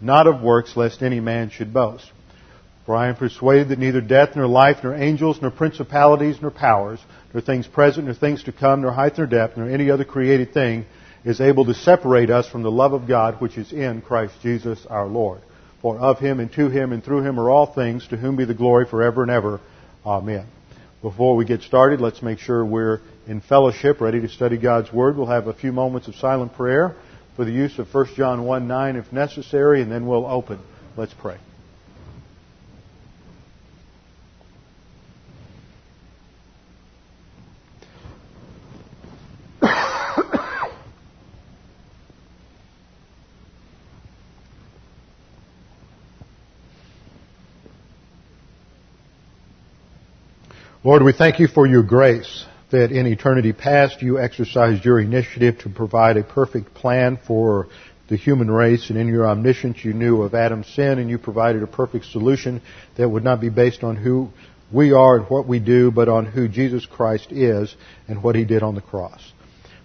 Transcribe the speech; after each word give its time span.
not 0.00 0.26
of 0.26 0.42
works, 0.42 0.76
lest 0.76 1.02
any 1.02 1.20
man 1.20 1.50
should 1.50 1.72
boast. 1.72 2.10
For 2.86 2.96
I 2.96 3.08
am 3.08 3.16
persuaded 3.16 3.68
that 3.68 3.78
neither 3.78 4.00
death, 4.00 4.34
nor 4.34 4.46
life, 4.46 4.78
nor 4.82 4.94
angels, 4.94 5.40
nor 5.40 5.50
principalities, 5.50 6.38
nor 6.40 6.50
powers, 6.50 6.98
nor 7.32 7.40
things 7.40 7.66
present, 7.66 8.06
nor 8.06 8.14
things 8.14 8.42
to 8.44 8.52
come, 8.52 8.82
nor 8.82 8.92
height, 8.92 9.18
nor 9.18 9.26
depth, 9.26 9.56
nor 9.56 9.68
any 9.68 9.90
other 9.90 10.04
created 10.04 10.52
thing 10.52 10.86
is 11.24 11.40
able 11.40 11.66
to 11.66 11.74
separate 11.74 12.30
us 12.30 12.48
from 12.48 12.62
the 12.62 12.70
love 12.70 12.94
of 12.94 13.06
God 13.06 13.40
which 13.40 13.58
is 13.58 13.72
in 13.72 14.00
Christ 14.00 14.34
Jesus 14.42 14.86
our 14.86 15.06
Lord. 15.06 15.40
For 15.82 15.98
of 15.98 16.18
him 16.18 16.40
and 16.40 16.52
to 16.54 16.68
him 16.68 16.92
and 16.92 17.04
through 17.04 17.22
him 17.22 17.38
are 17.38 17.50
all 17.50 17.66
things, 17.66 18.06
to 18.08 18.16
whom 18.16 18.36
be 18.36 18.44
the 18.44 18.54
glory 18.54 18.86
forever 18.86 19.22
and 19.22 19.30
ever. 19.30 19.60
Amen. 20.04 20.46
Before 21.02 21.36
we 21.36 21.44
get 21.44 21.62
started, 21.62 22.00
let's 22.00 22.22
make 22.22 22.38
sure 22.38 22.64
we're 22.64 23.00
in 23.26 23.40
fellowship, 23.40 24.00
ready 24.00 24.20
to 24.20 24.28
study 24.28 24.58
God's 24.58 24.92
Word. 24.92 25.16
We'll 25.16 25.26
have 25.26 25.46
a 25.46 25.54
few 25.54 25.72
moments 25.72 26.08
of 26.08 26.14
silent 26.16 26.54
prayer 26.54 26.94
for 27.36 27.44
the 27.44 27.52
use 27.52 27.78
of 27.78 27.92
1 27.92 28.14
John 28.16 28.44
1 28.44 28.68
9 28.68 28.96
if 28.96 29.12
necessary, 29.12 29.82
and 29.82 29.90
then 29.90 30.06
we'll 30.06 30.26
open. 30.26 30.58
Let's 30.96 31.14
pray. 31.14 31.38
Lord, 50.84 51.02
we 51.02 51.12
thank 51.12 51.38
you 51.38 51.46
for 51.46 51.66
your 51.66 51.82
grace 51.82 52.46
that 52.70 52.92
in 52.92 53.06
eternity 53.06 53.52
past 53.52 54.02
you 54.02 54.18
exercised 54.18 54.84
your 54.84 55.00
initiative 55.00 55.58
to 55.58 55.68
provide 55.68 56.16
a 56.16 56.24
perfect 56.24 56.74
plan 56.74 57.18
for 57.26 57.68
the 58.08 58.16
human 58.16 58.50
race 58.50 58.90
and 58.90 58.98
in 58.98 59.08
your 59.08 59.26
omniscience 59.26 59.84
you 59.84 59.92
knew 59.92 60.22
of 60.22 60.34
Adam's 60.34 60.66
sin 60.68 60.98
and 60.98 61.08
you 61.08 61.18
provided 61.18 61.62
a 61.62 61.66
perfect 61.66 62.06
solution 62.06 62.60
that 62.96 63.08
would 63.08 63.24
not 63.24 63.40
be 63.40 63.48
based 63.48 63.84
on 63.84 63.96
who 63.96 64.28
we 64.72 64.92
are 64.92 65.16
and 65.16 65.28
what 65.28 65.46
we 65.46 65.58
do, 65.58 65.90
but 65.90 66.08
on 66.08 66.26
who 66.26 66.48
Jesus 66.48 66.86
Christ 66.86 67.32
is 67.32 67.74
and 68.08 68.22
what 68.22 68.36
he 68.36 68.44
did 68.44 68.62
on 68.62 68.74
the 68.74 68.80
cross. 68.80 69.32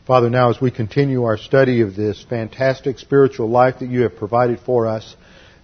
Father, 0.06 0.30
now 0.30 0.52
as 0.52 0.61
we 0.61 0.69
continue 0.69 1.23
our 1.23 1.38
study 1.38 1.81
of 1.81 1.95
this 1.95 2.23
fantastic 2.30 3.00
spiritual 3.00 3.50
life 3.50 3.80
that 3.80 3.89
you 3.89 4.02
have 4.02 4.16
provided 4.16 4.59
for 4.59 4.86
us, 4.86 5.16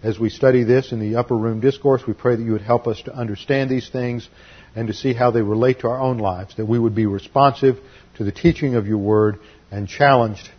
as 0.03 0.17
we 0.17 0.30
study 0.30 0.64
this 0.64 0.92
in 0.92 0.99
the 0.99 1.16
upper 1.16 1.38
room 1.38 1.59
discourse, 1.59 2.02
we 2.08 2.14
pray 2.14 2.36
that 2.36 2.42
you 2.42 2.53
would 2.53 2.61
help 2.61 2.88
us 2.88 2.99
to 3.03 3.14
understand 3.14 3.69
these 3.69 3.89
things 3.89 4.27
and 4.75 4.88
to 4.88 4.94
see 4.94 5.14
how 5.14 5.31
they 5.31 5.41
relate 5.41 5.80
to 5.80 5.88
our 5.88 6.00
own 6.00 6.17
lives, 6.17 6.55
that 6.55 6.66
we 6.66 6.80
would 6.80 6.95
be 6.95 7.05
responsive 7.05 7.77
to 8.17 8.23
the 8.23 8.31
teaching 8.31 8.75
of 8.75 8.88
your 8.88 8.97
word 8.97 9.39
and 9.69 9.88
challenged 9.88 10.50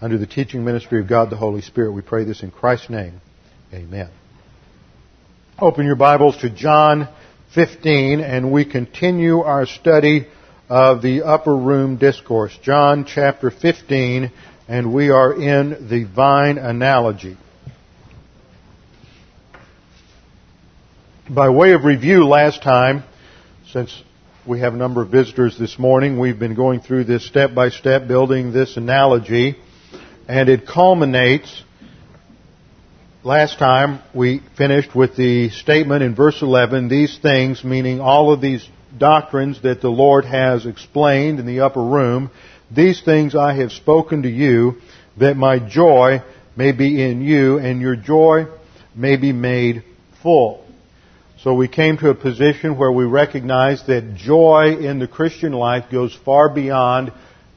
under 0.00 0.18
the 0.18 0.26
teaching 0.26 0.64
ministry 0.64 1.00
of 1.00 1.08
God 1.08 1.30
the 1.30 1.36
Holy 1.36 1.62
Spirit. 1.62 1.92
We 1.92 2.02
pray 2.02 2.24
this 2.24 2.42
in 2.42 2.50
Christ's 2.50 2.90
name. 2.90 3.20
Amen. 3.72 4.10
Open 5.58 5.86
your 5.86 5.96
Bibles 5.96 6.36
to 6.38 6.50
John 6.50 7.08
15 7.54 8.20
and 8.20 8.52
we 8.52 8.64
continue 8.64 9.40
our 9.40 9.66
study 9.66 10.26
of 10.68 11.00
the 11.02 11.22
upper 11.22 11.56
room 11.56 11.96
discourse. 11.96 12.56
John 12.62 13.04
chapter 13.06 13.50
15 13.50 14.32
and 14.68 14.92
we 14.92 15.10
are 15.10 15.32
in 15.32 15.88
the 15.88 16.04
vine 16.04 16.58
analogy. 16.58 17.36
By 21.30 21.48
way 21.48 21.72
of 21.72 21.84
review 21.84 22.26
last 22.26 22.62
time, 22.62 23.04
since 23.74 24.04
we 24.46 24.60
have 24.60 24.72
a 24.72 24.76
number 24.76 25.02
of 25.02 25.08
visitors 25.08 25.58
this 25.58 25.80
morning, 25.80 26.16
we've 26.16 26.38
been 26.38 26.54
going 26.54 26.78
through 26.78 27.02
this 27.02 27.26
step 27.26 27.56
by 27.56 27.70
step, 27.70 28.06
building 28.06 28.52
this 28.52 28.76
analogy, 28.76 29.56
and 30.28 30.48
it 30.48 30.64
culminates. 30.64 31.64
Last 33.24 33.58
time 33.58 33.98
we 34.14 34.42
finished 34.56 34.94
with 34.94 35.16
the 35.16 35.48
statement 35.48 36.04
in 36.04 36.14
verse 36.14 36.40
11, 36.40 36.86
these 36.86 37.18
things, 37.18 37.64
meaning 37.64 37.98
all 37.98 38.32
of 38.32 38.40
these 38.40 38.64
doctrines 38.96 39.60
that 39.62 39.80
the 39.80 39.90
Lord 39.90 40.24
has 40.24 40.66
explained 40.66 41.40
in 41.40 41.46
the 41.46 41.62
upper 41.62 41.82
room, 41.82 42.30
these 42.70 43.02
things 43.02 43.34
I 43.34 43.56
have 43.56 43.72
spoken 43.72 44.22
to 44.22 44.30
you, 44.30 44.76
that 45.18 45.36
my 45.36 45.58
joy 45.58 46.22
may 46.54 46.70
be 46.70 47.02
in 47.02 47.22
you, 47.22 47.58
and 47.58 47.80
your 47.80 47.96
joy 47.96 48.46
may 48.94 49.16
be 49.16 49.32
made 49.32 49.82
full. 50.22 50.63
So 51.44 51.52
we 51.52 51.68
came 51.68 51.98
to 51.98 52.08
a 52.08 52.14
position 52.14 52.78
where 52.78 52.90
we 52.90 53.04
recognize 53.04 53.86
that 53.86 54.14
joy 54.14 54.78
in 54.80 54.98
the 54.98 55.06
Christian 55.06 55.52
life 55.52 55.90
goes 55.92 56.14
far 56.24 56.48
beyond 56.48 57.12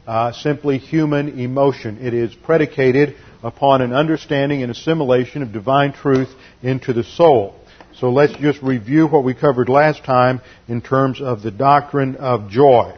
uh, 0.06 0.34
simply 0.34 0.78
human 0.78 1.40
emotion. 1.40 2.06
It 2.06 2.14
is 2.14 2.36
predicated 2.36 3.16
upon 3.42 3.82
an 3.82 3.94
understanding 3.94 4.62
and 4.62 4.74
assimilation 4.74 5.42
of 5.42 5.54
divine 5.54 5.94
truth 5.94 6.28
into 6.62 6.92
the 6.92 7.06
soul. 7.06 7.56
So 7.98 8.10
let's 8.10 8.34
just 8.34 8.62
review 8.62 9.08
what 9.08 9.24
we 9.24 9.34
covered 9.34 9.70
last 9.70 10.04
time 10.04 10.42
in 10.68 10.82
terms 10.82 11.22
of 11.22 11.42
the 11.42 11.52
doctrine 11.52 12.18
of 12.18 12.50
joy. 12.50 12.94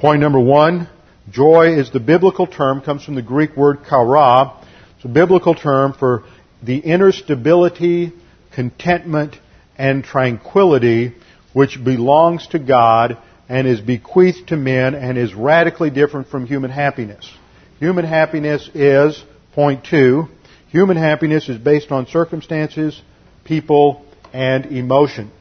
Point 0.00 0.20
number 0.20 0.40
one, 0.40 0.88
joy 1.30 1.78
is 1.78 1.92
the 1.92 2.00
biblical 2.00 2.48
term, 2.48 2.80
comes 2.80 3.04
from 3.04 3.14
the 3.14 3.22
Greek 3.22 3.56
word 3.56 3.84
chara. 3.88 4.60
It's 4.96 5.04
a 5.04 5.08
biblical 5.08 5.54
term 5.54 5.92
for 5.92 6.24
the 6.64 6.78
inner 6.78 7.12
stability, 7.12 8.12
contentment, 8.50 9.38
and 9.76 10.04
tranquility 10.04 11.14
which 11.52 11.82
belongs 11.82 12.46
to 12.48 12.58
God 12.58 13.18
and 13.48 13.66
is 13.66 13.80
bequeathed 13.80 14.48
to 14.48 14.56
men 14.56 14.94
and 14.94 15.18
is 15.18 15.34
radically 15.34 15.90
different 15.90 16.28
from 16.28 16.46
human 16.46 16.70
happiness. 16.70 17.30
Human 17.78 18.04
happiness 18.04 18.68
is, 18.74 19.22
point 19.52 19.84
two, 19.84 20.28
human 20.68 20.96
happiness 20.96 21.48
is 21.48 21.58
based 21.58 21.92
on 21.92 22.06
circumstances, 22.06 23.00
people, 23.44 24.04
and 24.32 24.66
emotions. 24.66 25.32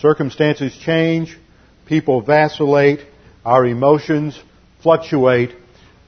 Circumstances 0.00 0.76
change, 0.82 1.36
people 1.86 2.22
vacillate, 2.22 3.00
our 3.44 3.66
emotions 3.66 4.40
fluctuate, 4.82 5.54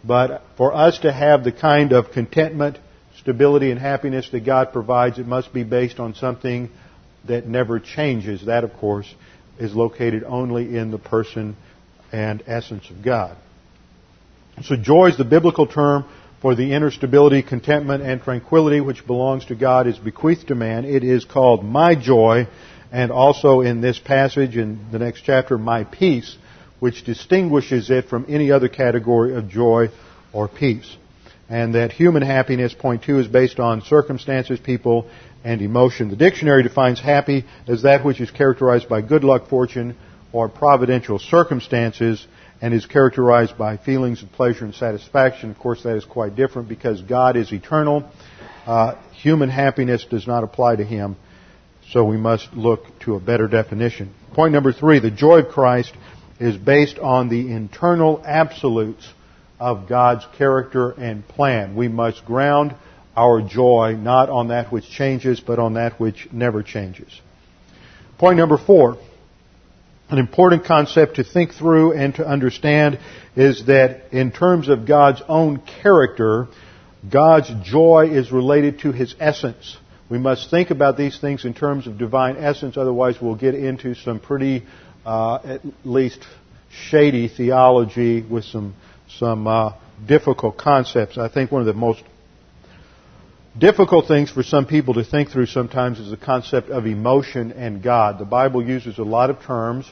but 0.04 0.42
for 0.56 0.74
us 0.74 1.00
to 1.00 1.12
have 1.12 1.44
the 1.44 1.52
kind 1.52 1.92
of 1.92 2.10
contentment, 2.10 2.78
stability, 3.18 3.70
and 3.70 3.78
happiness 3.78 4.28
that 4.30 4.46
God 4.46 4.72
provides, 4.72 5.18
it 5.18 5.26
must 5.26 5.52
be 5.52 5.64
based 5.64 6.00
on 6.00 6.14
something 6.14 6.70
that 7.26 7.46
never 7.46 7.80
changes. 7.80 8.46
That, 8.46 8.64
of 8.64 8.72
course, 8.74 9.12
is 9.58 9.74
located 9.74 10.24
only 10.24 10.76
in 10.76 10.90
the 10.90 10.98
person 10.98 11.56
and 12.10 12.42
essence 12.46 12.90
of 12.90 13.02
God. 13.02 13.36
So 14.62 14.76
joy 14.76 15.08
is 15.08 15.16
the 15.16 15.24
biblical 15.24 15.66
term 15.66 16.04
for 16.42 16.54
the 16.54 16.72
inner 16.74 16.90
stability, 16.90 17.42
contentment, 17.42 18.02
and 18.02 18.20
tranquility 18.20 18.80
which 18.80 19.06
belongs 19.06 19.46
to 19.46 19.54
God 19.54 19.86
is 19.86 19.96
bequeathed 19.98 20.48
to 20.48 20.54
man. 20.54 20.84
It 20.84 21.04
is 21.04 21.24
called 21.24 21.64
my 21.64 21.94
joy, 21.94 22.48
and 22.90 23.10
also 23.10 23.60
in 23.60 23.80
this 23.80 23.98
passage 23.98 24.56
in 24.56 24.86
the 24.90 24.98
next 24.98 25.22
chapter, 25.22 25.56
my 25.56 25.84
peace, 25.84 26.36
which 26.80 27.04
distinguishes 27.04 27.90
it 27.90 28.06
from 28.06 28.26
any 28.28 28.50
other 28.50 28.68
category 28.68 29.34
of 29.36 29.48
joy 29.48 29.88
or 30.32 30.48
peace. 30.48 30.96
And 31.48 31.74
that 31.74 31.92
human 31.92 32.22
happiness, 32.22 32.74
point 32.74 33.04
two, 33.04 33.18
is 33.18 33.28
based 33.28 33.60
on 33.60 33.82
circumstances, 33.82 34.58
people, 34.58 35.08
and 35.44 35.60
emotion. 35.62 36.08
The 36.08 36.16
dictionary 36.16 36.62
defines 36.62 37.00
happy 37.00 37.44
as 37.66 37.82
that 37.82 38.04
which 38.04 38.20
is 38.20 38.30
characterized 38.30 38.88
by 38.88 39.02
good 39.02 39.24
luck, 39.24 39.48
fortune, 39.48 39.96
or 40.32 40.48
providential 40.48 41.18
circumstances 41.18 42.26
and 42.60 42.72
is 42.72 42.86
characterized 42.86 43.58
by 43.58 43.76
feelings 43.76 44.22
of 44.22 44.30
pleasure 44.32 44.64
and 44.64 44.74
satisfaction. 44.74 45.50
Of 45.50 45.58
course, 45.58 45.82
that 45.82 45.96
is 45.96 46.04
quite 46.04 46.36
different 46.36 46.68
because 46.68 47.02
God 47.02 47.36
is 47.36 47.52
eternal. 47.52 48.08
Uh, 48.64 48.94
human 49.12 49.50
happiness 49.50 50.06
does 50.08 50.26
not 50.26 50.44
apply 50.44 50.76
to 50.76 50.84
Him, 50.84 51.16
so 51.90 52.04
we 52.04 52.16
must 52.16 52.52
look 52.52 52.84
to 53.00 53.16
a 53.16 53.20
better 53.20 53.48
definition. 53.48 54.14
Point 54.34 54.52
number 54.52 54.72
three, 54.72 55.00
the 55.00 55.10
joy 55.10 55.40
of 55.40 55.48
Christ 55.48 55.92
is 56.38 56.56
based 56.56 56.98
on 56.98 57.28
the 57.28 57.52
internal 57.52 58.22
absolutes 58.24 59.06
of 59.58 59.88
God's 59.88 60.24
character 60.38 60.92
and 60.92 61.26
plan. 61.26 61.74
We 61.74 61.88
must 61.88 62.24
ground 62.24 62.74
our 63.16 63.42
joy 63.42 63.96
not 63.98 64.30
on 64.30 64.48
that 64.48 64.72
which 64.72 64.88
changes, 64.88 65.40
but 65.40 65.58
on 65.58 65.74
that 65.74 66.00
which 66.00 66.28
never 66.32 66.62
changes. 66.62 67.20
Point 68.18 68.36
number 68.36 68.58
four. 68.58 68.98
An 70.08 70.18
important 70.18 70.64
concept 70.66 71.16
to 71.16 71.24
think 71.24 71.54
through 71.54 71.92
and 71.92 72.14
to 72.16 72.26
understand 72.26 72.98
is 73.34 73.64
that 73.66 74.12
in 74.12 74.30
terms 74.30 74.68
of 74.68 74.86
God's 74.86 75.22
own 75.26 75.62
character, 75.82 76.48
God's 77.10 77.50
joy 77.64 78.10
is 78.10 78.30
related 78.30 78.80
to 78.80 78.92
His 78.92 79.14
essence. 79.18 79.78
We 80.10 80.18
must 80.18 80.50
think 80.50 80.70
about 80.70 80.98
these 80.98 81.18
things 81.18 81.46
in 81.46 81.54
terms 81.54 81.86
of 81.86 81.96
divine 81.96 82.36
essence, 82.36 82.76
otherwise, 82.76 83.16
we'll 83.22 83.36
get 83.36 83.54
into 83.54 83.94
some 83.94 84.20
pretty, 84.20 84.64
uh, 85.06 85.36
at 85.36 85.60
least, 85.84 86.18
shady 86.70 87.28
theology 87.28 88.20
with 88.20 88.44
some, 88.44 88.74
some 89.18 89.46
uh, 89.46 89.72
difficult 90.06 90.58
concepts. 90.58 91.16
I 91.16 91.28
think 91.28 91.50
one 91.50 91.62
of 91.62 91.66
the 91.66 91.72
most 91.72 92.02
difficult 93.58 94.08
things 94.08 94.30
for 94.30 94.42
some 94.42 94.66
people 94.66 94.94
to 94.94 95.04
think 95.04 95.30
through 95.30 95.46
sometimes 95.46 95.98
is 95.98 96.10
the 96.10 96.16
concept 96.16 96.70
of 96.70 96.86
emotion 96.86 97.52
and 97.52 97.82
God. 97.82 98.18
The 98.18 98.24
Bible 98.24 98.66
uses 98.66 98.98
a 98.98 99.02
lot 99.02 99.30
of 99.30 99.42
terms 99.42 99.90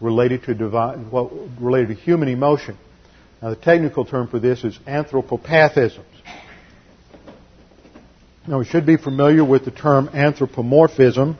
related 0.00 0.44
to 0.44 0.54
divine, 0.54 1.10
well, 1.10 1.48
related 1.60 1.88
to 1.88 1.94
human 1.94 2.28
emotion. 2.28 2.76
Now, 3.40 3.50
the 3.50 3.56
technical 3.56 4.04
term 4.04 4.28
for 4.28 4.38
this 4.38 4.64
is 4.64 4.78
anthropopathisms. 4.86 6.04
Now, 8.48 8.58
we 8.58 8.64
should 8.64 8.86
be 8.86 8.96
familiar 8.96 9.44
with 9.44 9.64
the 9.64 9.70
term 9.70 10.08
anthropomorphism. 10.12 11.36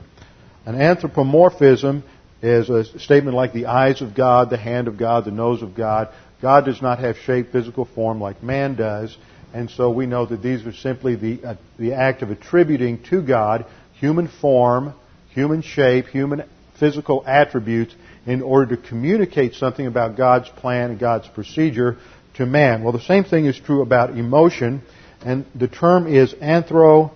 An 0.64 0.80
anthropomorphism 0.80 2.02
is 2.42 2.68
a 2.68 2.84
statement 2.98 3.36
like 3.36 3.52
the 3.52 3.66
eyes 3.66 4.02
of 4.02 4.14
God, 4.14 4.50
the 4.50 4.56
hand 4.56 4.88
of 4.88 4.98
God, 4.98 5.24
the 5.24 5.30
nose 5.30 5.62
of 5.62 5.74
God. 5.74 6.08
God 6.42 6.64
does 6.64 6.82
not 6.82 6.98
have 6.98 7.16
shape, 7.18 7.52
physical 7.52 7.84
form 7.84 8.20
like 8.20 8.42
man 8.42 8.74
does. 8.74 9.16
And 9.54 9.70
so 9.70 9.90
we 9.90 10.06
know 10.06 10.26
that 10.26 10.42
these 10.42 10.66
are 10.66 10.72
simply 10.72 11.16
the, 11.16 11.44
uh, 11.44 11.54
the 11.78 11.94
act 11.94 12.22
of 12.22 12.30
attributing 12.30 13.02
to 13.04 13.22
God 13.22 13.66
human 13.94 14.28
form, 14.28 14.92
human 15.30 15.62
shape, 15.62 16.06
human 16.06 16.44
physical 16.78 17.24
attributes 17.26 17.94
in 18.26 18.42
order 18.42 18.76
to 18.76 18.88
communicate 18.88 19.54
something 19.54 19.86
about 19.86 20.16
God's 20.16 20.48
plan 20.48 20.90
and 20.90 21.00
God's 21.00 21.28
procedure 21.28 21.96
to 22.34 22.44
man. 22.44 22.82
Well, 22.82 22.92
the 22.92 23.00
same 23.00 23.24
thing 23.24 23.46
is 23.46 23.58
true 23.58 23.82
about 23.82 24.10
emotion, 24.10 24.82
and 25.22 25.46
the 25.54 25.68
term 25.68 26.06
is 26.06 26.34
anthro, 26.34 27.12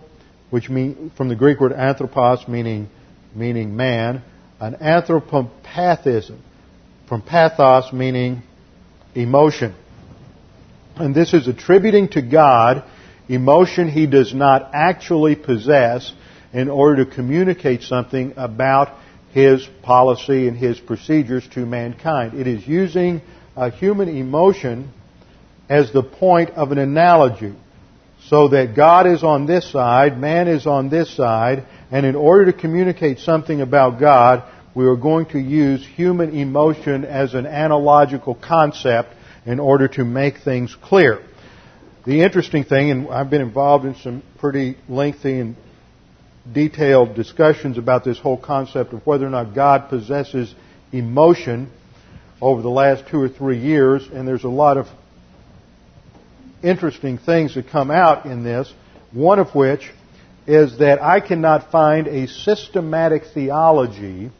which 0.50 0.70
mean 0.70 1.10
from 1.16 1.28
the 1.28 1.36
Greek 1.36 1.60
word 1.60 1.72
anthropos, 1.72 2.48
meaning 2.48 2.88
meaning 3.34 3.76
man, 3.76 4.22
an 4.58 4.74
anthropopathism, 4.76 6.38
from 7.08 7.22
pathos, 7.22 7.92
meaning 7.92 8.42
emotion. 9.14 9.74
And 11.00 11.14
this 11.14 11.32
is 11.32 11.48
attributing 11.48 12.08
to 12.10 12.22
God 12.22 12.84
emotion 13.28 13.88
he 13.88 14.06
does 14.06 14.34
not 14.34 14.70
actually 14.74 15.34
possess 15.34 16.12
in 16.52 16.68
order 16.68 17.04
to 17.04 17.10
communicate 17.10 17.82
something 17.82 18.34
about 18.36 18.98
his 19.32 19.66
policy 19.82 20.48
and 20.48 20.56
his 20.56 20.78
procedures 20.78 21.46
to 21.54 21.64
mankind. 21.64 22.34
It 22.34 22.46
is 22.46 22.66
using 22.66 23.22
a 23.56 23.70
human 23.70 24.08
emotion 24.08 24.90
as 25.68 25.92
the 25.92 26.02
point 26.02 26.50
of 26.50 26.72
an 26.72 26.78
analogy. 26.78 27.54
So 28.26 28.48
that 28.48 28.76
God 28.76 29.06
is 29.06 29.24
on 29.24 29.46
this 29.46 29.70
side, 29.70 30.18
man 30.18 30.46
is 30.48 30.66
on 30.66 30.90
this 30.90 31.14
side, 31.16 31.64
and 31.90 32.04
in 32.04 32.14
order 32.14 32.52
to 32.52 32.58
communicate 32.58 33.20
something 33.20 33.62
about 33.62 33.98
God, 33.98 34.44
we 34.74 34.84
are 34.84 34.96
going 34.96 35.26
to 35.26 35.38
use 35.38 35.84
human 35.86 36.36
emotion 36.36 37.04
as 37.04 37.34
an 37.34 37.46
analogical 37.46 38.34
concept 38.34 39.14
in 39.46 39.58
order 39.60 39.88
to 39.88 40.04
make 40.04 40.38
things 40.38 40.76
clear. 40.82 41.22
The 42.06 42.22
interesting 42.22 42.64
thing, 42.64 42.90
and 42.90 43.08
I've 43.08 43.30
been 43.30 43.42
involved 43.42 43.84
in 43.84 43.94
some 43.96 44.22
pretty 44.38 44.76
lengthy 44.88 45.38
and 45.38 45.56
detailed 46.50 47.14
discussions 47.14 47.78
about 47.78 48.04
this 48.04 48.18
whole 48.18 48.38
concept 48.38 48.92
of 48.92 49.06
whether 49.06 49.26
or 49.26 49.30
not 49.30 49.54
God 49.54 49.88
possesses 49.88 50.54
emotion 50.92 51.70
over 52.40 52.62
the 52.62 52.70
last 52.70 53.06
two 53.08 53.20
or 53.20 53.28
three 53.28 53.58
years, 53.58 54.08
and 54.12 54.26
there's 54.26 54.44
a 54.44 54.48
lot 54.48 54.78
of 54.78 54.86
interesting 56.62 57.18
things 57.18 57.54
that 57.54 57.68
come 57.68 57.90
out 57.90 58.24
in 58.26 58.44
this, 58.44 58.72
one 59.12 59.38
of 59.38 59.54
which 59.54 59.90
is 60.46 60.78
that 60.78 61.02
I 61.02 61.20
cannot 61.20 61.70
find 61.70 62.06
a 62.06 62.26
systematic 62.26 63.24
theology 63.34 64.30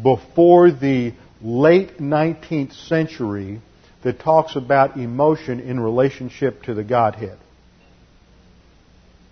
before 0.00 0.70
the 0.70 1.14
late 1.40 1.98
19th 1.98 2.72
century 2.88 3.60
that 4.02 4.20
talks 4.20 4.56
about 4.56 4.96
emotion 4.96 5.60
in 5.60 5.78
relationship 5.78 6.62
to 6.64 6.74
the 6.74 6.84
Godhead. 6.84 7.38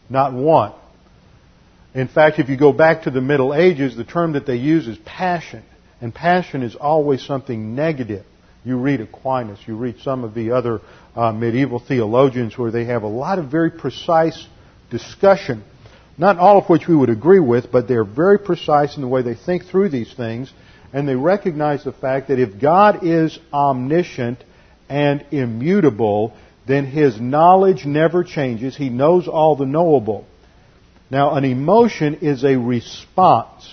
Not 0.08 0.32
one. 0.32 0.72
In 1.94 2.08
fact, 2.08 2.38
if 2.38 2.48
you 2.48 2.56
go 2.56 2.72
back 2.72 3.02
to 3.02 3.10
the 3.10 3.20
Middle 3.20 3.54
Ages, 3.54 3.96
the 3.96 4.04
term 4.04 4.32
that 4.32 4.46
they 4.46 4.56
use 4.56 4.86
is 4.86 4.98
passion. 4.98 5.64
And 6.00 6.14
passion 6.14 6.62
is 6.62 6.76
always 6.76 7.22
something 7.22 7.74
negative. 7.74 8.24
You 8.64 8.76
read 8.76 9.00
Aquinas, 9.00 9.58
you 9.66 9.76
read 9.76 10.00
some 10.02 10.22
of 10.22 10.34
the 10.34 10.52
other 10.52 10.80
uh, 11.16 11.32
medieval 11.32 11.78
theologians 11.78 12.56
where 12.56 12.70
they 12.70 12.84
have 12.84 13.02
a 13.02 13.08
lot 13.08 13.38
of 13.38 13.50
very 13.50 13.70
precise 13.70 14.46
discussion, 14.90 15.64
not 16.18 16.38
all 16.38 16.58
of 16.58 16.68
which 16.68 16.86
we 16.86 16.94
would 16.94 17.08
agree 17.08 17.40
with, 17.40 17.72
but 17.72 17.88
they're 17.88 18.04
very 18.04 18.38
precise 18.38 18.96
in 18.96 19.02
the 19.02 19.08
way 19.08 19.22
they 19.22 19.34
think 19.34 19.64
through 19.64 19.88
these 19.88 20.12
things, 20.12 20.52
and 20.92 21.08
they 21.08 21.14
recognize 21.14 21.84
the 21.84 21.92
fact 21.92 22.28
that 22.28 22.38
if 22.38 22.60
God 22.60 23.02
is 23.02 23.38
omniscient 23.52 24.44
and 24.90 25.24
immutable, 25.30 26.34
then 26.66 26.84
his 26.84 27.18
knowledge 27.18 27.86
never 27.86 28.24
changes. 28.24 28.76
He 28.76 28.90
knows 28.90 29.28
all 29.28 29.56
the 29.56 29.64
knowable. 29.64 30.26
Now, 31.10 31.34
an 31.34 31.44
emotion 31.44 32.18
is 32.20 32.44
a 32.44 32.56
response. 32.56 33.68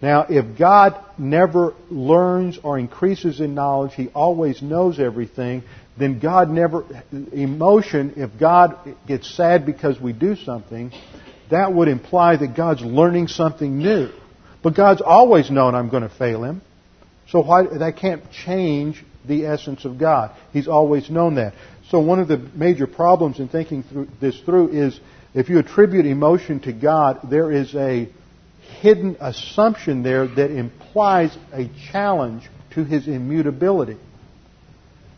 Now, 0.00 0.26
if 0.28 0.58
God 0.58 0.98
never 1.16 1.74
learns 1.88 2.58
or 2.62 2.78
increases 2.78 3.40
in 3.40 3.54
knowledge, 3.54 3.94
He 3.94 4.08
always 4.08 4.60
knows 4.60 4.98
everything, 4.98 5.62
then 5.96 6.18
God 6.18 6.50
never, 6.50 6.84
emotion, 7.32 8.14
if 8.16 8.30
God 8.38 8.76
gets 9.06 9.32
sad 9.32 9.64
because 9.64 10.00
we 10.00 10.12
do 10.12 10.34
something, 10.34 10.90
that 11.50 11.72
would 11.72 11.86
imply 11.86 12.36
that 12.36 12.56
God's 12.56 12.82
learning 12.82 13.28
something 13.28 13.78
new. 13.78 14.10
But 14.62 14.74
God's 14.74 15.02
always 15.02 15.50
known 15.50 15.76
I'm 15.76 15.88
going 15.88 16.02
to 16.02 16.08
fail 16.08 16.42
Him. 16.42 16.62
So 17.28 17.42
why, 17.42 17.62
that 17.62 17.96
can't 17.96 18.24
change 18.32 19.04
the 19.26 19.46
essence 19.46 19.84
of 19.84 19.98
God. 19.98 20.36
He's 20.52 20.68
always 20.68 21.10
known 21.10 21.36
that. 21.36 21.54
So 21.90 22.00
one 22.00 22.20
of 22.20 22.28
the 22.28 22.38
major 22.38 22.86
problems 22.86 23.38
in 23.38 23.48
thinking 23.48 23.82
through 23.82 24.08
this 24.20 24.38
through 24.40 24.70
is 24.70 24.98
if 25.34 25.48
you 25.48 25.58
attribute 25.58 26.06
emotion 26.06 26.60
to 26.60 26.72
God, 26.72 27.30
there 27.30 27.50
is 27.50 27.74
a 27.74 28.08
hidden 28.80 29.16
assumption 29.20 30.02
there 30.02 30.26
that 30.26 30.50
implies 30.50 31.36
a 31.52 31.70
challenge 31.90 32.48
to 32.74 32.84
his 32.84 33.06
immutability. 33.06 33.96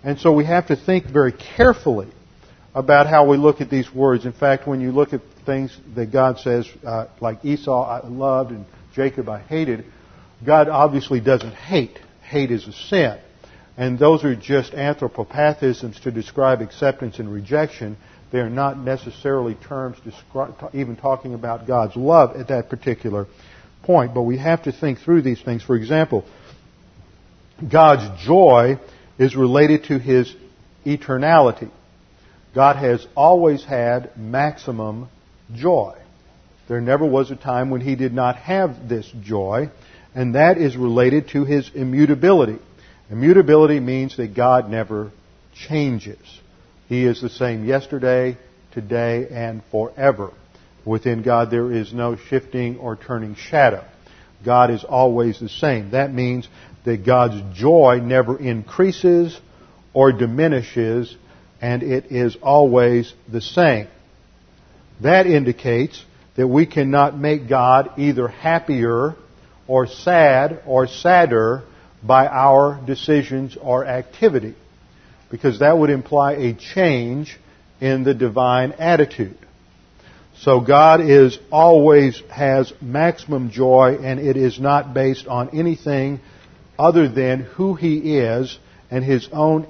And 0.03 0.19
so 0.19 0.33
we 0.33 0.45
have 0.45 0.69
to 0.69 0.77
think 0.77 1.07
very 1.07 1.33
carefully 1.33 2.09
about 2.75 3.07
how 3.07 3.29
we 3.29 3.37
look 3.37 3.61
at 3.61 3.71
these 3.71 3.93
words. 3.93 4.27
In 4.27 4.33
fact, 4.33 4.67
when 4.67 4.81
you 4.81 4.93
look 4.93 5.13
at 5.13 5.21
things 5.47 5.77
that 5.95 6.13
God 6.13 6.39
says, 6.39 6.69
uh, 6.85 7.07
like 7.21 7.45
Esau 7.45 7.85
I 7.85 8.07
loved 8.07 8.51
and 8.51 8.67
Jacob 8.95 9.29
I 9.29 9.41
hated, 9.41 9.85
God 10.45 10.69
obviously 10.69 11.21
doesn't 11.21 11.55
hate. 11.55 11.99
Hate 12.23 12.51
is 12.51 12.67
a 12.67 12.73
sin. 12.73 13.19
And 13.77 13.99
those 13.99 14.25
are 14.25 14.37
just 14.37 14.73
anthropopathisms 14.73 16.03
to 16.03 16.11
describe 16.11 16.61
acceptance 16.61 17.19
and 17.19 17.33
rejection. 17.33 17.97
They 18.31 18.39
are 18.39 18.51
not 18.51 18.79
necessarily 18.79 19.55
terms 19.55 19.97
even 20.73 20.97
talking 20.97 21.35
about 21.35 21.67
God's 21.67 21.97
love 21.97 22.37
at 22.37 22.49
that 22.49 22.69
particular 22.69 23.27
point. 23.83 24.15
But 24.15 24.23
we 24.23 24.39
have 24.39 24.63
to 24.65 24.73
think 24.73 25.01
through 25.01 25.23
these 25.23 25.43
things. 25.43 25.63
For 25.63 25.75
example, 25.77 26.25
God's 27.69 28.25
joy 28.25 28.79
is 29.19 29.37
related 29.37 29.85
to 29.85 29.99
His 29.99 30.35
eternality. 30.85 31.71
God 32.55 32.77
has 32.77 33.05
always 33.17 33.65
had 33.65 34.17
maximum 34.17 35.09
joy. 35.53 35.97
There 36.69 36.81
never 36.81 37.05
was 37.05 37.31
a 37.31 37.37
time 37.37 37.71
when 37.71 37.81
He 37.81 37.97
did 37.97 38.13
not 38.13 38.37
have 38.37 38.89
this 38.89 39.11
joy, 39.23 39.71
and 40.15 40.37
that 40.37 40.59
is 40.59 40.77
related 40.77 41.29
to 41.31 41.45
His 41.45 41.71
immutability. 41.75 42.59
Immutability 43.15 43.79
means 43.79 44.17
that 44.17 44.35
God 44.35 44.69
never 44.69 45.13
changes. 45.55 46.19
He 46.89 47.05
is 47.05 47.23
the 47.23 47.29
same 47.29 47.65
yesterday, 47.65 48.37
today, 48.73 49.29
and 49.31 49.63
forever. 49.71 50.33
Within 50.85 51.23
God 51.23 51.49
there 51.49 51.71
is 51.71 51.93
no 51.93 52.17
shifting 52.17 52.77
or 52.79 52.97
turning 52.97 53.37
shadow. 53.37 53.85
God 54.45 54.73
is 54.73 54.83
always 54.83 55.39
the 55.39 55.49
same. 55.49 55.93
That 55.93 56.13
means 56.13 56.49
that 56.85 57.07
God's 57.07 57.41
joy 57.57 58.01
never 58.03 58.37
increases 58.37 59.39
or 59.93 60.11
diminishes, 60.11 61.17
and 61.61 61.85
it 61.85 62.07
is 62.11 62.37
always 62.43 63.15
the 63.31 63.41
same. 63.41 63.87
That 65.03 65.29
indicates 65.29 66.05
that 66.35 66.49
we 66.49 66.67
cannot 66.67 67.17
make 67.17 67.49
God 67.49 67.93
either 67.97 68.27
happier 68.27 69.15
or 69.69 69.87
sad 69.87 70.65
or 70.67 70.89
sadder 70.89 71.63
by 72.07 72.27
our 72.27 72.81
decisions 72.87 73.57
or 73.61 73.87
activity. 73.87 74.55
Because 75.31 75.61
that 75.61 75.79
would 75.79 75.91
imply 75.91 76.33
a 76.33 76.55
change 76.55 77.39
in 77.81 78.05
the 78.05 78.15
divine 78.15 78.73
attitude. 78.73 79.39
So 80.39 80.61
God 80.61 81.01
is 81.01 81.39
always 81.51 82.21
has 82.31 82.73
maximum 82.81 83.51
joy 83.51 83.99
and 84.03 84.21
it 84.21 84.37
is 84.37 84.59
not 84.59 84.93
based 84.93 85.27
on 85.27 85.59
anything 85.59 86.21
other 86.79 87.09
than 87.09 87.41
who 87.41 87.75
He 87.75 88.19
is 88.19 88.59
and 88.91 89.05
His 89.05 89.29
own 89.33 89.67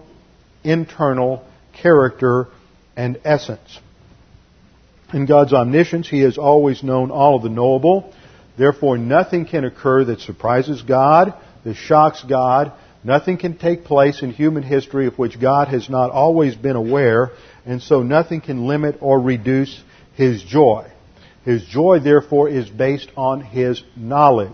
internal 0.63 1.47
character 1.73 2.49
and 2.97 3.21
essence. 3.25 3.79
In 5.13 5.27
God's 5.27 5.53
omniscience, 5.53 6.09
He 6.09 6.21
has 6.21 6.39
always 6.39 6.83
known 6.83 7.11
all 7.11 7.37
of 7.37 7.43
the 7.43 7.51
knowable. 7.51 8.13
Therefore, 8.57 8.97
nothing 8.97 9.47
can 9.47 9.65
occur 9.65 10.05
that 10.05 10.21
surprises 10.21 10.83
God, 10.83 11.35
that 11.65 11.75
shocks 11.75 12.23
God. 12.29 12.73
Nothing 13.03 13.37
can 13.37 13.59
take 13.59 13.85
place 13.85 14.23
in 14.23 14.31
human 14.31 14.63
history 14.63 15.07
of 15.07 15.19
which 15.19 15.41
God 15.41 15.69
has 15.69 15.91
not 15.91 16.11
always 16.11 16.55
been 16.55 16.77
aware, 16.77 17.33
and 17.67 17.83
so 17.83 18.03
nothing 18.03 18.41
can 18.41 18.67
limit 18.67 18.99
or 19.01 19.21
reduce 19.21 19.83
His 20.15 20.43
joy. 20.43 20.91
His 21.45 21.65
joy, 21.67 22.01
therefore, 22.01 22.49
is 22.49 22.69
based 22.69 23.11
on 23.17 23.43
His 23.43 23.83
knowledge. 23.97 24.53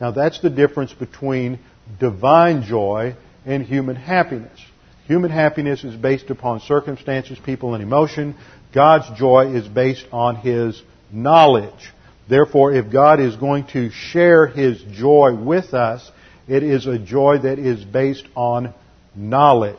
Now, 0.00 0.12
that's 0.12 0.40
the 0.40 0.50
difference 0.50 0.92
between 0.92 1.58
divine 1.98 2.62
joy 2.62 3.16
and 3.44 3.64
human 3.64 3.96
happiness. 3.96 4.58
Human 5.06 5.30
happiness 5.32 5.82
is 5.82 5.96
based 5.96 6.30
upon 6.30 6.60
circumstances, 6.60 7.38
people, 7.44 7.74
and 7.74 7.82
emotion. 7.82 8.36
God's 8.72 9.18
joy 9.18 9.52
is 9.54 9.66
based 9.66 10.06
on 10.12 10.36
His 10.36 10.80
knowledge. 11.10 11.92
Therefore, 12.28 12.72
if 12.72 12.92
God 12.92 13.18
is 13.18 13.34
going 13.34 13.66
to 13.72 13.90
share 13.90 14.46
His 14.46 14.80
joy 14.92 15.34
with 15.34 15.74
us, 15.74 16.08
it 16.48 16.62
is 16.62 16.86
a 16.86 16.98
joy 16.98 17.38
that 17.38 17.58
is 17.58 17.84
based 17.84 18.26
on 18.34 18.74
knowledge. 19.14 19.76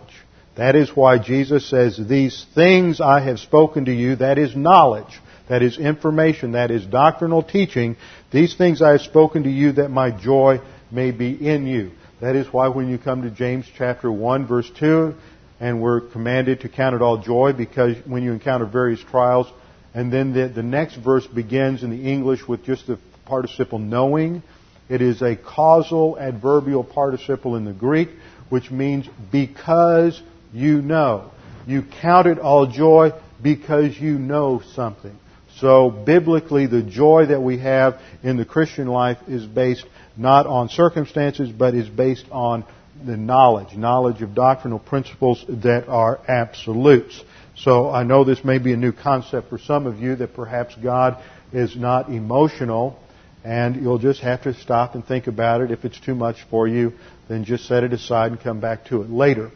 That 0.55 0.75
is 0.75 0.95
why 0.95 1.17
Jesus 1.17 1.69
says, 1.69 1.97
These 1.97 2.45
things 2.53 2.99
I 2.99 3.21
have 3.21 3.39
spoken 3.39 3.85
to 3.85 3.93
you, 3.93 4.17
that 4.17 4.37
is 4.37 4.55
knowledge, 4.55 5.19
that 5.47 5.61
is 5.61 5.77
information, 5.77 6.53
that 6.53 6.71
is 6.71 6.85
doctrinal 6.85 7.43
teaching. 7.43 7.95
These 8.31 8.55
things 8.55 8.81
I 8.81 8.91
have 8.91 9.01
spoken 9.01 9.43
to 9.43 9.49
you 9.49 9.73
that 9.73 9.89
my 9.89 10.11
joy 10.11 10.59
may 10.91 11.11
be 11.11 11.33
in 11.33 11.67
you. 11.67 11.91
That 12.19 12.35
is 12.35 12.51
why 12.51 12.67
when 12.67 12.89
you 12.89 12.97
come 12.97 13.23
to 13.23 13.31
James 13.31 13.65
chapter 13.77 14.11
1 14.11 14.45
verse 14.47 14.69
2, 14.79 15.15
and 15.59 15.81
we're 15.81 16.01
commanded 16.01 16.61
to 16.61 16.69
count 16.69 16.95
it 16.95 17.01
all 17.01 17.17
joy 17.17 17.53
because 17.53 17.95
when 18.05 18.23
you 18.23 18.31
encounter 18.31 18.65
various 18.65 19.01
trials, 19.01 19.47
and 19.93 20.11
then 20.11 20.33
the, 20.33 20.47
the 20.47 20.63
next 20.63 20.95
verse 20.95 21.25
begins 21.27 21.83
in 21.83 21.89
the 21.89 22.11
English 22.11 22.47
with 22.47 22.63
just 22.63 22.87
the 22.87 22.99
participle 23.25 23.79
knowing. 23.79 24.43
It 24.91 25.01
is 25.01 25.21
a 25.21 25.37
causal 25.37 26.17
adverbial 26.19 26.83
participle 26.83 27.55
in 27.55 27.63
the 27.63 27.71
Greek, 27.71 28.09
which 28.49 28.69
means 28.69 29.07
because 29.31 30.21
you 30.51 30.81
know. 30.81 31.31
You 31.65 31.85
count 32.01 32.27
it 32.27 32.39
all 32.39 32.67
joy 32.67 33.11
because 33.41 33.97
you 33.97 34.19
know 34.19 34.61
something. 34.75 35.17
So 35.59 35.89
biblically, 35.89 36.65
the 36.65 36.81
joy 36.81 37.27
that 37.27 37.41
we 37.41 37.59
have 37.59 38.01
in 38.21 38.35
the 38.35 38.43
Christian 38.43 38.87
life 38.87 39.17
is 39.29 39.45
based 39.45 39.85
not 40.17 40.45
on 40.45 40.67
circumstances, 40.67 41.49
but 41.49 41.73
is 41.73 41.87
based 41.87 42.25
on 42.29 42.65
the 43.05 43.15
knowledge, 43.15 43.77
knowledge 43.77 44.21
of 44.21 44.35
doctrinal 44.35 44.79
principles 44.79 45.45
that 45.47 45.87
are 45.87 46.19
absolutes. 46.27 47.23
So 47.55 47.89
I 47.89 48.03
know 48.03 48.25
this 48.25 48.43
may 48.43 48.57
be 48.57 48.73
a 48.73 48.77
new 48.77 48.91
concept 48.91 49.47
for 49.47 49.57
some 49.57 49.87
of 49.87 49.99
you 49.99 50.17
that 50.17 50.33
perhaps 50.33 50.75
God 50.75 51.23
is 51.53 51.77
not 51.77 52.09
emotional 52.09 52.99
and 53.43 53.81
you'll 53.81 53.97
just 53.97 54.21
have 54.21 54.43
to 54.43 54.53
stop 54.53 54.95
and 54.95 55.05
think 55.05 55.27
about 55.27 55.61
it. 55.61 55.71
If 55.71 55.85
it's 55.85 55.99
too 55.99 56.15
much 56.15 56.37
for 56.49 56.67
you, 56.67 56.93
then 57.27 57.43
just 57.43 57.67
set 57.67 57.83
it 57.83 57.93
aside 57.93 58.31
and 58.31 58.39
come 58.39 58.59
back 58.59 58.85
to 58.85 59.01
it 59.01 59.09
later. 59.09 59.51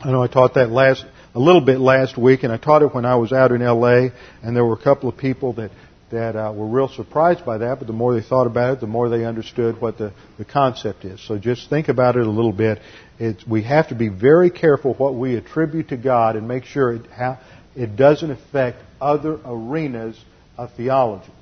I 0.00 0.10
know 0.10 0.22
I 0.22 0.26
taught 0.26 0.54
that 0.54 0.70
last, 0.70 1.04
a 1.34 1.38
little 1.38 1.60
bit 1.60 1.78
last 1.78 2.16
week 2.16 2.42
and 2.42 2.52
I 2.52 2.56
taught 2.56 2.82
it 2.82 2.94
when 2.94 3.04
I 3.04 3.16
was 3.16 3.32
out 3.32 3.52
in 3.52 3.62
LA 3.62 4.08
and 4.42 4.56
there 4.56 4.64
were 4.64 4.74
a 4.74 4.82
couple 4.82 5.08
of 5.08 5.16
people 5.16 5.52
that 5.54 5.70
that 6.12 6.36
uh, 6.36 6.52
were 6.54 6.66
real 6.66 6.88
surprised 6.88 7.44
by 7.44 7.58
that, 7.58 7.78
but 7.78 7.86
the 7.86 7.92
more 7.92 8.14
they 8.14 8.20
thought 8.20 8.46
about 8.46 8.74
it, 8.74 8.80
the 8.80 8.86
more 8.86 9.08
they 9.08 9.24
understood 9.24 9.80
what 9.80 9.96
the, 9.96 10.12
the 10.38 10.44
concept 10.44 11.06
is. 11.06 11.26
So 11.26 11.38
just 11.38 11.70
think 11.70 11.88
about 11.88 12.16
it 12.16 12.26
a 12.26 12.30
little 12.30 12.52
bit. 12.52 12.80
It's, 13.18 13.46
we 13.46 13.62
have 13.62 13.88
to 13.88 13.94
be 13.94 14.08
very 14.08 14.50
careful 14.50 14.92
what 14.94 15.14
we 15.14 15.36
attribute 15.36 15.88
to 15.88 15.96
God 15.96 16.36
and 16.36 16.46
make 16.46 16.64
sure 16.64 16.96
it, 16.96 17.06
how, 17.10 17.40
it 17.74 17.96
doesn't 17.96 18.30
affect 18.30 18.78
other 19.00 19.40
arenas 19.44 20.22
of 20.58 20.74
theology. 20.74 21.32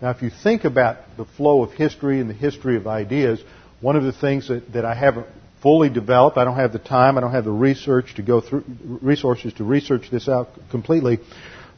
Now, 0.00 0.10
if 0.10 0.20
you 0.20 0.30
think 0.30 0.64
about 0.64 0.98
the 1.16 1.24
flow 1.24 1.62
of 1.62 1.72
history 1.72 2.20
and 2.20 2.28
the 2.28 2.34
history 2.34 2.76
of 2.76 2.86
ideas, 2.86 3.42
one 3.80 3.96
of 3.96 4.04
the 4.04 4.12
things 4.12 4.48
that, 4.48 4.72
that 4.74 4.84
I 4.84 4.94
haven't 4.94 5.26
fully 5.62 5.88
developed, 5.88 6.36
I 6.36 6.44
don't 6.44 6.56
have 6.56 6.72
the 6.72 6.78
time, 6.78 7.16
I 7.16 7.20
don't 7.22 7.32
have 7.32 7.44
the 7.44 7.50
research 7.50 8.14
to 8.16 8.22
go 8.22 8.40
through, 8.40 8.64
resources 8.84 9.54
to 9.54 9.64
research 9.64 10.10
this 10.10 10.28
out 10.28 10.48
completely, 10.70 11.18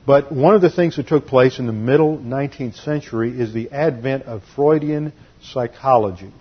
but 0.05 0.33
one 0.33 0.55
of 0.55 0.63
the 0.63 0.71
things 0.71 0.97
that 0.97 1.07
took 1.07 1.27
place 1.27 1.59
in 1.59 1.67
the 1.67 1.73
middle 1.73 2.19
19th 2.19 2.83
century 2.83 3.39
is 3.39 3.53
the 3.53 3.71
advent 3.71 4.25
of 4.25 4.43
Freudian 4.57 5.13
psychology, 5.43 6.33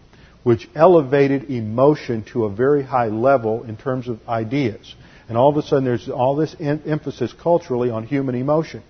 which 0.43 0.69
elevated 0.73 1.51
emotion 1.51 2.23
to 2.31 2.45
a 2.45 2.49
very 2.49 2.81
high 2.81 3.07
level 3.07 3.63
in 3.63 3.77
terms 3.77 4.07
of 4.07 4.19
ideas. 4.27 4.95
And 5.29 5.37
all 5.37 5.49
of 5.49 5.57
a 5.57 5.61
sudden 5.61 5.83
there's 5.83 6.09
all 6.09 6.35
this 6.35 6.55
em- 6.59 6.81
emphasis 6.85 7.33
culturally 7.33 7.89
on 7.89 8.05
human 8.05 8.35
emotion. 8.35 8.83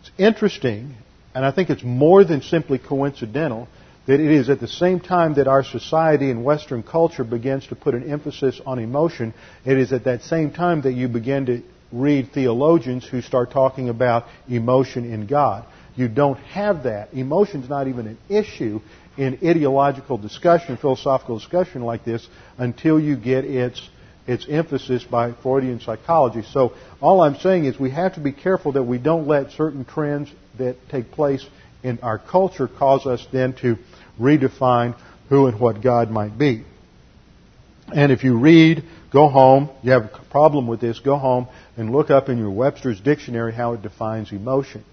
It's 0.00 0.10
interesting, 0.18 0.96
and 1.36 1.44
I 1.44 1.50
think 1.50 1.68
it's 1.68 1.82
more 1.82 2.24
than 2.24 2.40
simply 2.40 2.78
coincidental, 2.78 3.68
that 4.06 4.20
it 4.20 4.30
is 4.30 4.48
at 4.48 4.58
the 4.58 4.66
same 4.66 5.00
time 5.00 5.34
that 5.34 5.46
our 5.46 5.62
society 5.62 6.30
and 6.30 6.42
Western 6.42 6.82
culture 6.82 7.24
begins 7.24 7.66
to 7.66 7.76
put 7.76 7.94
an 7.94 8.10
emphasis 8.10 8.58
on 8.64 8.78
emotion, 8.78 9.34
it 9.66 9.76
is 9.76 9.92
at 9.92 10.04
that 10.04 10.22
same 10.22 10.50
time 10.50 10.80
that 10.82 10.94
you 10.94 11.08
begin 11.08 11.44
to 11.44 11.62
read 11.92 12.30
theologians 12.32 13.04
who 13.06 13.20
start 13.20 13.50
talking 13.50 13.90
about 13.90 14.24
emotion 14.48 15.12
in 15.12 15.26
God. 15.26 15.66
You 15.94 16.08
don't 16.08 16.38
have 16.38 16.84
that. 16.84 17.12
Emotion's 17.12 17.68
not 17.68 17.86
even 17.86 18.06
an 18.06 18.18
issue 18.30 18.80
in 19.18 19.38
ideological 19.44 20.16
discussion, 20.16 20.78
philosophical 20.78 21.38
discussion 21.38 21.82
like 21.82 22.02
this, 22.02 22.26
until 22.56 22.98
you 22.98 23.14
get 23.14 23.44
its 23.44 23.86
its 24.26 24.46
emphasis 24.48 25.04
by 25.04 25.32
Freudian 25.42 25.80
psychology. 25.80 26.42
So 26.50 26.72
all 27.00 27.20
I'm 27.20 27.36
saying 27.36 27.66
is 27.66 27.78
we 27.78 27.90
have 27.90 28.14
to 28.14 28.20
be 28.20 28.32
careful 28.32 28.72
that 28.72 28.82
we 28.82 28.98
don't 28.98 29.28
let 29.28 29.52
certain 29.52 29.84
trends 29.84 30.30
that 30.58 30.76
take 30.88 31.12
place 31.12 31.44
in 31.82 31.98
our 32.00 32.18
culture 32.18 32.68
cause 32.68 33.06
us 33.06 33.26
then 33.32 33.52
to 33.54 33.76
redefine 34.20 34.96
who 35.28 35.46
and 35.46 35.58
what 35.60 35.82
God 35.82 36.10
might 36.10 36.36
be. 36.38 36.64
And 37.94 38.10
if 38.10 38.24
you 38.24 38.38
read, 38.38 38.82
go 39.12 39.28
home, 39.28 39.70
you 39.82 39.92
have 39.92 40.04
a 40.04 40.24
problem 40.30 40.66
with 40.66 40.80
this, 40.80 40.98
go 40.98 41.16
home 41.16 41.48
and 41.76 41.92
look 41.92 42.10
up 42.10 42.28
in 42.28 42.38
your 42.38 42.50
Webster's 42.50 43.00
dictionary 43.00 43.52
how 43.52 43.74
it 43.74 43.82
defines 43.82 44.32
emotion. 44.32 44.84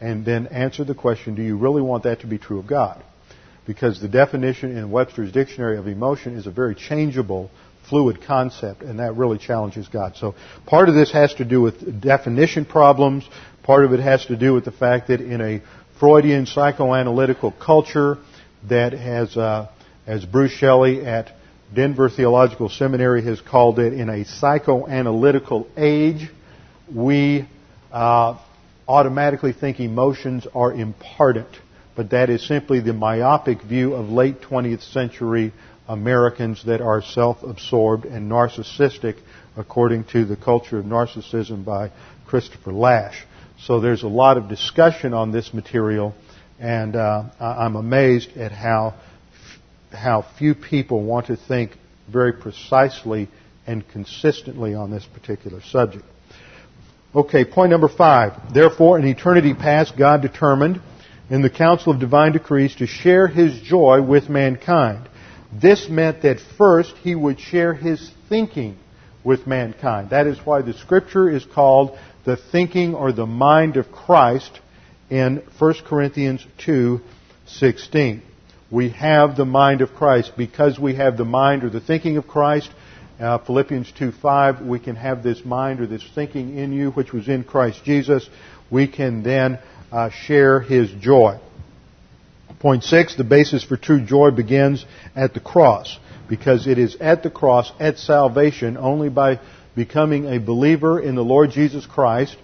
And 0.00 0.24
then 0.24 0.48
answer 0.48 0.84
the 0.84 0.94
question, 0.94 1.34
do 1.34 1.42
you 1.42 1.56
really 1.56 1.80
want 1.80 2.02
that 2.04 2.20
to 2.20 2.26
be 2.26 2.38
true 2.38 2.58
of 2.58 2.66
God? 2.66 3.02
Because 3.66 4.00
the 4.00 4.08
definition 4.08 4.76
in 4.76 4.90
Webster's 4.90 5.32
dictionary 5.32 5.78
of 5.78 5.86
emotion 5.86 6.36
is 6.36 6.46
a 6.46 6.50
very 6.50 6.74
changeable, 6.74 7.50
fluid 7.88 8.20
concept, 8.26 8.82
and 8.82 8.98
that 8.98 9.16
really 9.16 9.38
challenges 9.38 9.86
God. 9.88 10.16
So 10.16 10.34
part 10.66 10.88
of 10.88 10.96
this 10.96 11.12
has 11.12 11.32
to 11.34 11.44
do 11.44 11.60
with 11.60 12.00
definition 12.00 12.64
problems. 12.64 13.24
Part 13.62 13.84
of 13.84 13.92
it 13.92 14.00
has 14.00 14.26
to 14.26 14.36
do 14.36 14.54
with 14.54 14.64
the 14.64 14.72
fact 14.72 15.08
that 15.08 15.20
in 15.20 15.40
a 15.40 15.62
Freudian 16.00 16.46
psychoanalytical 16.46 17.58
culture 17.60 18.18
that 18.68 18.92
has, 18.92 19.36
uh, 19.36 19.68
as 20.06 20.24
Bruce 20.24 20.50
Shelley 20.50 21.06
at 21.06 21.30
Denver 21.72 22.10
Theological 22.10 22.68
Seminary 22.68 23.22
has 23.24 23.40
called 23.40 23.78
it 23.78 23.92
in 23.92 24.08
a 24.08 24.24
psychoanalytical 24.24 25.68
age, 25.76 26.28
we 26.92 27.48
uh, 27.92 28.38
automatically 28.88 29.52
think 29.52 29.78
emotions 29.78 30.46
are 30.54 30.72
imparted. 30.72 31.46
But 31.94 32.10
that 32.10 32.30
is 32.30 32.46
simply 32.46 32.80
the 32.80 32.92
myopic 32.92 33.62
view 33.62 33.94
of 33.94 34.08
late 34.08 34.40
20th 34.40 34.82
century 34.92 35.52
Americans 35.86 36.64
that 36.64 36.80
are 36.80 37.00
self-absorbed 37.00 38.06
and 38.06 38.30
narcissistic 38.30 39.18
according 39.56 40.04
to 40.04 40.24
the 40.24 40.36
culture 40.36 40.78
of 40.78 40.84
narcissism 40.84 41.64
by 41.64 41.92
Christopher 42.26 42.72
Lasch. 42.72 43.24
So 43.66 43.78
there's 43.78 44.02
a 44.02 44.08
lot 44.08 44.38
of 44.38 44.48
discussion 44.48 45.14
on 45.14 45.30
this 45.30 45.54
material 45.54 46.14
and 46.58 46.96
uh, 46.96 47.24
I'm 47.38 47.76
amazed 47.76 48.36
at 48.36 48.50
how 48.50 48.94
how 49.92 50.26
few 50.36 50.56
people 50.56 51.02
want 51.02 51.26
to 51.26 51.36
think 51.36 51.76
very 52.10 52.32
precisely 52.32 53.28
and 53.66 53.86
consistently 53.88 54.74
on 54.74 54.90
this 54.90 55.06
particular 55.06 55.60
subject. 55.60 56.04
Okay, 57.14 57.44
point 57.44 57.70
number 57.70 57.88
five. 57.88 58.52
Therefore, 58.52 58.98
in 58.98 59.06
eternity 59.06 59.54
past, 59.54 59.96
God 59.96 60.22
determined 60.22 60.80
in 61.30 61.42
the 61.42 61.50
council 61.50 61.92
of 61.92 62.00
divine 62.00 62.32
decrees 62.32 62.74
to 62.76 62.86
share 62.86 63.28
his 63.28 63.60
joy 63.60 64.02
with 64.02 64.28
mankind. 64.28 65.08
This 65.52 65.88
meant 65.88 66.22
that 66.22 66.40
first 66.58 66.96
he 67.02 67.14
would 67.14 67.38
share 67.38 67.74
his 67.74 68.10
thinking 68.28 68.78
with 69.22 69.46
mankind. 69.46 70.10
That 70.10 70.26
is 70.26 70.38
why 70.44 70.62
the 70.62 70.72
scripture 70.72 71.30
is 71.30 71.44
called 71.44 71.96
the 72.24 72.36
thinking 72.36 72.94
or 72.94 73.12
the 73.12 73.26
mind 73.26 73.76
of 73.76 73.90
Christ 73.90 74.60
in 75.10 75.42
1 75.58 75.74
Corinthians 75.84 76.46
2:16 76.58 78.22
we 78.72 78.88
have 78.88 79.36
the 79.36 79.44
mind 79.44 79.82
of 79.82 79.94
Christ. 79.94 80.32
Because 80.36 80.80
we 80.80 80.94
have 80.94 81.16
the 81.16 81.26
mind 81.26 81.62
or 81.62 81.70
the 81.70 81.80
thinking 81.80 82.16
of 82.16 82.26
Christ, 82.26 82.70
uh, 83.20 83.38
Philippians 83.38 83.92
2.5, 83.92 84.66
we 84.66 84.80
can 84.80 84.96
have 84.96 85.22
this 85.22 85.44
mind 85.44 85.80
or 85.80 85.86
this 85.86 86.02
thinking 86.14 86.56
in 86.56 86.72
you 86.72 86.90
which 86.90 87.12
was 87.12 87.28
in 87.28 87.44
Christ 87.44 87.84
Jesus. 87.84 88.28
We 88.70 88.88
can 88.88 89.22
then 89.22 89.58
uh, 89.92 90.08
share 90.08 90.60
His 90.60 90.90
joy. 90.90 91.38
Point 92.58 92.82
six, 92.84 93.14
the 93.16 93.24
basis 93.24 93.62
for 93.62 93.76
true 93.76 94.00
joy 94.00 94.30
begins 94.30 94.86
at 95.14 95.34
the 95.34 95.40
cross. 95.40 95.98
Because 96.28 96.66
it 96.66 96.78
is 96.78 96.96
at 96.96 97.22
the 97.22 97.30
cross, 97.30 97.70
at 97.78 97.98
salvation, 97.98 98.78
only 98.78 99.10
by 99.10 99.40
becoming 99.74 100.26
a 100.26 100.38
believer 100.38 101.00
in 101.00 101.14
the 101.14 101.24
Lord 101.24 101.50
Jesus 101.50 101.86
Christ, 101.86 102.36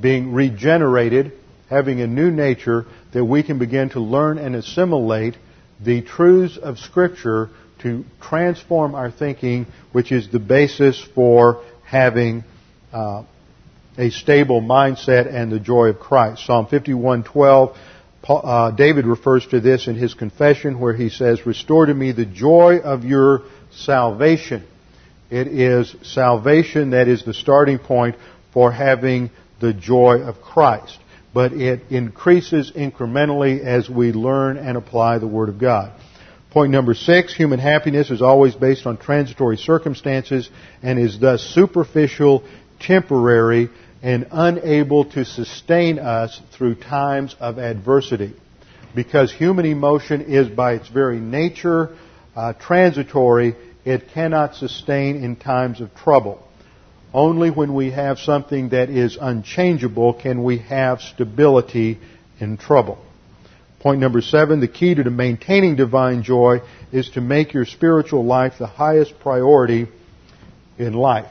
being 0.00 0.32
regenerated, 0.32 1.32
having 1.70 2.00
a 2.00 2.06
new 2.06 2.30
nature, 2.30 2.86
that 3.12 3.24
we 3.24 3.42
can 3.42 3.58
begin 3.58 3.90
to 3.90 4.00
learn 4.00 4.38
and 4.38 4.54
assimilate 4.54 5.36
the 5.80 6.02
truths 6.02 6.56
of 6.56 6.78
Scripture 6.78 7.50
to 7.80 8.04
transform 8.20 8.94
our 8.94 9.10
thinking, 9.10 9.66
which 9.92 10.12
is 10.12 10.30
the 10.30 10.38
basis 10.38 11.02
for 11.14 11.62
having 11.84 12.44
uh, 12.92 13.22
a 13.98 14.10
stable 14.10 14.60
mindset 14.60 15.32
and 15.32 15.52
the 15.52 15.60
joy 15.60 15.88
of 15.88 16.00
Christ. 16.00 16.44
Psalm 16.46 16.66
51:12. 16.66 17.76
Uh, 18.26 18.70
David 18.70 19.04
refers 19.04 19.46
to 19.48 19.60
this 19.60 19.86
in 19.86 19.96
his 19.96 20.14
confession, 20.14 20.80
where 20.80 20.94
he 20.94 21.10
says, 21.10 21.44
"Restore 21.44 21.86
to 21.86 21.94
me 21.94 22.12
the 22.12 22.24
joy 22.24 22.78
of 22.78 23.04
your 23.04 23.42
salvation." 23.70 24.64
It 25.34 25.48
is 25.48 25.96
salvation 26.02 26.90
that 26.90 27.08
is 27.08 27.24
the 27.24 27.34
starting 27.34 27.80
point 27.80 28.14
for 28.52 28.70
having 28.70 29.30
the 29.60 29.72
joy 29.72 30.20
of 30.20 30.40
Christ. 30.40 30.96
But 31.32 31.52
it 31.52 31.90
increases 31.90 32.70
incrementally 32.70 33.58
as 33.58 33.90
we 33.90 34.12
learn 34.12 34.58
and 34.58 34.76
apply 34.76 35.18
the 35.18 35.26
Word 35.26 35.48
of 35.48 35.58
God. 35.58 35.92
Point 36.52 36.70
number 36.70 36.94
six, 36.94 37.34
human 37.34 37.58
happiness 37.58 38.12
is 38.12 38.22
always 38.22 38.54
based 38.54 38.86
on 38.86 38.96
transitory 38.96 39.56
circumstances 39.56 40.48
and 40.84 41.00
is 41.00 41.18
thus 41.18 41.42
superficial, 41.42 42.44
temporary, 42.78 43.70
and 44.04 44.28
unable 44.30 45.06
to 45.06 45.24
sustain 45.24 45.98
us 45.98 46.40
through 46.52 46.76
times 46.76 47.34
of 47.40 47.58
adversity. 47.58 48.34
Because 48.94 49.32
human 49.32 49.66
emotion 49.66 50.20
is 50.20 50.46
by 50.46 50.74
its 50.74 50.88
very 50.88 51.18
nature 51.18 51.96
uh, 52.36 52.52
transitory, 52.52 53.56
it 53.84 54.08
cannot 54.12 54.54
sustain 54.54 55.22
in 55.22 55.36
times 55.36 55.80
of 55.80 55.94
trouble. 55.94 56.42
Only 57.12 57.50
when 57.50 57.74
we 57.74 57.90
have 57.92 58.18
something 58.18 58.70
that 58.70 58.90
is 58.90 59.16
unchangeable 59.20 60.14
can 60.14 60.42
we 60.42 60.58
have 60.58 61.00
stability 61.00 61.98
in 62.40 62.56
trouble. 62.56 62.98
Point 63.80 64.00
number 64.00 64.22
seven, 64.22 64.60
the 64.60 64.68
key 64.68 64.94
to 64.94 65.08
maintaining 65.10 65.76
divine 65.76 66.22
joy 66.22 66.60
is 66.90 67.10
to 67.10 67.20
make 67.20 67.52
your 67.52 67.66
spiritual 67.66 68.24
life 68.24 68.54
the 68.58 68.66
highest 68.66 69.20
priority 69.20 69.86
in 70.78 70.94
life. 70.94 71.30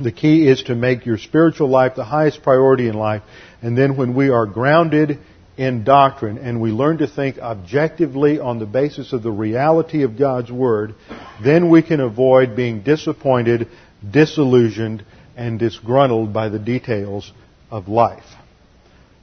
The 0.00 0.10
key 0.10 0.48
is 0.48 0.62
to 0.64 0.74
make 0.74 1.04
your 1.04 1.18
spiritual 1.18 1.68
life 1.68 1.94
the 1.96 2.04
highest 2.04 2.42
priority 2.42 2.88
in 2.88 2.94
life. 2.94 3.22
And 3.60 3.76
then 3.76 3.96
when 3.96 4.14
we 4.14 4.30
are 4.30 4.46
grounded 4.46 5.18
in 5.56 5.84
doctrine 5.84 6.38
and 6.38 6.60
we 6.60 6.70
learn 6.70 6.98
to 6.98 7.06
think 7.06 7.38
objectively 7.38 8.38
on 8.38 8.58
the 8.58 8.66
basis 8.66 9.12
of 9.12 9.22
the 9.22 9.30
reality 9.30 10.02
of 10.02 10.18
God's 10.18 10.50
Word, 10.50 10.94
then 11.42 11.70
we 11.70 11.82
can 11.82 12.00
avoid 12.00 12.56
being 12.56 12.82
disappointed, 12.82 13.68
disillusioned, 14.08 15.04
and 15.36 15.58
disgruntled 15.58 16.32
by 16.32 16.48
the 16.48 16.58
details 16.58 17.32
of 17.70 17.88
life. 17.88 18.24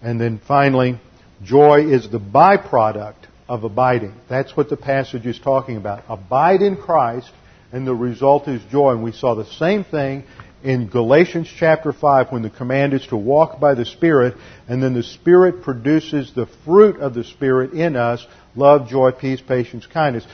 And 0.02 0.20
then 0.20 0.40
finally, 0.48 1.00
joy 1.44 1.92
is 1.92 2.10
the 2.10 2.20
byproduct 2.20 3.28
of 3.48 3.64
abiding. 3.64 4.14
That's 4.30 4.56
what 4.56 4.70
the 4.70 4.78
passage 4.78 5.26
is 5.26 5.40
talking 5.40 5.78
about. 5.78 6.04
Abide 6.08 6.62
in 6.62 6.78
Christ, 6.78 7.30
and 7.72 7.86
the 7.86 7.96
result 7.96 8.48
is 8.48 8.62
joy. 8.72 8.92
And 8.92 9.04
we 9.04 9.12
saw 9.12 9.36
the 9.36 9.46
same 9.46 9.84
thing 9.84 10.24
in 10.64 10.88
Galatians 10.88 11.50
chapter 11.58 11.94
5 11.94 12.32
when 12.32 12.42
the 12.42 12.50
command 12.50 12.94
is 12.94 13.06
to 13.08 13.18
walk 13.18 13.60
by 13.60 13.76
the 13.76 13.86
Spirit, 13.86 14.36
and 14.68 14.84
then 14.84 14.94
the 14.94 15.04
Spirit 15.04 15.62
produces 15.64 16.34
the 16.34 16.48
fruit 16.66 17.00
of 17.00 17.14
the 17.14 17.24
Spirit 17.24 17.74
in 17.74 17.96
us 17.96 18.26
love, 18.56 18.90
joy, 18.90 19.12
peace, 19.12 19.42
patience, 19.42 19.86
kindness, 19.86 20.26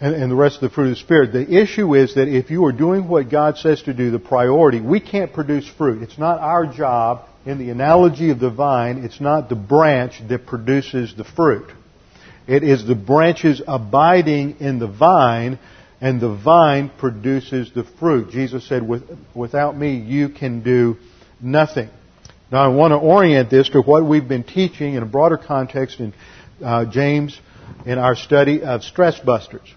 and, 0.00 0.14
and, 0.14 0.30
the 0.30 0.36
rest 0.36 0.56
of 0.56 0.62
the 0.62 0.70
fruit 0.70 0.84
of 0.84 0.90
the 0.90 0.96
Spirit. 0.96 1.32
The 1.32 1.62
issue 1.62 1.94
is 1.94 2.14
that 2.14 2.28
if 2.28 2.50
you 2.50 2.64
are 2.66 2.72
doing 2.72 3.08
what 3.08 3.30
God 3.30 3.56
says 3.58 3.82
to 3.82 3.94
do, 3.94 4.10
the 4.10 4.18
priority, 4.18 4.80
we 4.80 5.00
can't 5.00 5.32
produce 5.32 5.66
fruit. 5.66 6.02
It's 6.02 6.18
not 6.18 6.38
our 6.40 6.66
job. 6.66 7.26
In 7.44 7.58
the 7.58 7.70
analogy 7.70 8.30
of 8.30 8.40
the 8.40 8.50
vine, 8.50 9.04
it's 9.04 9.20
not 9.20 9.48
the 9.48 9.54
branch 9.54 10.20
that 10.28 10.46
produces 10.46 11.14
the 11.16 11.24
fruit. 11.24 11.70
It 12.46 12.62
is 12.62 12.86
the 12.86 12.94
branches 12.94 13.62
abiding 13.66 14.56
in 14.60 14.78
the 14.78 14.86
vine 14.86 15.58
and 16.00 16.20
the 16.20 16.34
vine 16.34 16.90
produces 16.98 17.72
the 17.72 17.84
fruit. 17.84 18.30
Jesus 18.30 18.66
said, 18.68 18.82
without 19.34 19.76
me 19.76 19.96
you 19.96 20.28
can 20.28 20.62
do 20.62 20.96
nothing. 21.40 21.88
Now 22.50 22.64
I 22.64 22.68
want 22.68 22.92
to 22.92 22.96
orient 22.96 23.50
this 23.50 23.68
to 23.70 23.80
what 23.80 24.04
we've 24.04 24.28
been 24.28 24.44
teaching 24.44 24.94
in 24.94 25.02
a 25.02 25.06
broader 25.06 25.36
context 25.36 26.00
in 26.00 26.14
uh, 26.62 26.84
James 26.86 27.38
in 27.84 27.98
our 27.98 28.14
study 28.14 28.62
of 28.62 28.82
stress 28.84 29.18
busters. 29.18 29.68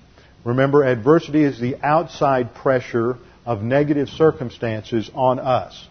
Remember, 0.43 0.83
adversity 0.83 1.43
is 1.43 1.59
the 1.59 1.77
outside 1.83 2.53
pressure 2.53 3.17
of 3.45 3.61
negative 3.61 4.09
circumstances 4.09 5.09
on 5.13 5.39
us. 5.39 5.87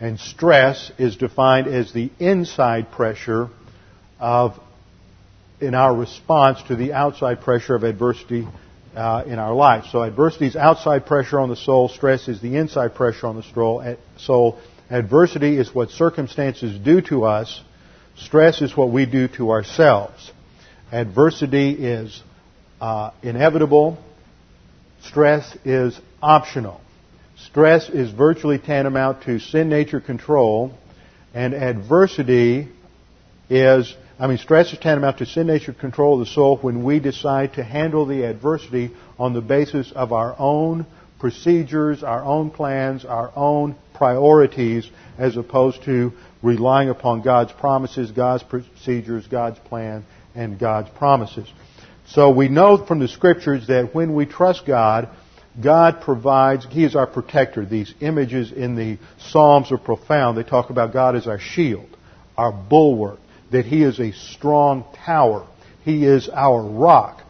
And 0.00 0.18
stress 0.18 0.90
is 0.98 1.16
defined 1.16 1.66
as 1.66 1.92
the 1.92 2.10
inside 2.18 2.90
pressure 2.90 3.48
of 4.18 4.58
in 5.60 5.74
our 5.74 5.94
response 5.94 6.62
to 6.68 6.76
the 6.76 6.92
outside 6.92 7.40
pressure 7.40 7.74
of 7.74 7.84
adversity 7.84 8.46
uh, 8.94 9.24
in 9.26 9.38
our 9.38 9.54
life. 9.54 9.84
So 9.90 10.02
adversity 10.02 10.46
is 10.46 10.56
outside 10.56 11.06
pressure 11.06 11.40
on 11.40 11.48
the 11.48 11.56
soul. 11.56 11.88
Stress 11.88 12.28
is 12.28 12.40
the 12.40 12.56
inside 12.56 12.94
pressure 12.94 13.26
on 13.26 13.36
the 13.36 13.42
soul. 13.42 13.96
So 14.18 14.58
adversity 14.90 15.56
is 15.56 15.74
what 15.74 15.90
circumstances 15.90 16.78
do 16.78 17.00
to 17.02 17.24
us. 17.24 17.60
Stress 18.16 18.62
is 18.62 18.76
what 18.76 18.90
we 18.90 19.06
do 19.06 19.28
to 19.28 19.50
ourselves. 19.50 20.30
Adversity 20.92 21.70
is 21.70 22.22
uh, 22.80 23.10
inevitable. 23.22 23.98
Stress 25.02 25.56
is 25.64 25.98
optional. 26.22 26.80
Stress 27.36 27.88
is 27.88 28.10
virtually 28.10 28.58
tantamount 28.58 29.24
to 29.24 29.38
sin 29.40 29.68
nature 29.68 30.00
control, 30.00 30.72
and 31.34 31.52
adversity 31.52 32.68
is 33.50 33.94
I 34.16 34.28
mean, 34.28 34.38
stress 34.38 34.72
is 34.72 34.78
tantamount 34.78 35.18
to 35.18 35.26
sin 35.26 35.48
nature 35.48 35.72
control 35.72 36.20
of 36.20 36.26
the 36.26 36.32
soul 36.32 36.56
when 36.58 36.84
we 36.84 37.00
decide 37.00 37.54
to 37.54 37.64
handle 37.64 38.06
the 38.06 38.22
adversity 38.22 38.92
on 39.18 39.32
the 39.32 39.40
basis 39.40 39.90
of 39.90 40.12
our 40.12 40.36
own 40.38 40.86
procedures, 41.18 42.04
our 42.04 42.22
own 42.22 42.50
plans, 42.50 43.04
our 43.04 43.32
own 43.34 43.74
priorities, 43.94 44.88
as 45.18 45.36
opposed 45.36 45.82
to 45.84 46.12
relying 46.42 46.90
upon 46.90 47.22
God's 47.22 47.50
promises, 47.52 48.12
God's 48.12 48.44
procedures, 48.44 49.26
God's 49.26 49.58
plan, 49.60 50.04
and 50.34 50.60
God's 50.60 50.90
promises. 50.90 51.50
So 52.06 52.30
we 52.30 52.48
know 52.48 52.84
from 52.84 53.00
the 53.00 53.08
scriptures 53.08 53.66
that 53.66 53.94
when 53.94 54.14
we 54.14 54.26
trust 54.26 54.64
God, 54.64 55.08
God 55.60 56.02
provides, 56.02 56.66
He 56.66 56.84
is 56.84 56.94
our 56.94 57.06
protector. 57.06 57.64
These 57.64 57.94
images 58.00 58.52
in 58.52 58.76
the 58.76 58.98
Psalms 59.18 59.72
are 59.72 59.78
profound. 59.78 60.36
They 60.36 60.42
talk 60.42 60.70
about 60.70 60.92
God 60.92 61.16
as 61.16 61.26
our 61.26 61.40
shield, 61.40 61.88
our 62.36 62.52
bulwark, 62.52 63.18
that 63.50 63.64
He 63.64 63.82
is 63.82 64.00
a 64.00 64.12
strong 64.12 64.84
tower. 65.04 65.46
He 65.84 66.04
is 66.04 66.28
our 66.28 66.62
rock. 66.62 67.20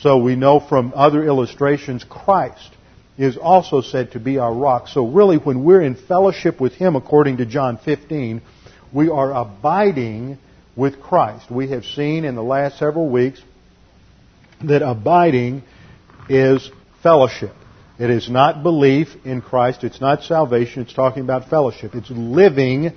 So 0.00 0.18
we 0.18 0.36
know 0.36 0.60
from 0.60 0.92
other 0.94 1.24
illustrations, 1.24 2.04
Christ 2.04 2.70
is 3.16 3.36
also 3.36 3.80
said 3.80 4.12
to 4.12 4.20
be 4.20 4.38
our 4.38 4.52
rock. 4.52 4.88
So 4.88 5.06
really, 5.06 5.36
when 5.36 5.64
we're 5.64 5.82
in 5.82 5.94
fellowship 5.94 6.60
with 6.60 6.74
Him, 6.74 6.96
according 6.96 7.38
to 7.38 7.46
John 7.46 7.78
15, 7.78 8.42
we 8.92 9.08
are 9.08 9.32
abiding 9.32 10.38
with 10.76 11.00
Christ. 11.00 11.50
We 11.50 11.70
have 11.70 11.84
seen 11.84 12.24
in 12.24 12.34
the 12.34 12.42
last 12.42 12.78
several 12.78 13.08
weeks 13.08 13.40
that 14.62 14.82
abiding 14.82 15.62
is 16.28 16.70
fellowship. 17.02 17.52
It 17.98 18.10
is 18.10 18.28
not 18.28 18.62
belief 18.62 19.08
in 19.24 19.40
Christ. 19.40 19.84
It's 19.84 20.00
not 20.00 20.24
salvation. 20.24 20.82
It's 20.82 20.94
talking 20.94 21.22
about 21.22 21.48
fellowship. 21.48 21.94
It's 21.94 22.10
living 22.10 22.92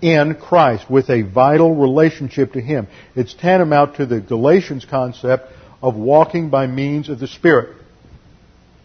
in 0.00 0.36
Christ 0.36 0.88
with 0.88 1.10
a 1.10 1.22
vital 1.22 1.74
relationship 1.74 2.52
to 2.52 2.60
Him. 2.60 2.88
It's 3.14 3.34
tantamount 3.34 3.96
to 3.96 4.06
the 4.06 4.20
Galatians 4.20 4.84
concept 4.84 5.52
of 5.82 5.96
walking 5.96 6.50
by 6.50 6.66
means 6.66 7.08
of 7.08 7.18
the 7.18 7.28
Spirit. 7.28 7.76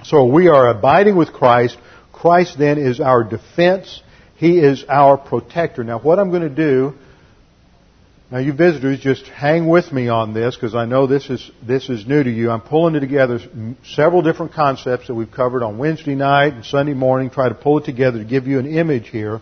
So 0.04 0.26
we 0.26 0.48
are 0.48 0.70
abiding 0.70 1.16
with 1.16 1.32
Christ. 1.32 1.78
Christ 2.12 2.58
then 2.58 2.78
is 2.78 3.00
our 3.00 3.24
defense. 3.24 4.02
He 4.36 4.60
is 4.60 4.84
our 4.90 5.18
protector. 5.18 5.84
Now 5.84 6.00
what 6.00 6.20
I'm 6.20 6.30
going 6.30 6.42
to 6.42 6.50
do, 6.50 6.94
now 8.32 8.40
you 8.40 8.52
visitors 8.52 9.00
just 9.00 9.26
hang 9.28 9.68
with 9.68 9.92
me 9.92 10.10
on 10.10 10.34
this 10.34 10.56
because 10.56 10.74
I 10.74 10.86
know 10.86 11.06
this 11.06 11.30
is, 11.30 11.52
this 11.66 11.90
is 11.90 12.08
new 12.08 12.24
to 12.24 12.30
you. 12.30 12.50
I'm 12.50 12.62
pulling 12.62 12.96
it 12.96 13.00
together 13.02 13.40
several 13.86 14.24
different 14.24 14.54
concepts 14.54 15.08
that 15.08 15.14
we've 15.14 15.32
covered 15.32 15.64
on 15.64 15.78
Wednesday 15.78 16.16
night 16.16 16.54
and 16.54 16.66
Sunday 16.66 16.96
morning, 16.96 17.30
try 17.30 17.48
to 17.48 17.56
pull 17.56 17.78
it 17.78 17.86
together 17.86 18.18
to 18.18 18.26
give 18.26 18.48
you 18.48 18.58
an 18.60 18.66
image 18.66 19.10
here 19.10 19.42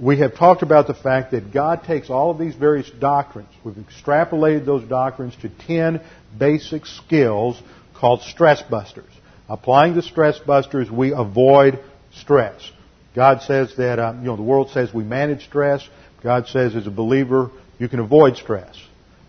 we 0.00 0.18
have 0.20 0.36
talked 0.36 0.62
about 0.62 0.86
the 0.86 0.94
fact 0.94 1.32
that 1.32 1.52
God 1.52 1.82
takes 1.82 2.08
all 2.08 2.30
of 2.30 2.38
these 2.38 2.54
various 2.54 2.88
doctrines. 2.88 3.48
We've 3.64 3.74
extrapolated 3.74 4.64
those 4.64 4.88
doctrines 4.88 5.34
to 5.42 5.48
10 5.48 6.00
basic 6.38 6.86
skills 6.86 7.60
called 7.94 8.22
stress 8.22 8.62
busters. 8.62 9.10
Applying 9.48 9.94
the 9.94 10.02
stress 10.02 10.38
busters, 10.38 10.90
we 10.90 11.12
avoid 11.12 11.80
stress. 12.14 12.70
God 13.14 13.42
says 13.42 13.74
that, 13.78 13.98
um, 13.98 14.20
you 14.20 14.26
know, 14.26 14.36
the 14.36 14.42
world 14.42 14.70
says 14.70 14.94
we 14.94 15.02
manage 15.02 15.44
stress. 15.44 15.86
God 16.22 16.46
says 16.46 16.76
as 16.76 16.86
a 16.86 16.92
believer, 16.92 17.50
you 17.78 17.88
can 17.88 17.98
avoid 17.98 18.36
stress. 18.36 18.76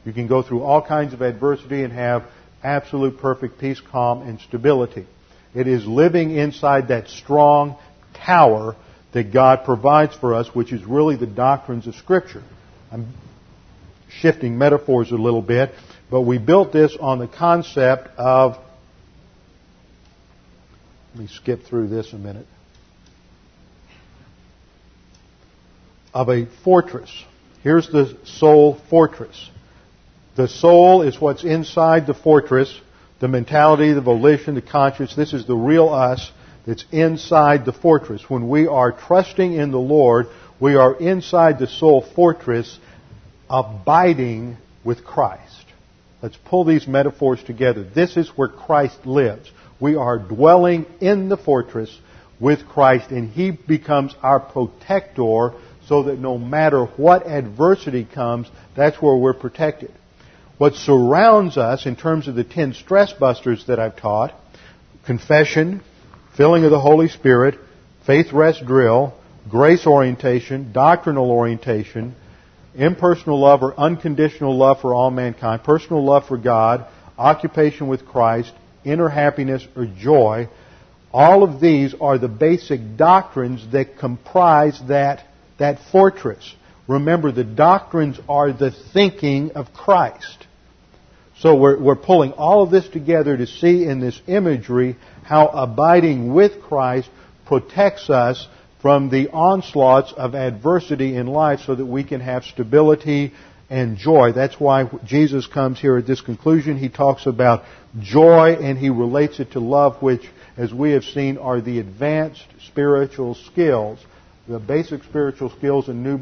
You 0.05 0.13
can 0.13 0.27
go 0.27 0.43
through 0.43 0.61
all 0.61 0.85
kinds 0.85 1.13
of 1.13 1.21
adversity 1.21 1.83
and 1.83 1.93
have 1.93 2.25
absolute 2.63 3.17
perfect 3.19 3.59
peace, 3.59 3.81
calm, 3.91 4.21
and 4.21 4.39
stability. 4.41 5.07
It 5.55 5.67
is 5.67 5.85
living 5.87 6.35
inside 6.35 6.89
that 6.89 7.07
strong 7.07 7.77
tower 8.13 8.75
that 9.11 9.33
God 9.33 9.65
provides 9.65 10.15
for 10.15 10.35
us, 10.35 10.53
which 10.53 10.71
is 10.71 10.83
really 10.83 11.15
the 11.15 11.27
doctrines 11.27 11.87
of 11.87 11.95
Scripture. 11.95 12.43
I'm 12.91 13.07
shifting 14.09 14.57
metaphors 14.57 15.11
a 15.11 15.15
little 15.15 15.41
bit, 15.41 15.71
but 16.09 16.21
we 16.21 16.37
built 16.37 16.71
this 16.71 16.95
on 16.99 17.19
the 17.19 17.27
concept 17.27 18.09
of. 18.17 18.57
Let 21.13 21.21
me 21.21 21.27
skip 21.27 21.63
through 21.63 21.87
this 21.87 22.13
a 22.13 22.17
minute. 22.17 22.45
Of 26.13 26.29
a 26.29 26.47
fortress. 26.63 27.11
Here's 27.63 27.89
the 27.89 28.17
soul 28.25 28.79
fortress. 28.89 29.49
The 30.35 30.47
soul 30.47 31.01
is 31.01 31.19
what's 31.19 31.43
inside 31.43 32.07
the 32.07 32.13
fortress, 32.13 32.73
the 33.19 33.27
mentality, 33.27 33.91
the 33.93 34.01
volition, 34.01 34.55
the 34.55 34.61
conscience. 34.61 35.15
This 35.15 35.33
is 35.33 35.45
the 35.45 35.55
real 35.55 35.89
us 35.89 36.31
that's 36.65 36.85
inside 36.91 37.65
the 37.65 37.73
fortress. 37.73 38.23
When 38.29 38.49
we 38.49 38.67
are 38.67 38.91
trusting 38.91 39.53
in 39.53 39.71
the 39.71 39.79
Lord, 39.79 40.27
we 40.59 40.75
are 40.75 40.95
inside 40.95 41.59
the 41.59 41.67
soul 41.67 42.01
fortress, 42.15 42.77
abiding 43.49 44.57
with 44.83 45.03
Christ. 45.03 45.65
Let's 46.21 46.37
pull 46.45 46.65
these 46.65 46.87
metaphors 46.87 47.41
together. 47.43 47.83
This 47.83 48.17
is 48.17 48.29
where 48.35 48.49
Christ 48.49 49.05
lives. 49.05 49.49
We 49.79 49.95
are 49.95 50.19
dwelling 50.19 50.85
in 50.99 51.29
the 51.29 51.37
fortress 51.37 51.97
with 52.39 52.67
Christ, 52.67 53.11
and 53.11 53.29
He 53.29 53.51
becomes 53.51 54.13
our 54.21 54.39
protector 54.39 55.53
so 55.87 56.03
that 56.03 56.19
no 56.19 56.37
matter 56.37 56.85
what 56.85 57.25
adversity 57.25 58.05
comes, 58.05 58.47
that's 58.75 59.01
where 59.01 59.15
we're 59.15 59.33
protected 59.33 59.91
what 60.59 60.73
surrounds 60.73 61.57
us 61.57 61.85
in 61.85 61.95
terms 61.95 62.27
of 62.27 62.35
the 62.35 62.43
ten 62.43 62.73
stress 62.73 63.13
busters 63.13 63.65
that 63.67 63.79
I've 63.79 63.95
taught 63.95 64.35
confession, 65.05 65.81
filling 66.39 66.63
of 66.63 66.71
the 66.71 66.79
Holy 66.79 67.09
Spirit, 67.09 67.55
faith 68.07 68.31
rest 68.31 68.65
drill, 68.65 69.13
grace 69.49 69.85
orientation, 69.85 70.71
doctrinal 70.71 71.29
orientation, 71.29 72.15
impersonal 72.75 73.41
love 73.41 73.61
or 73.61 73.77
unconditional 73.77 74.57
love 74.57 74.79
for 74.79 74.93
all 74.93 75.11
mankind, 75.11 75.61
personal 75.65 76.01
love 76.01 76.25
for 76.29 76.37
God, 76.37 76.87
occupation 77.17 77.89
with 77.89 78.05
Christ, 78.05 78.53
inner 78.85 79.09
happiness 79.09 79.67
or 79.75 79.85
joy. 79.85 80.47
All 81.11 81.43
of 81.43 81.59
these 81.59 81.93
are 81.99 82.17
the 82.17 82.29
basic 82.29 82.95
doctrines 82.95 83.69
that 83.73 83.97
comprise 83.97 84.79
that, 84.87 85.25
that 85.57 85.79
fortress. 85.91 86.55
Remember, 86.87 87.33
the 87.33 87.43
doctrines 87.43 88.17
are 88.29 88.53
the 88.53 88.71
thinking 88.93 89.51
of 89.55 89.73
Christ. 89.73 90.47
So 91.39 91.55
we're, 91.55 91.81
we're 91.81 91.95
pulling 91.95 92.33
all 92.33 92.63
of 92.63 92.71
this 92.71 92.87
together 92.87 93.35
to 93.35 93.47
see 93.47 93.85
in 93.85 93.99
this 93.99 94.21
imagery 94.27 94.97
how 95.29 95.45
abiding 95.45 96.33
with 96.33 96.59
Christ 96.59 97.07
protects 97.45 98.09
us 98.09 98.47
from 98.81 99.11
the 99.11 99.29
onslaughts 99.29 100.11
of 100.17 100.33
adversity 100.33 101.15
in 101.15 101.27
life 101.27 101.59
so 101.67 101.75
that 101.75 101.85
we 101.85 102.03
can 102.03 102.19
have 102.19 102.43
stability 102.43 103.33
and 103.69 103.95
joy. 103.95 104.31
That's 104.33 104.59
why 104.59 104.89
Jesus 105.05 105.45
comes 105.45 105.79
here 105.79 105.97
at 105.97 106.07
this 106.07 106.19
conclusion. 106.19 106.79
He 106.79 106.89
talks 106.89 107.27
about 107.27 107.63
joy 108.01 108.57
and 108.59 108.75
he 108.75 108.89
relates 108.89 109.39
it 109.39 109.51
to 109.51 109.59
love, 109.59 110.01
which, 110.01 110.27
as 110.57 110.73
we 110.73 110.93
have 110.93 111.03
seen, 111.03 111.37
are 111.37 111.61
the 111.61 111.79
advanced 111.79 112.47
spiritual 112.65 113.35
skills. 113.35 113.99
The 114.47 114.57
basic 114.57 115.03
spiritual 115.03 115.51
skills 115.51 115.89
a 115.89 115.93
new 115.93 116.21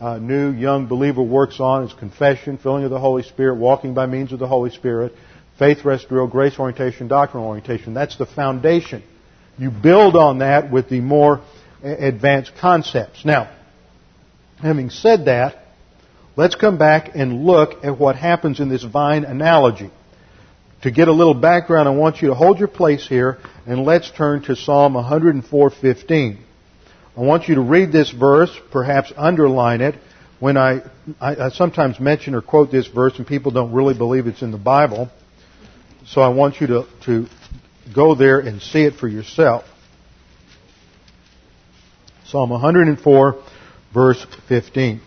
uh, 0.00 0.18
new 0.18 0.50
young 0.50 0.86
believer 0.86 1.22
works 1.22 1.60
on 1.60 1.84
is 1.84 1.92
confession, 1.92 2.58
filling 2.58 2.82
of 2.82 2.90
the 2.90 2.98
Holy 2.98 3.22
Spirit, 3.22 3.56
walking 3.56 3.94
by 3.94 4.06
means 4.06 4.32
of 4.32 4.40
the 4.40 4.48
Holy 4.48 4.70
Spirit, 4.70 5.12
faith 5.60 5.84
rest 5.84 6.08
drill, 6.08 6.26
grace 6.26 6.58
orientation, 6.58 7.06
doctrinal 7.06 7.46
orientation. 7.46 7.94
That's 7.94 8.16
the 8.16 8.26
foundation. 8.26 9.04
You 9.58 9.70
build 9.70 10.16
on 10.16 10.38
that 10.38 10.72
with 10.72 10.88
the 10.88 11.00
more 11.00 11.42
advanced 11.82 12.52
concepts. 12.58 13.26
Now, 13.26 13.54
having 14.58 14.88
said 14.88 15.26
that, 15.26 15.58
let's 16.34 16.54
come 16.54 16.78
back 16.78 17.10
and 17.14 17.44
look 17.44 17.84
at 17.84 17.98
what 17.98 18.16
happens 18.16 18.58
in 18.58 18.70
this 18.70 18.82
vine 18.82 19.24
analogy. 19.24 19.90
To 20.82 20.90
get 20.90 21.08
a 21.08 21.12
little 21.12 21.34
background, 21.34 21.90
I 21.90 21.92
want 21.92 22.22
you 22.22 22.28
to 22.28 22.34
hold 22.34 22.58
your 22.58 22.68
place 22.68 23.06
here 23.06 23.36
and 23.66 23.84
let's 23.84 24.10
turn 24.10 24.42
to 24.44 24.56
Psalm 24.56 24.94
104:15. 24.94 26.38
I 27.18 27.20
want 27.20 27.48
you 27.48 27.56
to 27.56 27.60
read 27.60 27.92
this 27.92 28.10
verse, 28.10 28.50
perhaps 28.70 29.12
underline 29.14 29.82
it. 29.82 29.96
When 30.38 30.56
I, 30.56 30.80
I, 31.20 31.36
I, 31.36 31.48
sometimes 31.50 32.00
mention 32.00 32.34
or 32.34 32.40
quote 32.40 32.70
this 32.70 32.86
verse 32.86 33.18
and 33.18 33.26
people 33.26 33.52
don't 33.52 33.72
really 33.72 33.92
believe 33.92 34.26
it's 34.26 34.40
in 34.40 34.52
the 34.52 34.56
Bible. 34.56 35.10
So 36.06 36.20
I 36.20 36.28
want 36.28 36.60
you 36.60 36.66
to, 36.68 36.86
to 37.04 37.26
go 37.94 38.14
there 38.14 38.40
and 38.40 38.60
see 38.60 38.84
it 38.84 38.94
for 38.94 39.08
yourself. 39.08 39.64
Psalm 42.26 42.50
104 42.50 43.42
verse 43.92 44.26
15. 44.48 45.00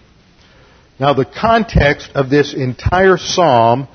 Now 0.99 1.13
the 1.13 1.25
context 1.25 2.11
of 2.15 2.29
this 2.29 2.53
entire 2.53 3.17
psalm 3.17 3.87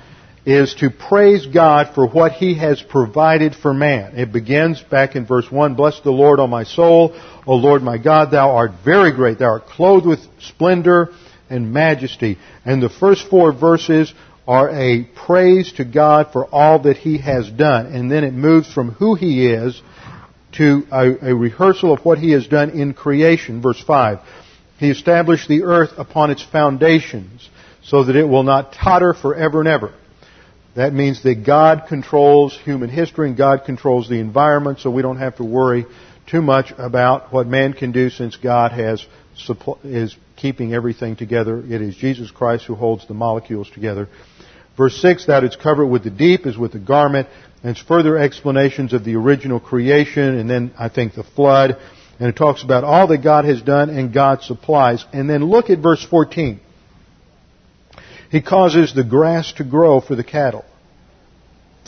is 0.45 0.73
to 0.75 0.89
praise 0.89 1.45
God 1.45 1.93
for 1.93 2.07
what 2.07 2.33
He 2.33 2.57
has 2.57 2.81
provided 2.81 3.55
for 3.55 3.73
man. 3.73 4.17
It 4.17 4.31
begins 4.31 4.81
back 4.81 5.15
in 5.15 5.25
verse 5.25 5.49
1, 5.51 5.75
Bless 5.75 5.99
the 6.01 6.11
Lord, 6.11 6.39
O 6.39 6.47
my 6.47 6.63
soul. 6.63 7.19
O 7.45 7.55
Lord 7.55 7.83
my 7.83 7.97
God, 7.97 8.31
Thou 8.31 8.55
art 8.55 8.71
very 8.83 9.11
great. 9.11 9.39
Thou 9.39 9.45
art 9.45 9.67
clothed 9.67 10.05
with 10.05 10.19
splendor 10.39 11.09
and 11.49 11.71
majesty. 11.73 12.37
And 12.65 12.81
the 12.81 12.89
first 12.89 13.29
four 13.29 13.53
verses 13.53 14.13
are 14.49 14.71
a 14.71 15.03
praise 15.03 15.71
to 15.73 15.85
God 15.85 16.31
for 16.33 16.43
all 16.47 16.79
that 16.79 16.97
He 16.97 17.19
has 17.19 17.47
done. 17.51 17.85
And 17.85 18.11
then 18.11 18.23
it 18.23 18.33
moves 18.33 18.73
from 18.73 18.89
who 18.93 19.13
He 19.13 19.45
is 19.45 19.79
to 20.53 20.87
a, 20.91 21.29
a 21.29 21.35
rehearsal 21.35 21.93
of 21.93 22.03
what 22.03 22.17
He 22.17 22.31
has 22.31 22.47
done 22.47 22.71
in 22.71 22.95
creation. 22.95 23.61
Verse 23.61 23.79
5. 23.79 24.21
He 24.79 24.89
established 24.89 25.47
the 25.47 25.61
earth 25.61 25.91
upon 25.97 26.31
its 26.31 26.41
foundations 26.41 27.47
so 27.83 28.05
that 28.05 28.15
it 28.15 28.23
will 28.23 28.41
not 28.41 28.73
totter 28.73 29.13
forever 29.13 29.59
and 29.59 29.69
ever. 29.69 29.93
That 30.75 30.93
means 30.93 31.21
that 31.23 31.45
God 31.45 31.83
controls 31.87 32.57
human 32.57 32.89
history 32.89 33.27
and 33.27 33.37
God 33.37 33.65
controls 33.65 34.09
the 34.09 34.19
environment, 34.19 34.79
so 34.79 34.89
we 34.89 35.03
don't 35.03 35.17
have 35.17 35.35
to 35.37 35.43
worry 35.43 35.85
too 36.25 36.41
much 36.41 36.73
about 36.75 37.31
what 37.31 37.45
man 37.45 37.73
can 37.73 37.91
do 37.91 38.09
since 38.09 38.35
God 38.35 38.71
has 38.71 39.05
is 39.83 40.15
keeping 40.35 40.73
everything 40.73 41.15
together. 41.15 41.59
It 41.59 41.81
is 41.81 41.95
Jesus 41.95 42.31
Christ 42.31 42.65
who 42.65 42.73
holds 42.73 43.07
the 43.07 43.13
molecules 43.13 43.69
together. 43.69 44.09
Verse 44.79 44.95
6, 45.01 45.25
that 45.25 45.43
it's 45.43 45.57
covered 45.57 45.87
with 45.87 46.05
the 46.05 46.09
deep 46.09 46.47
is 46.47 46.57
with 46.57 46.71
the 46.71 46.79
garment, 46.79 47.27
and 47.61 47.71
it's 47.71 47.81
further 47.81 48.17
explanations 48.17 48.93
of 48.93 49.03
the 49.03 49.17
original 49.17 49.59
creation, 49.59 50.39
and 50.39 50.49
then 50.49 50.71
I 50.79 50.87
think 50.87 51.15
the 51.15 51.23
flood, 51.25 51.77
and 52.17 52.29
it 52.29 52.37
talks 52.37 52.63
about 52.63 52.85
all 52.85 53.05
that 53.07 53.21
God 53.21 53.43
has 53.43 53.61
done 53.61 53.89
and 53.89 54.13
God 54.13 54.41
supplies. 54.41 55.03
And 55.11 55.29
then 55.29 55.43
look 55.43 55.69
at 55.69 55.79
verse 55.79 56.01
14. 56.05 56.61
He 58.31 58.41
causes 58.41 58.93
the 58.95 59.03
grass 59.03 59.51
to 59.57 59.65
grow 59.65 59.99
for 59.99 60.15
the 60.15 60.23
cattle, 60.23 60.63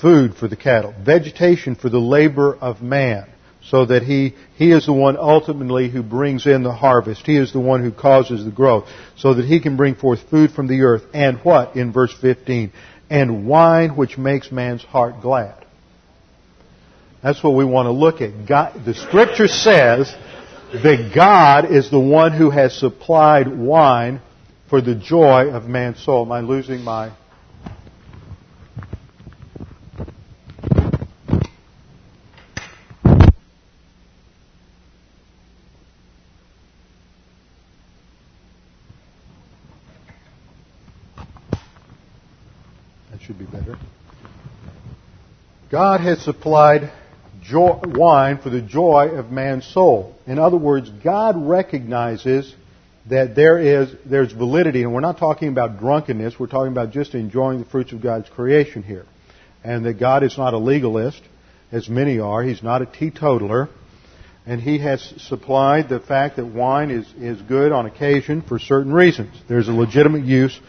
food 0.01 0.35
for 0.35 0.49
the 0.49 0.57
cattle, 0.57 0.93
vegetation 1.01 1.75
for 1.75 1.87
the 1.87 1.97
labor 1.97 2.53
of 2.53 2.81
man, 2.81 3.29
so 3.63 3.85
that 3.85 4.03
he, 4.03 4.35
he 4.55 4.71
is 4.71 4.85
the 4.85 4.93
one 4.93 5.17
ultimately 5.17 5.89
who 5.89 6.01
brings 6.03 6.47
in 6.47 6.63
the 6.63 6.73
harvest. 6.73 7.25
He 7.25 7.37
is 7.37 7.53
the 7.53 7.59
one 7.59 7.83
who 7.83 7.91
causes 7.91 8.43
the 8.43 8.51
growth, 8.51 8.87
so 9.17 9.33
that 9.33 9.45
he 9.45 9.59
can 9.59 9.77
bring 9.77 9.95
forth 9.95 10.29
food 10.29 10.51
from 10.51 10.67
the 10.67 10.81
earth. 10.81 11.03
And 11.13 11.39
what? 11.43 11.75
In 11.75 11.91
verse 11.93 12.13
15. 12.19 12.71
And 13.09 13.47
wine 13.47 13.95
which 13.95 14.17
makes 14.17 14.51
man's 14.51 14.83
heart 14.83 15.21
glad. 15.21 15.61
That's 17.21 17.43
what 17.43 17.51
we 17.51 17.65
want 17.65 17.85
to 17.85 17.91
look 17.91 18.21
at. 18.21 18.47
God, 18.47 18.83
the 18.83 18.95
scripture 18.95 19.47
says 19.47 20.11
that 20.73 21.11
God 21.13 21.71
is 21.71 21.91
the 21.91 21.99
one 21.99 22.31
who 22.31 22.49
has 22.49 22.77
supplied 22.77 23.47
wine 23.47 24.21
for 24.69 24.81
the 24.81 24.95
joy 24.95 25.49
of 25.49 25.65
man's 25.65 26.03
soul. 26.03 26.25
Am 26.25 26.31
I 26.31 26.39
losing 26.39 26.81
my. 26.81 27.11
That 43.11 43.21
should 43.21 43.37
be 43.37 43.45
better. 43.45 43.77
God 45.71 46.01
has 46.01 46.21
supplied 46.21 46.91
joy, 47.41 47.79
wine 47.85 48.39
for 48.39 48.49
the 48.49 48.61
joy 48.61 49.11
of 49.13 49.31
man's 49.31 49.65
soul. 49.65 50.13
In 50.27 50.37
other 50.37 50.57
words, 50.57 50.89
God 50.89 51.47
recognizes 51.47 52.53
that 53.09 53.35
there 53.35 53.57
is 53.57 53.95
there's 54.05 54.33
validity, 54.33 54.83
and 54.83 54.93
we're 54.93 54.99
not 54.99 55.17
talking 55.17 55.47
about 55.47 55.79
drunkenness. 55.79 56.37
We're 56.37 56.47
talking 56.47 56.73
about 56.73 56.91
just 56.91 57.15
enjoying 57.15 57.59
the 57.59 57.65
fruits 57.65 57.93
of 57.93 58.01
God's 58.01 58.27
creation 58.29 58.83
here, 58.83 59.05
and 59.63 59.85
that 59.85 59.93
God 59.93 60.23
is 60.23 60.37
not 60.37 60.53
a 60.53 60.57
legalist, 60.57 61.21
as 61.71 61.87
many 61.87 62.19
are. 62.19 62.43
He's 62.43 62.61
not 62.61 62.81
a 62.81 62.85
teetotaler, 62.85 63.69
and 64.45 64.61
He 64.61 64.79
has 64.79 65.01
supplied 65.29 65.87
the 65.87 66.01
fact 66.01 66.35
that 66.35 66.45
wine 66.45 66.91
is 66.91 67.11
is 67.17 67.41
good 67.43 67.71
on 67.71 67.85
occasion 67.85 68.41
for 68.41 68.59
certain 68.59 68.91
reasons. 68.91 69.33
There's 69.47 69.69
a 69.69 69.73
legitimate 69.73 70.25
use 70.25 70.59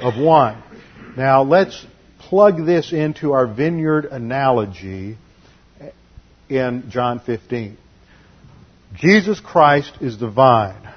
of 0.00 0.16
wine. 0.16 0.62
Now 1.18 1.42
let's 1.42 1.86
plug 2.28 2.66
this 2.66 2.92
into 2.92 3.32
our 3.32 3.46
vineyard 3.46 4.04
analogy 4.04 5.16
in 6.50 6.84
John 6.90 7.20
15. 7.20 7.78
Jesus 8.94 9.40
Christ 9.40 9.92
is 10.02 10.20
the 10.20 10.28
vine. 10.28 10.92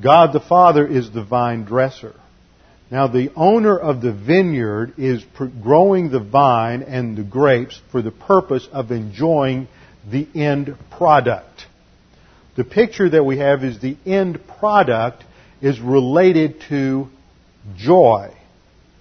God 0.00 0.32
the 0.32 0.40
Father 0.40 0.86
is 0.86 1.10
the 1.10 1.24
vine 1.24 1.64
dresser. 1.64 2.14
Now 2.88 3.08
the 3.08 3.32
owner 3.34 3.76
of 3.76 4.00
the 4.00 4.12
vineyard 4.12 4.94
is 4.96 5.24
growing 5.60 6.12
the 6.12 6.20
vine 6.20 6.82
and 6.82 7.16
the 7.16 7.24
grapes 7.24 7.80
for 7.90 8.00
the 8.00 8.12
purpose 8.12 8.68
of 8.70 8.92
enjoying 8.92 9.66
the 10.08 10.28
end 10.36 10.76
product. 10.96 11.66
The 12.56 12.64
picture 12.64 13.10
that 13.10 13.24
we 13.24 13.38
have 13.38 13.64
is 13.64 13.80
the 13.80 13.96
end 14.06 14.40
product 14.60 15.24
is 15.60 15.80
related 15.80 16.60
to 16.68 17.08
joy 17.76 18.36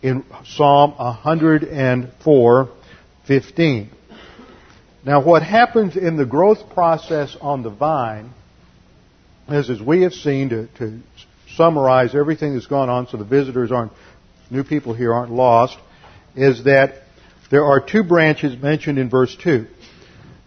in 0.02 0.24
Psalm 0.46 0.94
104:15. 0.94 3.88
Now 5.06 5.22
what 5.22 5.44
happens 5.44 5.96
in 5.96 6.18
the 6.18 6.26
growth 6.26 6.72
process 6.74 7.38
on 7.40 7.64
the 7.64 7.70
vine 7.70 8.32
is 9.50 9.70
as 9.70 9.82
we 9.82 10.02
have 10.04 10.14
seen 10.14 10.50
to, 10.50 10.68
to 10.78 11.00
summarize 11.56 12.16
everything 12.16 12.54
that's 12.54 12.68
gone 12.68 12.90
on 12.90 13.08
so 13.08 13.18
the 13.18 13.24
visitors 13.24 13.72
aren't, 13.72 13.92
new 14.50 14.64
people 14.64 14.94
here 14.94 15.14
aren't 15.14 15.32
lost, 15.32 15.78
is 16.36 16.64
that 16.66 16.96
there 17.50 17.66
are 17.66 17.80
two 17.80 18.04
branches 18.04 18.62
mentioned 18.62 19.00
in 19.00 19.10
verse 19.10 19.36
2. 19.44 19.68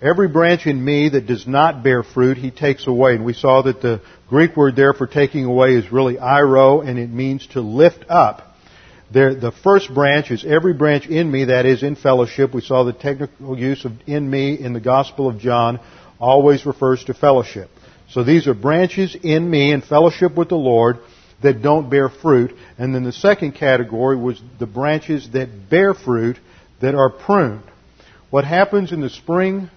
Every 0.00 0.28
branch 0.28 0.66
in 0.66 0.84
me 0.84 1.10
that 1.10 1.26
does 1.26 1.46
not 1.46 1.82
bear 1.82 2.02
fruit, 2.02 2.36
he 2.36 2.50
takes 2.50 2.86
away. 2.86 3.14
And 3.14 3.24
we 3.24 3.34
saw 3.34 3.62
that 3.62 3.80
the 3.80 4.00
Greek 4.28 4.56
word 4.56 4.74
there 4.74 4.92
for 4.92 5.06
taking 5.06 5.44
away 5.44 5.74
is 5.74 5.92
really 5.92 6.16
airo, 6.16 6.86
and 6.86 6.98
it 6.98 7.10
means 7.10 7.46
to 7.48 7.60
lift 7.60 8.04
up. 8.08 8.51
There, 9.12 9.34
the 9.34 9.52
first 9.52 9.92
branch 9.92 10.30
is 10.30 10.44
every 10.44 10.72
branch 10.72 11.06
in 11.06 11.30
me 11.30 11.46
that 11.46 11.66
is 11.66 11.82
in 11.82 11.96
fellowship. 11.96 12.54
We 12.54 12.62
saw 12.62 12.84
the 12.84 12.92
technical 12.92 13.58
use 13.58 13.84
of 13.84 13.92
in 14.06 14.28
me 14.28 14.58
in 14.58 14.72
the 14.72 14.80
Gospel 14.80 15.28
of 15.28 15.38
John 15.38 15.80
always 16.18 16.64
refers 16.64 17.04
to 17.04 17.14
fellowship. 17.14 17.68
So 18.10 18.24
these 18.24 18.46
are 18.46 18.54
branches 18.54 19.16
in 19.22 19.50
me 19.50 19.72
in 19.72 19.82
fellowship 19.82 20.36
with 20.36 20.48
the 20.48 20.56
Lord 20.56 20.98
that 21.42 21.62
don't 21.62 21.90
bear 21.90 22.08
fruit. 22.08 22.54
And 22.78 22.94
then 22.94 23.04
the 23.04 23.12
second 23.12 23.52
category 23.52 24.16
was 24.16 24.40
the 24.58 24.66
branches 24.66 25.28
that 25.32 25.68
bear 25.68 25.92
fruit 25.92 26.38
that 26.80 26.94
are 26.94 27.10
pruned. 27.10 27.64
What 28.30 28.44
happens 28.44 28.92
in 28.92 29.00
the 29.00 29.10
spring 29.10 29.68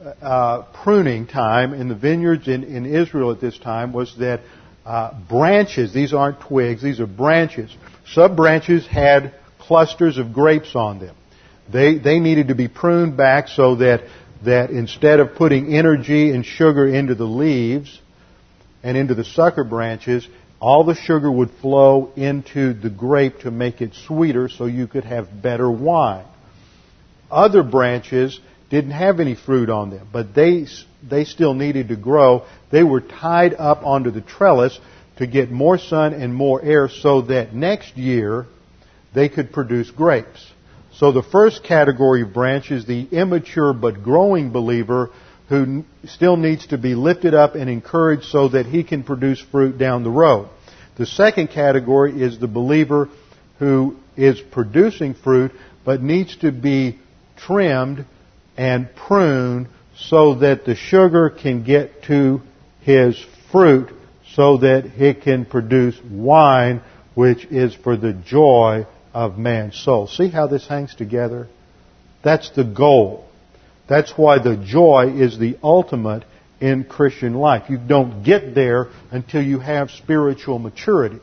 uh, 0.00 0.62
pruning 0.84 1.26
time 1.26 1.74
in 1.74 1.88
the 1.88 1.94
vineyards 1.94 2.48
in, 2.48 2.64
in, 2.64 2.86
Israel 2.86 3.32
at 3.32 3.40
this 3.40 3.58
time 3.58 3.92
was 3.92 4.16
that 4.18 4.40
uh, 4.86 5.12
branches, 5.28 5.92
these 5.92 6.14
aren't 6.14 6.40
twigs, 6.40 6.82
these 6.82 7.00
are 7.00 7.06
branches. 7.06 7.70
Sub 8.12 8.36
branches 8.36 8.86
had 8.86 9.34
clusters 9.58 10.18
of 10.18 10.32
grapes 10.32 10.74
on 10.74 10.98
them. 10.98 11.14
They, 11.72 11.98
they 11.98 12.18
needed 12.18 12.48
to 12.48 12.54
be 12.54 12.68
pruned 12.68 13.16
back 13.16 13.48
so 13.48 13.76
that 13.76 14.02
that 14.44 14.70
instead 14.70 15.20
of 15.20 15.34
putting 15.34 15.74
energy 15.74 16.30
and 16.30 16.44
sugar 16.44 16.88
into 16.88 17.14
the 17.14 17.24
leaves 17.24 18.00
and 18.82 18.96
into 18.96 19.14
the 19.14 19.24
sucker 19.24 19.64
branches, 19.64 20.26
all 20.60 20.84
the 20.84 20.94
sugar 20.94 21.30
would 21.30 21.50
flow 21.60 22.12
into 22.16 22.72
the 22.72 22.90
grape 22.90 23.40
to 23.40 23.50
make 23.50 23.80
it 23.80 23.94
sweeter 24.06 24.48
so 24.48 24.66
you 24.66 24.86
could 24.86 25.04
have 25.04 25.42
better 25.42 25.70
wine. 25.70 26.24
Other 27.30 27.62
branches 27.62 28.40
didn't 28.70 28.92
have 28.92 29.20
any 29.20 29.34
fruit 29.34 29.68
on 29.68 29.90
them, 29.90 30.08
but 30.12 30.34
they, 30.34 30.66
they 31.08 31.24
still 31.24 31.54
needed 31.54 31.88
to 31.88 31.96
grow. 31.96 32.46
They 32.70 32.82
were 32.82 33.00
tied 33.00 33.54
up 33.54 33.84
onto 33.84 34.10
the 34.10 34.20
trellis 34.20 34.78
to 35.20 35.26
get 35.26 35.50
more 35.50 35.76
sun 35.76 36.14
and 36.14 36.34
more 36.34 36.62
air 36.62 36.88
so 36.88 37.20
that 37.20 37.54
next 37.54 37.94
year 37.98 38.46
they 39.14 39.28
could 39.28 39.52
produce 39.52 39.90
grapes. 39.90 40.50
So 40.94 41.12
the 41.12 41.22
first 41.22 41.62
category 41.62 42.22
of 42.22 42.32
branch 42.32 42.70
is 42.70 42.86
the 42.86 43.06
immature 43.12 43.74
but 43.74 44.02
growing 44.02 44.50
believer 44.50 45.10
who 45.50 45.84
still 46.06 46.38
needs 46.38 46.68
to 46.68 46.78
be 46.78 46.94
lifted 46.94 47.34
up 47.34 47.54
and 47.54 47.68
encouraged 47.68 48.24
so 48.24 48.48
that 48.48 48.64
he 48.64 48.82
can 48.82 49.02
produce 49.02 49.38
fruit 49.52 49.76
down 49.76 50.04
the 50.04 50.10
road. 50.10 50.48
The 50.96 51.04
second 51.04 51.48
category 51.48 52.22
is 52.22 52.38
the 52.38 52.48
believer 52.48 53.10
who 53.58 53.96
is 54.16 54.40
producing 54.40 55.12
fruit 55.12 55.52
but 55.84 56.02
needs 56.02 56.34
to 56.38 56.50
be 56.50 56.98
trimmed 57.36 58.06
and 58.56 58.88
pruned 58.94 59.68
so 59.98 60.36
that 60.36 60.64
the 60.64 60.76
sugar 60.76 61.28
can 61.28 61.62
get 61.62 62.04
to 62.04 62.40
his 62.80 63.22
fruit 63.52 63.90
so 64.34 64.58
that 64.58 64.84
it 64.98 65.22
can 65.22 65.44
produce 65.44 65.98
wine 66.04 66.82
which 67.14 67.44
is 67.46 67.74
for 67.74 67.96
the 67.96 68.12
joy 68.12 68.86
of 69.12 69.38
man's 69.38 69.76
soul. 69.76 70.06
See 70.06 70.28
how 70.28 70.46
this 70.46 70.66
hangs 70.66 70.94
together? 70.94 71.48
That's 72.22 72.50
the 72.50 72.64
goal. 72.64 73.26
That's 73.88 74.12
why 74.16 74.38
the 74.38 74.56
joy 74.56 75.12
is 75.16 75.38
the 75.38 75.58
ultimate 75.62 76.24
in 76.60 76.84
Christian 76.84 77.34
life. 77.34 77.68
You 77.68 77.78
don't 77.78 78.22
get 78.22 78.54
there 78.54 78.88
until 79.10 79.42
you 79.42 79.58
have 79.58 79.90
spiritual 79.90 80.58
maturity. 80.58 81.18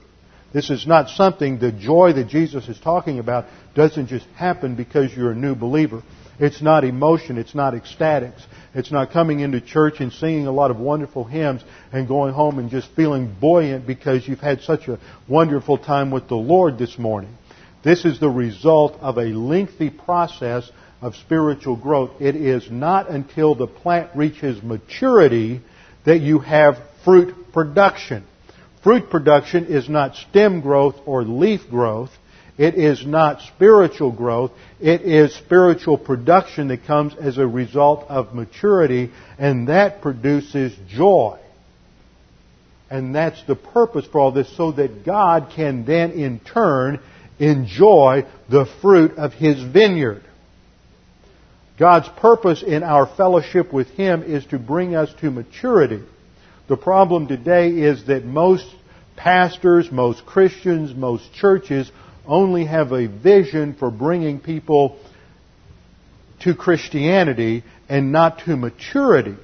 This 0.54 0.70
is 0.70 0.88
not 0.88 1.10
something, 1.10 1.60
the 1.60 1.72
joy 1.72 2.14
that 2.14 2.28
Jesus 2.28 2.68
is 2.68 2.80
talking 2.80 3.20
about 3.20 3.46
doesn't 3.76 4.08
just 4.08 4.26
happen 4.36 4.76
because 4.76 5.16
you're 5.16 5.32
a 5.32 5.36
new 5.36 5.56
believer. 5.56 6.04
It's 6.40 6.62
not 6.62 6.84
emotion. 6.84 7.38
It's 7.38 7.56
not 7.56 7.74
ecstatics. 7.74 8.42
It's 8.78 8.92
not 8.92 9.10
coming 9.10 9.40
into 9.40 9.60
church 9.60 10.02
and 10.02 10.14
singing 10.14 10.46
a 10.46 10.52
lot 10.52 10.70
of 10.70 10.78
wonderful 10.78 11.24
hymns 11.24 11.64
and 11.92 12.08
going 12.08 12.32
home 12.36 12.60
and 12.60 12.70
just 12.70 12.88
feeling 12.96 13.36
buoyant 13.42 13.88
because 13.88 14.28
you've 14.28 14.40
had 14.40 14.62
such 14.62 14.88
a 14.88 15.00
wonderful 15.28 15.80
time 15.80 16.12
with 16.12 16.28
the 16.28 16.36
Lord 16.36 16.78
this 16.78 17.00
morning. 17.00 17.36
This 17.84 18.06
is 18.06 18.20
the 18.20 18.30
result 18.30 19.00
of 19.02 19.18
a 19.18 19.34
lengthy 19.34 19.90
process 19.90 20.70
of 21.02 21.16
spiritual 21.16 21.76
growth. 21.76 22.22
It 22.22 22.36
is 22.36 22.70
not 22.70 23.10
until 23.10 23.56
the 23.56 23.66
plant 23.66 24.12
reaches 24.16 24.62
maturity 24.62 25.62
that 26.06 26.20
you 26.20 26.38
have 26.38 26.76
fruit 27.04 27.52
production. 27.54 28.26
Fruit 28.84 29.10
production 29.10 29.66
is 29.66 29.90
not 29.90 30.16
stem 30.16 30.62
growth 30.62 30.98
or 31.08 31.24
leaf 31.24 31.62
growth. 31.68 32.12
It 32.58 32.76
is 32.76 33.06
not 33.06 33.42
spiritual 33.42 34.12
growth. 34.12 34.52
It 34.80 35.02
is 35.02 35.36
spiritual 35.36 35.98
production 35.98 36.70
that 36.70 36.86
comes 36.86 37.14
as 37.16 37.38
a 37.38 37.46
result 37.46 38.06
of 38.10 38.34
maturity, 38.34 39.12
and 39.38 39.68
that 39.68 40.02
produces 40.02 40.76
joy. 40.90 41.40
And 42.90 43.14
that's 43.14 43.42
the 43.44 43.56
purpose 43.56 44.08
for 44.08 44.20
all 44.20 44.32
this, 44.32 44.56
so 44.58 44.72
that 44.72 45.06
God 45.06 45.52
can 45.56 45.86
then 45.86 46.12
in 46.12 46.40
turn 46.40 47.00
enjoy 47.38 48.26
the 48.50 48.66
fruit 48.82 49.18
of 49.18 49.34
His 49.34 49.62
vineyard. 49.62 50.24
God's 51.78 52.10
purpose 52.18 52.64
in 52.64 52.82
our 52.82 53.06
fellowship 53.06 53.72
with 53.72 53.90
Him 53.90 54.24
is 54.24 54.44
to 54.48 54.58
bring 54.58 54.96
us 54.96 55.14
to 55.22 55.30
maturity. 55.30 56.02
The 56.68 56.78
problem 56.78 57.28
today 57.28 57.70
is 57.70 58.08
that 58.08 58.26
most 58.26 58.66
pastors, 59.16 59.92
most 59.92 60.26
Christians, 60.26 60.96
most 60.96 61.32
churches 61.34 61.92
only 62.28 62.66
have 62.66 62.92
a 62.92 63.08
vision 63.08 63.74
for 63.74 63.90
bringing 63.90 64.40
people 64.40 65.00
to 66.42 66.54
Christianity 66.54 67.64
and 67.90 68.12
not 68.12 68.40
to 68.40 68.56
maturity. 68.56 69.36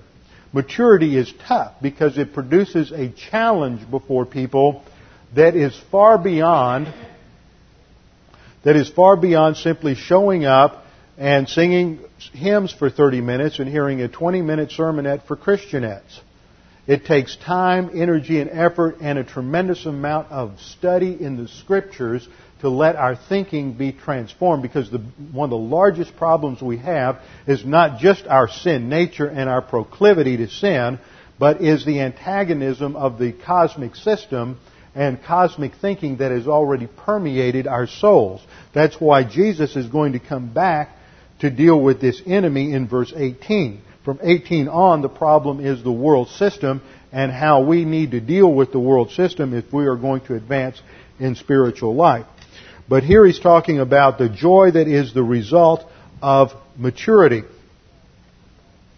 Maturity 0.51 1.17
is 1.17 1.33
tough 1.47 1.73
because 1.81 2.17
it 2.17 2.33
produces 2.33 2.91
a 2.91 3.09
challenge 3.09 3.89
before 3.89 4.25
people 4.25 4.83
that 5.35 5.55
is 5.55 5.75
far 5.89 6.17
beyond 6.17 6.93
that 8.63 8.77
is 8.77 8.89
far 8.89 9.17
beyond 9.17 9.57
simply 9.57 9.93
showing 9.93 10.45
up 10.45 10.85
and 11.17 11.49
singing 11.49 11.99
hymns 12.31 12.73
for 12.73 12.89
30 12.89 13.19
minutes 13.19 13.59
and 13.59 13.67
hearing 13.67 14.01
a 14.01 14.07
20 14.07 14.41
minute 14.41 14.69
sermonette 14.69 15.27
for 15.27 15.35
Christianettes. 15.35 16.19
It 16.87 17.05
takes 17.05 17.35
time, 17.37 17.91
energy, 17.93 18.39
and 18.39 18.49
effort 18.49 18.97
and 19.01 19.17
a 19.17 19.23
tremendous 19.23 19.85
amount 19.85 20.31
of 20.31 20.59
study 20.59 21.17
in 21.19 21.37
the 21.37 21.47
scriptures 21.47 22.27
to 22.63 22.69
let 22.69 22.95
our 22.95 23.17
thinking 23.17 23.73
be 23.73 23.91
transformed 23.91 24.63
because 24.63 24.89
the, 24.89 24.99
one 25.33 25.47
of 25.47 25.49
the 25.49 25.57
largest 25.57 26.15
problems 26.15 26.61
we 26.61 26.77
have 26.77 27.19
is 27.45 27.65
not 27.65 27.99
just 27.99 28.25
our 28.25 28.47
sin 28.47 28.87
nature 28.87 29.27
and 29.27 29.49
our 29.49 29.61
proclivity 29.61 30.37
to 30.37 30.47
sin, 30.47 30.97
but 31.37 31.61
is 31.61 31.85
the 31.85 31.99
antagonism 31.99 32.95
of 32.95 33.19
the 33.19 33.33
cosmic 33.33 33.97
system 33.97 34.57
and 34.95 35.21
cosmic 35.23 35.73
thinking 35.81 36.17
that 36.17 36.31
has 36.31 36.47
already 36.47 36.87
permeated 36.87 37.67
our 37.67 37.85
souls. 37.85 38.41
That's 38.73 38.95
why 38.95 39.25
Jesus 39.25 39.75
is 39.75 39.87
going 39.87 40.13
to 40.13 40.19
come 40.19 40.53
back 40.53 40.95
to 41.39 41.49
deal 41.49 41.81
with 41.81 41.99
this 41.99 42.21
enemy 42.25 42.71
in 42.71 42.87
verse 42.87 43.11
18. 43.13 43.81
From 44.05 44.19
18 44.23 44.69
on, 44.69 45.01
the 45.01 45.09
problem 45.09 45.59
is 45.59 45.83
the 45.83 45.91
world 45.91 46.29
system 46.29 46.81
and 47.11 47.29
how 47.29 47.63
we 47.63 47.83
need 47.83 48.11
to 48.11 48.21
deal 48.21 48.53
with 48.53 48.71
the 48.71 48.79
world 48.79 49.11
system 49.11 49.53
if 49.53 49.73
we 49.73 49.85
are 49.85 49.97
going 49.97 50.21
to 50.27 50.35
advance 50.35 50.81
in 51.19 51.35
spiritual 51.35 51.93
life. 51.93 52.25
But 52.87 53.03
here 53.03 53.25
he's 53.25 53.39
talking 53.39 53.79
about 53.79 54.17
the 54.17 54.29
joy 54.29 54.71
that 54.71 54.87
is 54.87 55.13
the 55.13 55.23
result 55.23 55.85
of 56.21 56.51
maturity. 56.77 57.43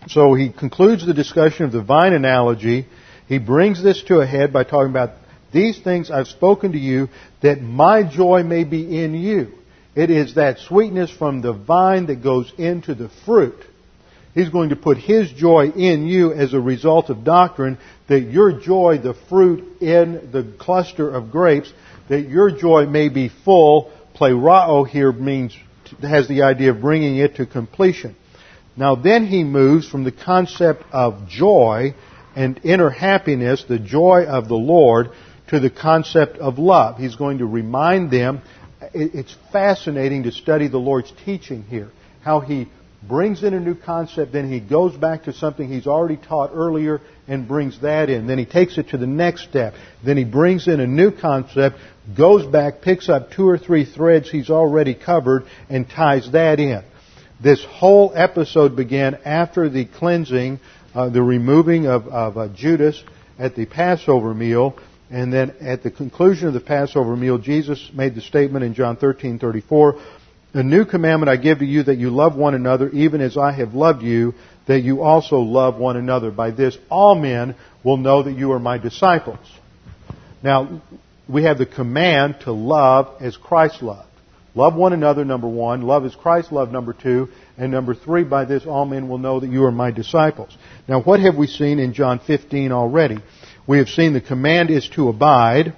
So 0.08 0.34
he 0.34 0.52
concludes 0.52 1.06
the 1.06 1.14
discussion 1.14 1.66
of 1.66 1.72
the 1.72 1.82
vine 1.82 2.14
analogy. 2.14 2.88
He 3.28 3.40
brings 3.40 3.84
this 3.84 4.04
to 4.04 4.20
a 4.20 4.26
head 4.26 4.54
by 4.54 4.64
talking 4.64 4.92
about 4.92 5.12
these 5.52 5.80
things 5.80 6.12
I've 6.12 6.28
spoken 6.28 6.74
to 6.74 6.78
you 6.78 7.10
that 7.42 7.62
my 7.62 8.04
joy 8.04 8.44
may 8.44 8.64
be 8.64 9.04
in 9.04 9.14
you. 9.16 9.54
It 9.96 10.10
is 10.10 10.36
that 10.36 10.60
sweetness 10.60 11.10
from 11.10 11.42
the 11.42 11.54
vine 11.54 12.08
that 12.08 12.22
goes 12.22 12.52
into 12.58 12.94
the 12.94 13.10
fruit. 13.26 13.56
He's 14.34 14.50
going 14.50 14.70
to 14.70 14.76
put 14.76 14.98
His 14.98 15.32
joy 15.32 15.70
in 15.70 16.08
you 16.08 16.34
as 16.34 16.54
a 16.54 16.60
result 16.60 17.10
of 17.10 17.24
doctrine, 17.24 17.78
that 18.10 18.20
your 18.20 18.60
joy, 18.60 19.00
the 19.02 19.16
fruit 19.30 19.82
in 19.82 20.32
the 20.34 20.54
cluster 20.60 21.10
of 21.10 21.32
grapes, 21.32 21.72
that 22.10 22.28
your 22.28 22.52
joy 22.52 22.86
may 22.86 23.10
be 23.10 23.30
full. 23.44 23.92
Plerao 24.16 24.88
here 24.88 25.12
means, 25.12 25.56
has 26.02 26.28
the 26.28 26.44
idea 26.44 26.72
of 26.72 26.82
bringing 26.82 27.18
it 27.18 27.36
to 27.36 27.46
completion. 27.46 28.16
Now 28.78 28.96
then 28.96 29.26
he 29.26 29.44
moves 29.44 29.88
from 29.88 30.04
the 30.04 30.12
concept 30.12 30.84
of 30.92 31.28
joy 31.28 31.96
and 32.36 32.60
inner 32.64 32.90
happiness, 32.90 33.64
the 33.68 33.80
joy 33.80 34.26
of 34.26 34.48
the 34.48 34.56
Lord, 34.56 35.10
to 35.48 35.60
the 35.60 35.70
concept 35.70 36.38
of 36.38 36.60
love. 36.60 36.98
He's 36.98 37.16
going 37.16 37.38
to 37.38 37.46
remind 37.46 38.12
them. 38.12 38.42
It's 38.94 39.36
fascinating 39.52 40.24
to 40.24 40.32
study 40.32 40.68
the 40.68 40.78
Lord's 40.78 41.14
teaching 41.24 41.64
here. 41.64 41.90
How 42.22 42.40
he 42.42 42.68
brings 43.08 43.44
in 43.44 43.54
a 43.54 43.60
new 43.60 43.76
concept, 43.76 44.34
then 44.34 44.52
he 44.52 44.60
goes 44.60 44.96
back 44.98 45.24
to 45.24 45.34
something 45.34 45.68
he's 45.68 45.88
already 45.88 46.18
taught 46.18 46.52
earlier 46.54 47.02
and 47.28 47.48
brings 47.48 47.82
that 47.82 48.10
in. 48.10 48.28
Then 48.28 48.38
he 48.38 48.46
takes 48.46 48.78
it 48.78 48.90
to 48.90 48.98
the 48.98 49.08
next 49.08 49.44
step. 49.44 49.74
Then 50.04 50.18
he 50.18 50.24
brings 50.24 50.68
in 50.68 50.80
a 50.80 50.88
new 50.88 51.12
concept, 51.12 51.78
goes 52.16 52.46
back, 52.46 52.82
picks 52.82 53.10
up 53.10 53.32
two 53.32 53.48
or 53.48 53.58
three 53.58 53.86
threads 53.86 54.30
he's 54.30 54.50
already 54.50 54.94
covered, 54.94 55.46
and 55.70 55.90
ties 55.90 56.32
that 56.32 56.60
in. 56.60 56.84
This 57.42 57.64
whole 57.66 58.14
episode 58.16 58.76
began 58.76 59.16
after 59.26 59.70
the 59.70 59.86
cleansing, 59.86 60.60
uh, 60.94 61.10
the 61.10 61.24
removing 61.24 61.88
of, 61.88 62.08
of 62.08 62.38
uh, 62.38 62.48
Judas 62.50 63.04
at 63.38 63.56
the 63.56 63.66
Passover 63.66 64.34
meal, 64.34 64.78
and 65.10 65.32
then 65.32 65.54
at 65.60 65.84
the 65.84 65.92
conclusion 65.92 66.48
of 66.48 66.54
the 66.54 66.62
Passover 66.62 67.16
meal, 67.16 67.38
Jesus 67.38 67.92
made 67.94 68.16
the 68.16 68.22
statement 68.22 68.64
in 68.64 68.74
John 68.74 68.96
13:34, 68.98 70.02
"A 70.56 70.64
new 70.64 70.86
commandment 70.86 71.30
I 71.30 71.36
give 71.36 71.60
to 71.60 71.66
you 71.66 71.84
that 71.84 71.98
you 71.98 72.10
love 72.10 72.38
one 72.38 72.56
another 72.56 72.90
even 72.90 73.20
as 73.20 73.36
I 73.38 73.52
have 73.52 73.74
loved 73.74 74.02
you, 74.02 74.34
that 74.68 74.82
you 74.82 75.04
also 75.04 75.40
love 75.40 75.78
one 75.78 75.98
another. 75.98 76.32
By 76.32 76.52
this 76.52 76.78
all 76.90 77.14
men 77.14 77.56
will 77.84 77.98
know 77.98 78.24
that 78.24 78.38
you 78.38 78.54
are 78.54 78.60
my 78.60 78.78
disciples." 78.78 79.38
Now, 80.42 80.82
we 81.28 81.44
have 81.44 81.58
the 81.58 81.66
command 81.66 82.36
to 82.46 82.54
love 82.54 83.10
as 83.20 83.36
Christ 83.36 83.84
loved. 83.84 84.08
Love 84.54 84.76
one 84.76 84.94
another, 84.94 85.26
number 85.26 85.48
one. 85.48 85.82
Love 85.82 86.06
as 86.06 86.16
Christ 86.16 86.54
loved, 86.54 86.72
number 86.72 86.94
two. 86.94 87.28
And 87.58 87.72
number 87.72 87.94
three, 87.94 88.24
by 88.24 88.46
this 88.46 88.66
all 88.66 88.86
men 88.86 89.10
will 89.10 89.18
know 89.18 89.42
that 89.42 89.50
you 89.50 89.66
are 89.66 89.72
my 89.72 89.92
disciples. 89.92 90.56
Now, 90.88 91.02
what 91.02 91.20
have 91.20 91.36
we 91.36 91.48
seen 91.48 91.80
in 91.80 91.94
John 91.94 92.20
15 92.20 92.72
already? 92.72 93.18
We 93.68 93.80
have 93.80 93.90
seen 93.90 94.14
the 94.14 94.22
command 94.22 94.70
is 94.70 94.88
to 94.90 95.10
abide, 95.10 95.74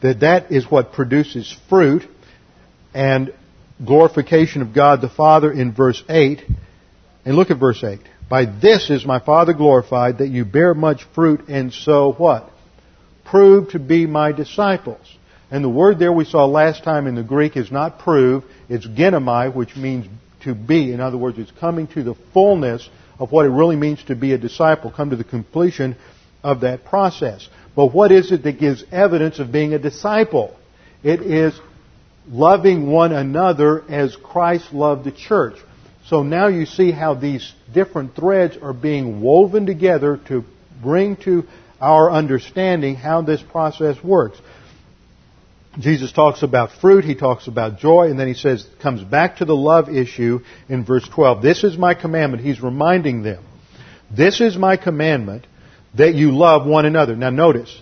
that 0.00 0.20
that 0.20 0.50
is 0.50 0.70
what 0.70 0.94
produces 0.94 1.54
fruit, 1.68 2.08
and 2.94 3.34
glorification 3.84 4.62
of 4.62 4.74
God 4.74 5.00
the 5.00 5.08
Father 5.08 5.52
in 5.52 5.72
verse 5.72 6.02
8. 6.08 6.42
And 7.24 7.36
look 7.36 7.50
at 7.50 7.58
verse 7.58 7.82
8. 7.82 8.00
By 8.28 8.44
this 8.44 8.90
is 8.90 9.04
my 9.04 9.18
Father 9.18 9.52
glorified, 9.52 10.18
that 10.18 10.28
you 10.28 10.44
bear 10.44 10.72
much 10.74 11.04
fruit, 11.14 11.48
and 11.48 11.72
so 11.72 12.12
what? 12.12 12.50
Prove 13.24 13.70
to 13.70 13.78
be 13.78 14.06
my 14.06 14.32
disciples. 14.32 15.04
And 15.50 15.64
the 15.64 15.68
word 15.68 15.98
there 15.98 16.12
we 16.12 16.24
saw 16.24 16.46
last 16.46 16.84
time 16.84 17.08
in 17.08 17.16
the 17.16 17.24
Greek 17.24 17.56
is 17.56 17.72
not 17.72 17.98
prove, 17.98 18.44
it's 18.68 18.86
ginomai, 18.86 19.52
which 19.52 19.76
means 19.76 20.06
to 20.44 20.54
be. 20.54 20.92
In 20.92 21.00
other 21.00 21.18
words, 21.18 21.38
it's 21.38 21.50
coming 21.50 21.88
to 21.88 22.02
the 22.02 22.14
fullness 22.32 22.88
of 23.18 23.32
what 23.32 23.46
it 23.46 23.50
really 23.50 23.76
means 23.76 24.02
to 24.04 24.14
be 24.14 24.32
a 24.32 24.38
disciple, 24.38 24.92
come 24.92 25.10
to 25.10 25.16
the 25.16 25.24
completion 25.24 25.96
of 26.42 26.60
that 26.60 26.84
process. 26.84 27.48
But 27.74 27.92
what 27.92 28.12
is 28.12 28.32
it 28.32 28.44
that 28.44 28.58
gives 28.58 28.84
evidence 28.92 29.38
of 29.40 29.52
being 29.52 29.74
a 29.74 29.78
disciple? 29.78 30.56
It 31.02 31.20
is 31.20 31.58
loving 32.28 32.90
one 32.90 33.12
another 33.12 33.84
as 33.88 34.16
Christ 34.16 34.72
loved 34.72 35.04
the 35.04 35.12
church. 35.12 35.56
So 36.06 36.22
now 36.22 36.48
you 36.48 36.66
see 36.66 36.90
how 36.90 37.14
these 37.14 37.52
different 37.72 38.16
threads 38.16 38.56
are 38.60 38.72
being 38.72 39.20
woven 39.20 39.66
together 39.66 40.18
to 40.28 40.44
bring 40.82 41.16
to 41.18 41.44
our 41.80 42.10
understanding 42.10 42.96
how 42.96 43.22
this 43.22 43.42
process 43.42 44.02
works. 44.02 44.38
Jesus 45.78 46.10
talks 46.12 46.42
about 46.42 46.72
fruit, 46.80 47.04
he 47.04 47.14
talks 47.14 47.46
about 47.46 47.78
joy, 47.78 48.10
and 48.10 48.18
then 48.18 48.26
he 48.26 48.34
says, 48.34 48.66
comes 48.82 49.02
back 49.04 49.36
to 49.36 49.44
the 49.44 49.54
love 49.54 49.88
issue 49.88 50.40
in 50.68 50.84
verse 50.84 51.08
12. 51.08 51.42
This 51.42 51.62
is 51.62 51.78
my 51.78 51.94
commandment. 51.94 52.42
He's 52.42 52.60
reminding 52.60 53.22
them. 53.22 53.44
This 54.10 54.40
is 54.40 54.56
my 54.56 54.76
commandment 54.76 55.46
that 55.96 56.14
you 56.14 56.32
love 56.32 56.66
one 56.66 56.86
another. 56.86 57.14
Now 57.14 57.30
notice, 57.30 57.80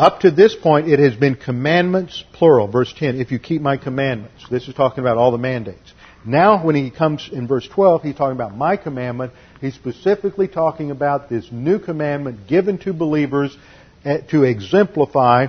up 0.00 0.20
to 0.20 0.30
this 0.30 0.56
point 0.56 0.88
it 0.88 0.98
has 0.98 1.14
been 1.14 1.34
commandments, 1.34 2.24
plural. 2.32 2.66
Verse 2.66 2.92
10, 2.96 3.20
if 3.20 3.30
you 3.30 3.38
keep 3.38 3.60
my 3.60 3.76
commandments. 3.76 4.46
This 4.50 4.66
is 4.66 4.74
talking 4.74 5.00
about 5.00 5.18
all 5.18 5.30
the 5.30 5.38
mandates. 5.38 5.92
Now 6.24 6.64
when 6.64 6.74
he 6.74 6.90
comes 6.90 7.28
in 7.30 7.46
verse 7.46 7.68
12, 7.68 8.02
he's 8.02 8.14
talking 8.14 8.34
about 8.34 8.56
my 8.56 8.78
commandment. 8.78 9.32
He's 9.60 9.74
specifically 9.74 10.48
talking 10.48 10.90
about 10.90 11.28
this 11.28 11.52
new 11.52 11.78
commandment 11.78 12.48
given 12.48 12.78
to 12.78 12.94
believers 12.94 13.54
eh, 14.02 14.22
to 14.30 14.44
exemplify 14.44 15.48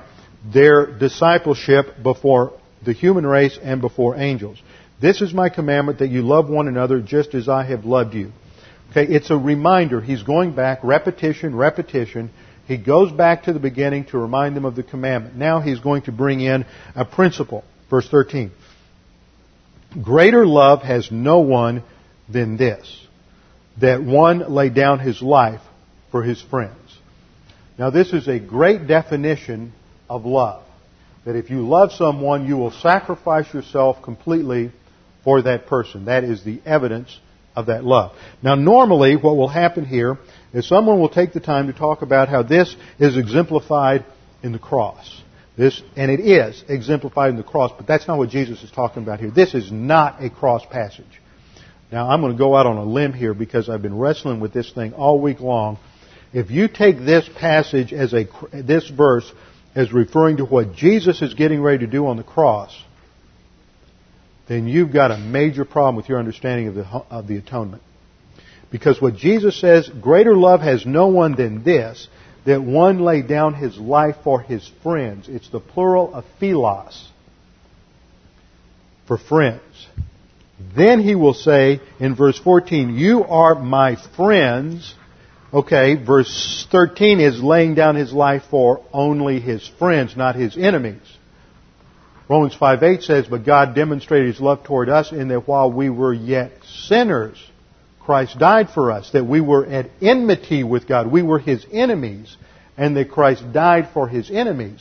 their 0.53 0.85
discipleship 0.85 2.03
before 2.03 2.59
the 2.83 2.91
human 2.91 3.25
race 3.25 3.57
and 3.61 3.79
before 3.79 4.17
angels. 4.17 4.61
This 5.01 5.21
is 5.21 5.33
my 5.33 5.47
commandment 5.47 5.99
that 5.99 6.09
you 6.09 6.23
love 6.23 6.49
one 6.49 6.67
another 6.67 6.99
just 6.99 7.35
as 7.35 7.47
I 7.47 7.63
have 7.63 7.85
loved 7.85 8.15
you. 8.15 8.33
Okay, 8.91 9.05
it's 9.05 9.31
a 9.31 9.37
reminder. 9.37 10.01
He's 10.01 10.23
going 10.23 10.53
back, 10.53 10.79
repetition, 10.83 11.55
repetition. 11.55 12.31
He 12.71 12.77
goes 12.77 13.12
back 13.12 13.43
to 13.43 13.53
the 13.53 13.60
beginning 13.60 14.05
to 14.05 14.17
remind 14.17 14.55
them 14.55 14.63
of 14.63 14.77
the 14.77 14.84
commandment. 14.84 15.36
Now 15.36 15.60
he's 15.60 15.81
going 15.81 16.03
to 16.03 16.13
bring 16.13 16.39
in 16.39 16.65
a 16.95 17.03
principle. 17.03 17.65
Verse 17.89 18.07
13. 18.07 18.49
Greater 20.01 20.47
love 20.47 20.81
has 20.81 21.12
no 21.12 21.39
one 21.39 21.84
than 22.29 22.55
this, 22.55 23.05
that 23.81 24.01
one 24.01 24.49
lay 24.49 24.69
down 24.69 24.99
his 24.99 25.21
life 25.21 25.60
for 26.12 26.23
his 26.23 26.41
friends. 26.41 26.77
Now 27.77 27.89
this 27.89 28.13
is 28.13 28.29
a 28.29 28.39
great 28.39 28.88
definition 28.88 29.73
of 30.10 30.25
love. 30.25 30.63
That 31.25 31.36
if 31.36 31.49
you 31.49 31.67
love 31.67 31.91
someone, 31.91 32.47
you 32.47 32.55
will 32.55 32.71
sacrifice 32.71 33.53
yourself 33.53 34.01
completely 34.01 34.71
for 35.25 35.41
that 35.41 35.67
person. 35.67 36.05
That 36.05 36.23
is 36.23 36.45
the 36.45 36.62
evidence 36.65 37.19
of 37.55 37.67
that 37.67 37.83
love. 37.83 38.15
Now 38.41 38.55
normally 38.55 39.15
what 39.15 39.35
will 39.35 39.47
happen 39.47 39.85
here 39.85 40.17
is 40.53 40.67
someone 40.67 40.99
will 40.99 41.09
take 41.09 41.33
the 41.33 41.39
time 41.39 41.67
to 41.67 41.73
talk 41.73 42.01
about 42.01 42.29
how 42.29 42.43
this 42.43 42.75
is 42.99 43.17
exemplified 43.17 44.05
in 44.43 44.51
the 44.51 44.59
cross. 44.59 45.21
This, 45.57 45.81
and 45.95 46.09
it 46.09 46.21
is 46.21 46.63
exemplified 46.67 47.29
in 47.29 47.37
the 47.37 47.43
cross, 47.43 47.71
but 47.75 47.85
that's 47.85 48.07
not 48.07 48.17
what 48.17 48.29
Jesus 48.29 48.63
is 48.63 48.71
talking 48.71 49.03
about 49.03 49.19
here. 49.19 49.31
This 49.31 49.53
is 49.53 49.71
not 49.71 50.23
a 50.23 50.29
cross 50.29 50.65
passage. 50.65 51.21
Now 51.91 52.09
I'm 52.09 52.21
going 52.21 52.31
to 52.31 52.37
go 52.37 52.55
out 52.55 52.65
on 52.65 52.77
a 52.77 52.85
limb 52.85 53.13
here 53.13 53.33
because 53.33 53.69
I've 53.69 53.81
been 53.81 53.97
wrestling 53.97 54.39
with 54.39 54.53
this 54.53 54.71
thing 54.71 54.93
all 54.93 55.19
week 55.19 55.41
long. 55.41 55.77
If 56.33 56.49
you 56.49 56.69
take 56.69 56.97
this 56.97 57.29
passage 57.37 57.91
as 57.91 58.13
a, 58.13 58.27
this 58.53 58.89
verse 58.89 59.29
as 59.75 59.91
referring 59.91 60.37
to 60.37 60.45
what 60.45 60.73
Jesus 60.73 61.21
is 61.21 61.33
getting 61.33 61.61
ready 61.61 61.79
to 61.79 61.87
do 61.87 62.07
on 62.07 62.15
the 62.15 62.23
cross, 62.23 62.73
then 64.51 64.67
you've 64.67 64.91
got 64.91 65.11
a 65.11 65.17
major 65.17 65.65
problem 65.65 65.95
with 65.95 66.09
your 66.09 66.19
understanding 66.19 66.67
of 66.67 66.75
the, 66.75 66.85
of 66.85 67.27
the 67.27 67.37
atonement. 67.37 67.81
Because 68.71 69.01
what 69.01 69.15
Jesus 69.15 69.59
says, 69.59 69.89
greater 69.89 70.35
love 70.35 70.61
has 70.61 70.85
no 70.85 71.07
one 71.07 71.35
than 71.35 71.63
this, 71.63 72.07
that 72.45 72.61
one 72.61 72.99
lay 72.99 73.21
down 73.21 73.53
his 73.53 73.77
life 73.77 74.15
for 74.23 74.41
his 74.41 74.69
friends. 74.81 75.27
It's 75.29 75.49
the 75.49 75.59
plural 75.59 76.13
of 76.13 76.25
philos, 76.39 77.09
for 79.07 79.17
friends. 79.17 79.61
Then 80.75 81.01
he 81.01 81.15
will 81.15 81.33
say 81.33 81.81
in 81.99 82.15
verse 82.15 82.39
14, 82.39 82.95
you 82.95 83.23
are 83.23 83.55
my 83.55 83.97
friends 84.15 84.95
Okay, 85.53 85.95
verse 85.95 86.65
13 86.71 87.19
is 87.19 87.43
laying 87.43 87.75
down 87.75 87.95
his 87.95 88.13
life 88.13 88.43
for 88.49 88.85
only 88.93 89.41
his 89.41 89.67
friends, 89.67 90.15
not 90.15 90.35
his 90.35 90.57
enemies. 90.57 91.01
Romans 92.31 92.55
5:8 92.55 93.03
says, 93.03 93.27
"But 93.27 93.43
God 93.43 93.75
demonstrated 93.75 94.27
his 94.27 94.39
love 94.39 94.63
toward 94.63 94.87
us 94.87 95.11
in 95.11 95.27
that 95.27 95.49
while 95.49 95.69
we 95.69 95.89
were 95.89 96.13
yet 96.13 96.53
sinners, 96.63 97.37
Christ 97.99 98.39
died 98.39 98.69
for 98.69 98.89
us, 98.89 99.09
that 99.09 99.25
we 99.25 99.41
were 99.41 99.65
at 99.65 99.89
enmity 100.01 100.63
with 100.63 100.88
God. 100.88 101.07
We 101.07 101.23
were 101.23 101.39
his 101.39 101.65
enemies, 101.73 102.38
and 102.77 102.95
that 102.95 103.11
Christ 103.11 103.51
died 103.51 103.89
for 103.89 104.07
his 104.07 104.32
enemies." 104.32 104.79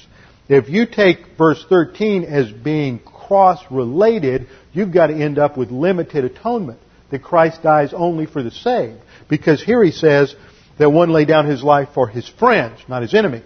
If 0.49 0.71
you 0.71 0.87
take 0.87 1.37
verse 1.37 1.65
13 1.69 2.23
as 2.23 2.53
being 2.53 3.01
cross-related, 3.01 4.47
you've 4.73 4.93
got 4.93 5.09
to 5.09 5.15
end 5.15 5.41
up 5.41 5.57
with 5.57 5.73
limited 5.73 6.25
atonement, 6.25 6.79
that 7.11 7.25
Christ 7.25 7.65
dies 7.65 7.93
only 7.93 8.27
for 8.27 8.45
the 8.45 8.53
saved. 8.53 9.01
Because 9.27 9.61
here 9.61 9.83
he 9.83 9.91
says, 9.91 10.37
that 10.79 10.91
one 10.91 11.11
lay 11.11 11.25
down 11.25 11.47
his 11.47 11.65
life 11.65 11.89
for 11.95 12.07
his 12.07 12.29
friends, 12.29 12.79
not 12.87 13.03
his 13.03 13.13
enemies. 13.13 13.43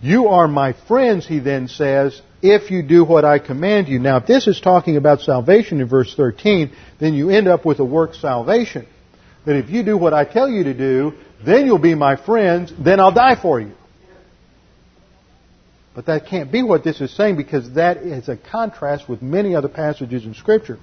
You 0.00 0.28
are 0.28 0.48
my 0.48 0.72
friends, 0.72 1.26
he 1.26 1.38
then 1.38 1.68
says, 1.68 2.22
if 2.42 2.70
you 2.70 2.82
do 2.82 3.04
what 3.04 3.24
I 3.24 3.38
command 3.38 3.88
you. 3.88 3.98
Now, 3.98 4.18
if 4.18 4.26
this 4.26 4.46
is 4.46 4.60
talking 4.60 4.96
about 4.96 5.20
salvation 5.20 5.80
in 5.80 5.88
verse 5.88 6.14
13, 6.14 6.72
then 7.00 7.14
you 7.14 7.30
end 7.30 7.48
up 7.48 7.64
with 7.64 7.80
a 7.80 7.84
work 7.84 8.14
salvation. 8.14 8.86
That 9.46 9.56
if 9.56 9.70
you 9.70 9.82
do 9.82 9.96
what 9.96 10.14
I 10.14 10.24
tell 10.24 10.48
you 10.48 10.64
to 10.64 10.74
do, 10.74 11.14
then 11.44 11.66
you'll 11.66 11.78
be 11.78 11.94
my 11.94 12.16
friends, 12.16 12.72
then 12.78 13.00
I'll 13.00 13.12
die 13.14 13.40
for 13.40 13.60
you. 13.60 13.72
But 15.94 16.06
that 16.06 16.26
can't 16.26 16.52
be 16.52 16.62
what 16.62 16.84
this 16.84 17.00
is 17.00 17.14
saying 17.16 17.36
because 17.36 17.72
that 17.74 17.98
is 17.98 18.28
a 18.28 18.36
contrast 18.36 19.08
with 19.08 19.20
many 19.20 19.56
other 19.56 19.68
passages 19.68 20.24
in 20.24 20.34
Scripture. 20.34 20.78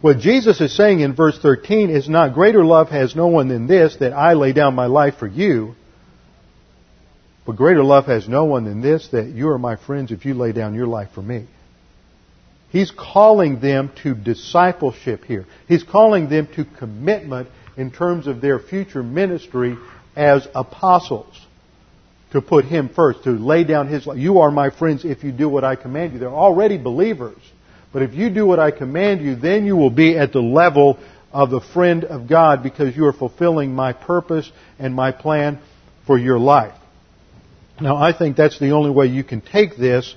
What 0.00 0.18
Jesus 0.18 0.60
is 0.60 0.74
saying 0.74 1.00
in 1.00 1.14
verse 1.14 1.38
13 1.38 1.90
is 1.90 2.08
not 2.08 2.34
greater 2.34 2.64
love 2.64 2.88
has 2.88 3.14
no 3.14 3.26
one 3.26 3.48
than 3.48 3.66
this, 3.66 3.96
that 3.96 4.12
I 4.12 4.34
lay 4.34 4.52
down 4.52 4.74
my 4.74 4.86
life 4.86 5.16
for 5.18 5.26
you. 5.26 5.74
But 7.46 7.56
greater 7.56 7.84
love 7.84 8.06
has 8.06 8.28
no 8.28 8.44
one 8.44 8.64
than 8.64 8.80
this, 8.80 9.08
that 9.08 9.26
you 9.26 9.50
are 9.50 9.58
my 9.58 9.76
friends 9.76 10.12
if 10.12 10.24
you 10.24 10.34
lay 10.34 10.52
down 10.52 10.74
your 10.74 10.86
life 10.86 11.10
for 11.14 11.22
me. 11.22 11.46
He's 12.70 12.90
calling 12.90 13.60
them 13.60 13.92
to 14.02 14.14
discipleship 14.14 15.24
here. 15.24 15.46
He's 15.68 15.84
calling 15.84 16.28
them 16.28 16.48
to 16.56 16.64
commitment 16.64 17.48
in 17.76 17.90
terms 17.90 18.26
of 18.26 18.40
their 18.40 18.58
future 18.58 19.02
ministry 19.02 19.76
as 20.16 20.48
apostles. 20.54 21.38
To 22.32 22.42
put 22.42 22.64
Him 22.64 22.88
first, 22.88 23.24
to 23.24 23.30
lay 23.30 23.62
down 23.62 23.86
His 23.86 24.06
life. 24.06 24.18
You 24.18 24.40
are 24.40 24.50
my 24.50 24.70
friends 24.70 25.04
if 25.04 25.22
you 25.22 25.30
do 25.30 25.48
what 25.48 25.62
I 25.62 25.76
command 25.76 26.14
you. 26.14 26.18
They're 26.18 26.28
already 26.30 26.78
believers. 26.78 27.38
But 27.92 28.02
if 28.02 28.14
you 28.14 28.28
do 28.28 28.44
what 28.44 28.58
I 28.58 28.72
command 28.72 29.20
you, 29.20 29.36
then 29.36 29.66
you 29.66 29.76
will 29.76 29.90
be 29.90 30.18
at 30.18 30.32
the 30.32 30.42
level 30.42 30.98
of 31.32 31.50
the 31.50 31.60
friend 31.60 32.02
of 32.04 32.28
God 32.28 32.64
because 32.64 32.96
you 32.96 33.06
are 33.06 33.12
fulfilling 33.12 33.72
my 33.72 33.92
purpose 33.92 34.50
and 34.80 34.94
my 34.94 35.12
plan 35.12 35.60
for 36.08 36.18
your 36.18 36.40
life. 36.40 36.74
Now, 37.80 37.96
I 37.96 38.16
think 38.16 38.36
that's 38.36 38.58
the 38.58 38.70
only 38.70 38.90
way 38.90 39.06
you 39.06 39.24
can 39.24 39.40
take 39.40 39.76
this 39.76 40.14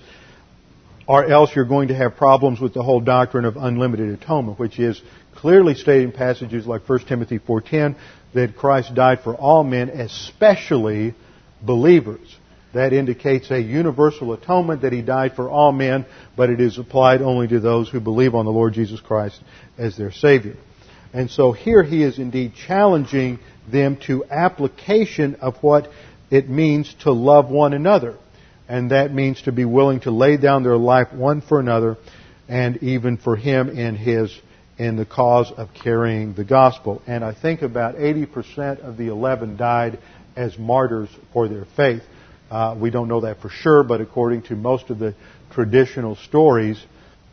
or 1.07 1.25
else 1.25 1.55
you're 1.55 1.65
going 1.65 1.87
to 1.87 1.95
have 1.95 2.17
problems 2.17 2.59
with 2.59 2.73
the 2.73 2.83
whole 2.83 2.99
doctrine 2.99 3.45
of 3.45 3.55
unlimited 3.55 4.09
atonement, 4.09 4.59
which 4.59 4.77
is 4.77 5.01
clearly 5.35 5.73
stated 5.73 6.03
in 6.03 6.11
passages 6.11 6.67
like 6.67 6.87
1 6.87 7.05
Timothy 7.05 7.39
4.10 7.39 7.95
that 8.33 8.57
Christ 8.57 8.93
died 8.93 9.21
for 9.21 9.33
all 9.33 9.63
men, 9.63 9.89
especially 9.89 11.15
believers. 11.61 12.35
That 12.73 12.91
indicates 12.91 13.49
a 13.49 13.59
universal 13.59 14.33
atonement 14.33 14.81
that 14.81 14.91
He 14.91 15.01
died 15.01 15.35
for 15.35 15.49
all 15.49 15.71
men, 15.71 16.05
but 16.35 16.49
it 16.49 16.59
is 16.59 16.77
applied 16.77 17.21
only 17.21 17.47
to 17.47 17.59
those 17.59 17.89
who 17.89 18.01
believe 18.01 18.35
on 18.35 18.45
the 18.45 18.51
Lord 18.51 18.73
Jesus 18.73 18.99
Christ 18.99 19.41
as 19.77 19.97
their 19.97 20.11
Savior. 20.11 20.57
And 21.13 21.31
so 21.31 21.53
here 21.53 21.83
He 21.83 22.03
is 22.03 22.19
indeed 22.19 22.53
challenging 22.67 23.39
them 23.71 23.97
to 24.07 24.25
application 24.25 25.35
of 25.35 25.55
what 25.63 25.89
it 26.29 26.49
means 26.49 26.93
to 27.01 27.11
love 27.11 27.49
one 27.49 27.73
another 27.73 28.17
and 28.67 28.91
that 28.91 29.13
means 29.13 29.41
to 29.43 29.51
be 29.51 29.65
willing 29.65 30.01
to 30.01 30.11
lay 30.11 30.37
down 30.37 30.63
their 30.63 30.77
life 30.77 31.13
one 31.13 31.41
for 31.41 31.59
another 31.59 31.97
and 32.47 32.77
even 32.83 33.17
for 33.17 33.35
him 33.35 33.69
in 33.69 33.95
his 33.95 34.37
in 34.77 34.95
the 34.95 35.05
cause 35.05 35.51
of 35.57 35.69
carrying 35.73 36.33
the 36.33 36.43
gospel. 36.43 37.01
And 37.07 37.23
I 37.23 37.33
think 37.33 37.63
about 37.63 37.95
80% 37.95 38.81
of 38.81 38.95
the 38.95 39.07
11 39.07 39.57
died 39.57 39.99
as 40.35 40.57
martyrs 40.57 41.09
for 41.33 41.47
their 41.47 41.65
faith. 41.75 42.03
Uh, 42.51 42.77
we 42.79 42.91
don't 42.91 43.07
know 43.07 43.21
that 43.21 43.41
for 43.41 43.49
sure, 43.49 43.83
but 43.83 44.01
according 44.01 44.43
to 44.43 44.55
most 44.55 44.91
of 44.91 44.99
the 44.99 45.15
traditional 45.51 46.15
stories, 46.15 46.79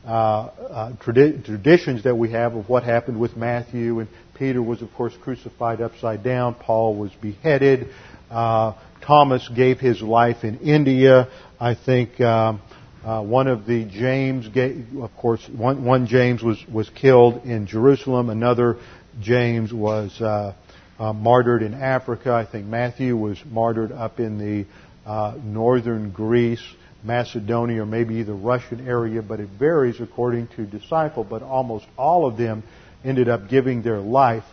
uh, 0.07 0.11
uh, 0.11 0.93
tradi- 0.97 1.45
traditions 1.45 2.05
that 2.05 2.17
we 2.17 2.31
have 2.31 2.55
of 2.55 2.69
what 2.69 2.83
happened 2.83 3.21
with 3.21 3.37
Matthew 3.37 4.01
and 4.01 4.09
Peter 4.35 4.63
was, 4.63 4.83
of 4.83 4.93
course, 4.95 5.15
crucified 5.21 5.81
upside 5.81 6.25
down. 6.25 6.55
Paul 6.55 6.97
was 6.97 7.13
beheaded. 7.21 7.89
Uh, 8.31 8.75
Thomas 9.03 9.49
gave 9.49 9.81
his 9.81 10.01
life 10.01 10.45
in 10.45 10.61
India. 10.61 11.29
I 11.61 11.75
think 11.75 12.21
um, 12.21 12.63
uh, 13.05 13.23
one 13.23 13.49
of 13.49 13.67
the 13.67 13.85
James, 13.85 14.49
gave, 14.49 14.87
of 14.99 15.15
course, 15.17 15.47
one, 15.55 15.85
one, 15.85 16.07
James 16.07 16.43
was 16.43 16.59
was 16.73 16.89
killed 16.91 17.45
in 17.45 17.67
Jerusalem. 17.67 18.31
Another 18.31 18.79
James 19.21 19.73
was 19.73 20.19
uh, 20.21 20.55
uh, 20.99 21.13
martyred 21.13 21.63
in 21.63 21.75
Africa. 21.75 22.33
I 22.33 22.47
think 22.47 22.67
Matthew 22.67 23.17
was 23.17 23.39
martyred 23.45 23.93
up 23.93 24.21
in 24.21 24.39
the 24.39 24.67
uh, 25.09 25.35
northern 25.43 26.13
Greece, 26.13 26.65
Macedonia, 27.03 27.83
or 27.83 27.87
maybe 27.87 28.23
the 28.23 28.33
Russian 28.33 28.89
area. 28.89 29.21
But 29.21 29.41
it 29.41 29.51
varies 29.59 30.01
according 30.01 30.49
to 30.57 30.65
disciple. 30.65 31.25
But 31.25 31.43
almost 31.43 31.85
all 31.99 32.27
of 32.27 32.39
them 32.39 32.63
ended 33.05 33.29
up 33.29 33.51
giving 33.51 33.83
their 33.83 34.01
life 34.01 34.45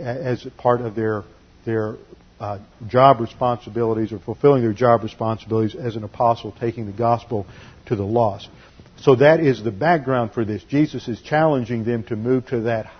as 0.00 0.44
part 0.56 0.80
of 0.80 0.96
their 0.96 1.22
their 1.64 1.96
uh, 2.40 2.58
job 2.86 3.20
responsibilities 3.20 4.12
or 4.12 4.18
fulfilling 4.18 4.62
their 4.62 4.72
job 4.72 5.02
responsibilities 5.02 5.74
as 5.74 5.96
an 5.96 6.04
apostle, 6.04 6.54
taking 6.60 6.86
the 6.86 6.92
gospel 6.92 7.46
to 7.86 7.96
the 7.96 8.04
lost. 8.04 8.48
So 9.00 9.16
that 9.16 9.40
is 9.40 9.62
the 9.62 9.70
background 9.70 10.32
for 10.32 10.44
this. 10.44 10.62
Jesus 10.64 11.08
is 11.08 11.20
challenging 11.20 11.84
them 11.84 12.04
to 12.04 12.16
move 12.16 12.46
to 12.46 12.62
that 12.62 12.90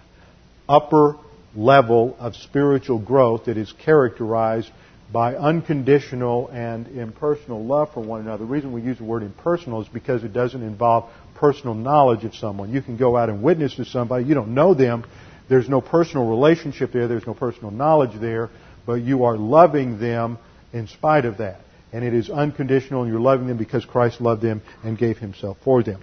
upper 0.68 1.16
level 1.54 2.16
of 2.18 2.36
spiritual 2.36 2.98
growth 2.98 3.46
that 3.46 3.56
is 3.56 3.72
characterized 3.84 4.70
by 5.12 5.34
unconditional 5.34 6.48
and 6.48 6.86
impersonal 6.88 7.64
love 7.64 7.92
for 7.94 8.00
one 8.00 8.20
another. 8.20 8.44
The 8.44 8.50
reason 8.50 8.72
we 8.72 8.82
use 8.82 8.98
the 8.98 9.04
word 9.04 9.22
impersonal 9.22 9.82
is 9.82 9.88
because 9.88 10.22
it 10.22 10.32
doesn't 10.32 10.62
involve 10.62 11.10
personal 11.34 11.74
knowledge 11.74 12.24
of 12.24 12.34
someone. 12.34 12.72
You 12.72 12.82
can 12.82 12.96
go 12.96 13.16
out 13.16 13.30
and 13.30 13.42
witness 13.42 13.74
to 13.76 13.84
somebody, 13.84 14.24
you 14.24 14.34
don't 14.34 14.54
know 14.54 14.74
them, 14.74 15.04
there's 15.48 15.68
no 15.68 15.80
personal 15.80 16.28
relationship 16.28 16.92
there, 16.92 17.08
there's 17.08 17.26
no 17.26 17.34
personal 17.34 17.70
knowledge 17.70 18.20
there, 18.20 18.50
but 18.88 19.02
you 19.02 19.24
are 19.24 19.36
loving 19.36 20.00
them 20.00 20.38
in 20.72 20.86
spite 20.86 21.26
of 21.26 21.36
that. 21.36 21.60
And 21.92 22.02
it 22.02 22.14
is 22.14 22.30
unconditional, 22.30 23.02
and 23.02 23.12
you're 23.12 23.20
loving 23.20 23.46
them 23.46 23.58
because 23.58 23.84
Christ 23.84 24.18
loved 24.18 24.40
them 24.40 24.62
and 24.82 24.96
gave 24.96 25.18
himself 25.18 25.58
for 25.62 25.82
them. 25.82 26.00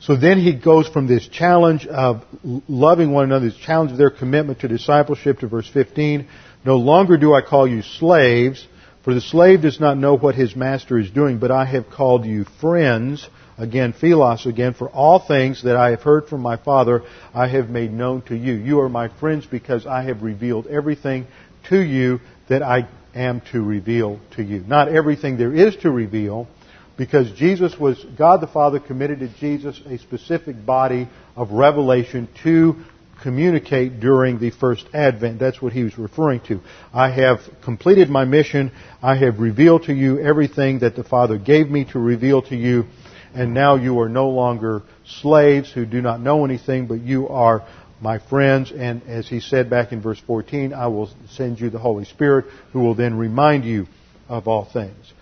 So 0.00 0.16
then 0.16 0.40
he 0.40 0.54
goes 0.54 0.88
from 0.88 1.06
this 1.06 1.28
challenge 1.28 1.86
of 1.86 2.24
loving 2.66 3.12
one 3.12 3.24
another, 3.24 3.50
this 3.50 3.58
challenge 3.58 3.92
of 3.92 3.98
their 3.98 4.10
commitment 4.10 4.60
to 4.60 4.68
discipleship 4.68 5.40
to 5.40 5.48
verse 5.48 5.68
15. 5.68 6.28
No 6.64 6.76
longer 6.78 7.18
do 7.18 7.34
I 7.34 7.42
call 7.42 7.68
you 7.68 7.82
slaves, 7.82 8.66
for 9.04 9.12
the 9.12 9.20
slave 9.20 9.60
does 9.60 9.78
not 9.78 9.98
know 9.98 10.16
what 10.16 10.34
his 10.34 10.56
master 10.56 10.98
is 10.98 11.10
doing, 11.10 11.38
but 11.38 11.50
I 11.50 11.66
have 11.66 11.90
called 11.90 12.24
you 12.24 12.44
friends. 12.58 13.28
Again, 13.62 13.92
philos 13.92 14.44
again, 14.44 14.74
for 14.74 14.88
all 14.90 15.20
things 15.20 15.62
that 15.62 15.76
I 15.76 15.90
have 15.90 16.02
heard 16.02 16.26
from 16.26 16.40
my 16.40 16.56
Father, 16.56 17.02
I 17.32 17.46
have 17.46 17.70
made 17.70 17.92
known 17.92 18.22
to 18.22 18.34
you. 18.34 18.54
You 18.54 18.80
are 18.80 18.88
my 18.88 19.06
friends 19.06 19.46
because 19.46 19.86
I 19.86 20.02
have 20.02 20.24
revealed 20.24 20.66
everything 20.66 21.28
to 21.68 21.80
you 21.80 22.18
that 22.48 22.60
I 22.60 22.88
am 23.14 23.40
to 23.52 23.62
reveal 23.62 24.18
to 24.32 24.42
you. 24.42 24.64
Not 24.66 24.88
everything 24.88 25.36
there 25.36 25.54
is 25.54 25.76
to 25.76 25.92
reveal, 25.92 26.48
because 26.96 27.30
Jesus 27.38 27.78
was, 27.78 28.04
God 28.18 28.40
the 28.40 28.48
Father 28.48 28.80
committed 28.80 29.20
to 29.20 29.28
Jesus 29.38 29.80
a 29.86 29.96
specific 29.98 30.66
body 30.66 31.08
of 31.36 31.52
revelation 31.52 32.28
to 32.42 32.82
communicate 33.22 34.00
during 34.00 34.40
the 34.40 34.50
first 34.50 34.84
advent. 34.92 35.38
That's 35.38 35.62
what 35.62 35.72
he 35.72 35.84
was 35.84 35.96
referring 35.96 36.40
to. 36.48 36.60
I 36.92 37.12
have 37.12 37.38
completed 37.62 38.10
my 38.10 38.24
mission. 38.24 38.72
I 39.00 39.14
have 39.14 39.38
revealed 39.38 39.84
to 39.84 39.94
you 39.94 40.18
everything 40.18 40.80
that 40.80 40.96
the 40.96 41.04
Father 41.04 41.38
gave 41.38 41.70
me 41.70 41.84
to 41.92 42.00
reveal 42.00 42.42
to 42.42 42.56
you 42.56 42.86
and 43.34 43.54
now 43.54 43.76
you 43.76 44.00
are 44.00 44.08
no 44.08 44.28
longer 44.30 44.82
slaves 45.06 45.72
who 45.72 45.86
do 45.86 46.00
not 46.02 46.20
know 46.20 46.44
anything, 46.44 46.86
but 46.86 47.00
you 47.00 47.28
are 47.28 47.66
my 48.00 48.18
friends. 48.18 48.72
And 48.72 49.02
as 49.04 49.28
he 49.28 49.40
said 49.40 49.70
back 49.70 49.92
in 49.92 50.02
verse 50.02 50.20
14, 50.26 50.72
I 50.72 50.88
will 50.88 51.10
send 51.30 51.60
you 51.60 51.70
the 51.70 51.78
Holy 51.78 52.04
Spirit 52.04 52.46
who 52.72 52.80
will 52.80 52.94
then 52.94 53.16
remind 53.16 53.64
you 53.64 53.86
of 54.28 54.48
all 54.48 54.64
things. 54.64 55.12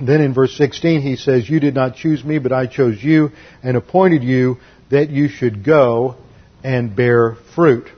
Then 0.00 0.20
in 0.20 0.32
verse 0.32 0.56
16 0.56 1.02
he 1.02 1.16
says, 1.16 1.48
You 1.48 1.60
did 1.60 1.74
not 1.74 1.96
choose 1.96 2.24
me, 2.24 2.38
but 2.38 2.52
I 2.52 2.66
chose 2.66 3.02
you 3.02 3.30
and 3.62 3.76
appointed 3.76 4.22
you 4.22 4.58
that 4.90 5.10
you 5.10 5.28
should 5.28 5.64
go 5.64 6.16
and 6.62 6.94
bear 6.94 7.36
fruit. 7.54 7.88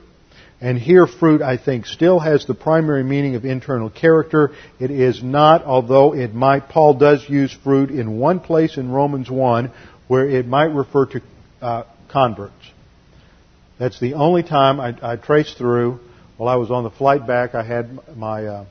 And 0.61 0.77
here 0.77 1.07
fruit, 1.07 1.41
I 1.41 1.57
think, 1.57 1.87
still 1.87 2.19
has 2.19 2.45
the 2.45 2.53
primary 2.53 3.03
meaning 3.03 3.35
of 3.35 3.45
internal 3.45 3.89
character. 3.89 4.51
It 4.79 4.91
is 4.91 5.23
not, 5.23 5.63
although 5.63 6.13
it 6.13 6.35
might, 6.35 6.69
Paul 6.69 6.93
does 6.93 7.27
use 7.27 7.51
fruit 7.63 7.89
in 7.89 8.19
one 8.19 8.39
place 8.39 8.77
in 8.77 8.91
Romans 8.91 9.29
1 9.29 9.71
where 10.07 10.29
it 10.29 10.45
might 10.45 10.65
refer 10.65 11.07
to 11.07 11.21
uh, 11.61 11.83
converts. 12.09 12.53
That's 13.79 13.99
the 13.99 14.13
only 14.13 14.43
time 14.43 14.79
I, 14.79 14.95
I 15.01 15.15
traced 15.15 15.57
through. 15.57 15.99
While 16.37 16.49
I 16.49 16.55
was 16.57 16.69
on 16.69 16.83
the 16.83 16.91
flight 16.91 17.25
back, 17.25 17.55
I 17.55 17.63
had 17.63 17.99
my 18.15 18.45
uh, 18.45 18.65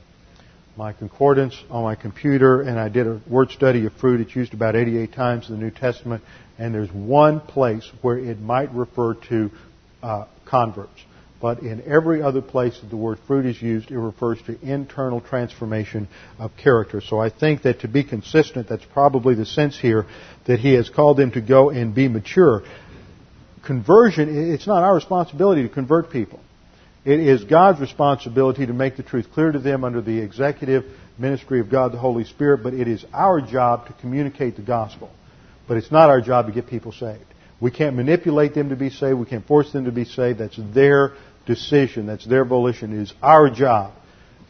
my 0.77 0.93
concordance 0.93 1.61
on 1.69 1.83
my 1.83 1.95
computer, 1.95 2.61
and 2.61 2.79
I 2.79 2.87
did 2.87 3.07
a 3.07 3.21
word 3.27 3.51
study 3.51 3.85
of 3.85 3.93
fruit. 3.93 4.21
It's 4.21 4.35
used 4.35 4.53
about 4.53 4.75
88 4.75 5.13
times 5.13 5.49
in 5.49 5.55
the 5.55 5.61
New 5.61 5.71
Testament, 5.71 6.23
and 6.57 6.73
there's 6.73 6.91
one 6.91 7.41
place 7.41 7.89
where 8.01 8.17
it 8.17 8.39
might 8.39 8.73
refer 8.73 9.15
to 9.29 9.51
uh, 10.01 10.25
converts. 10.45 10.99
But 11.41 11.61
in 11.61 11.81
every 11.87 12.21
other 12.21 12.41
place 12.41 12.79
that 12.79 12.89
the 12.91 12.97
word 12.97 13.17
fruit 13.25 13.47
is 13.47 13.59
used, 13.59 13.89
it 13.89 13.97
refers 13.97 14.39
to 14.43 14.59
internal 14.61 15.19
transformation 15.19 16.07
of 16.37 16.55
character. 16.55 17.01
So 17.01 17.19
I 17.19 17.29
think 17.29 17.63
that 17.63 17.79
to 17.79 17.87
be 17.87 18.03
consistent, 18.03 18.69
that's 18.69 18.85
probably 18.93 19.33
the 19.33 19.45
sense 19.45 19.79
here 19.79 20.05
that 20.45 20.59
he 20.59 20.73
has 20.73 20.89
called 20.89 21.17
them 21.17 21.31
to 21.31 21.41
go 21.41 21.71
and 21.71 21.95
be 21.95 22.07
mature. 22.07 22.61
Conversion, 23.65 24.53
it's 24.53 24.67
not 24.67 24.83
our 24.83 24.93
responsibility 24.93 25.63
to 25.63 25.69
convert 25.69 26.11
people. 26.11 26.39
It 27.03 27.19
is 27.19 27.43
God's 27.43 27.79
responsibility 27.79 28.67
to 28.67 28.73
make 28.73 28.95
the 28.95 29.03
truth 29.03 29.27
clear 29.33 29.51
to 29.51 29.59
them 29.59 29.83
under 29.83 30.01
the 30.01 30.19
executive 30.19 30.85
ministry 31.17 31.59
of 31.59 31.69
God 31.69 31.91
the 31.91 31.97
Holy 31.97 32.23
Spirit, 32.23 32.61
but 32.61 32.75
it 32.75 32.87
is 32.87 33.03
our 33.13 33.41
job 33.41 33.87
to 33.87 33.93
communicate 33.93 34.55
the 34.55 34.61
gospel. 34.61 35.09
But 35.67 35.77
it's 35.77 35.91
not 35.91 36.09
our 36.09 36.21
job 36.21 36.45
to 36.45 36.51
get 36.51 36.67
people 36.67 36.91
saved. 36.91 37.25
We 37.59 37.71
can't 37.71 37.95
manipulate 37.95 38.55
them 38.55 38.69
to 38.69 38.75
be 38.75 38.89
saved. 38.89 39.17
We 39.17 39.25
can't 39.25 39.45
force 39.45 39.71
them 39.71 39.85
to 39.85 39.91
be 39.91 40.05
saved. 40.05 40.39
That's 40.39 40.59
their 40.73 41.13
decision, 41.45 42.07
that's 42.07 42.25
their 42.25 42.45
volition. 42.45 42.93
It 42.93 43.03
is 43.03 43.13
our 43.21 43.49
job 43.49 43.93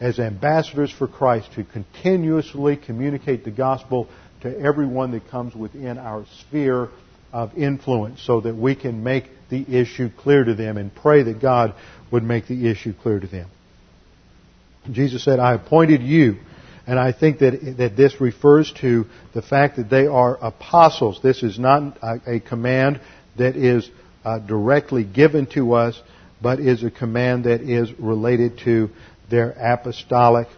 as 0.00 0.18
ambassadors 0.18 0.90
for 0.90 1.06
Christ 1.06 1.52
to 1.54 1.64
continuously 1.64 2.76
communicate 2.76 3.44
the 3.44 3.50
gospel 3.50 4.08
to 4.42 4.58
everyone 4.58 5.12
that 5.12 5.28
comes 5.30 5.54
within 5.54 5.98
our 5.98 6.26
sphere 6.40 6.88
of 7.32 7.56
influence 7.56 8.20
so 8.22 8.40
that 8.40 8.54
we 8.54 8.74
can 8.74 9.04
make 9.04 9.30
the 9.48 9.64
issue 9.78 10.10
clear 10.18 10.44
to 10.44 10.54
them 10.54 10.76
and 10.76 10.94
pray 10.94 11.22
that 11.22 11.40
God 11.40 11.74
would 12.10 12.22
make 12.22 12.46
the 12.46 12.68
issue 12.68 12.92
clear 12.92 13.20
to 13.20 13.26
them. 13.26 13.48
Jesus 14.90 15.24
said, 15.24 15.38
I 15.38 15.54
appointed 15.54 16.02
you. 16.02 16.38
And 16.86 16.98
I 16.98 17.12
think 17.12 17.38
that, 17.38 17.76
that 17.78 17.96
this 17.96 18.20
refers 18.20 18.72
to 18.80 19.06
the 19.34 19.42
fact 19.42 19.76
that 19.76 19.88
they 19.88 20.08
are 20.08 20.36
apostles. 20.36 21.20
This 21.22 21.44
is 21.44 21.58
not 21.58 21.96
a, 22.02 22.36
a 22.36 22.40
command 22.40 23.00
that 23.38 23.54
is 23.54 23.88
uh, 24.24 24.40
directly 24.40 25.04
given 25.04 25.46
to 25.54 25.74
us, 25.74 26.00
but 26.42 26.60
is 26.60 26.82
a 26.82 26.90
command 26.90 27.44
that 27.44 27.60
is 27.60 27.90
related 27.98 28.58
to 28.64 28.90
their 29.30 29.50
apostolic 29.50 30.48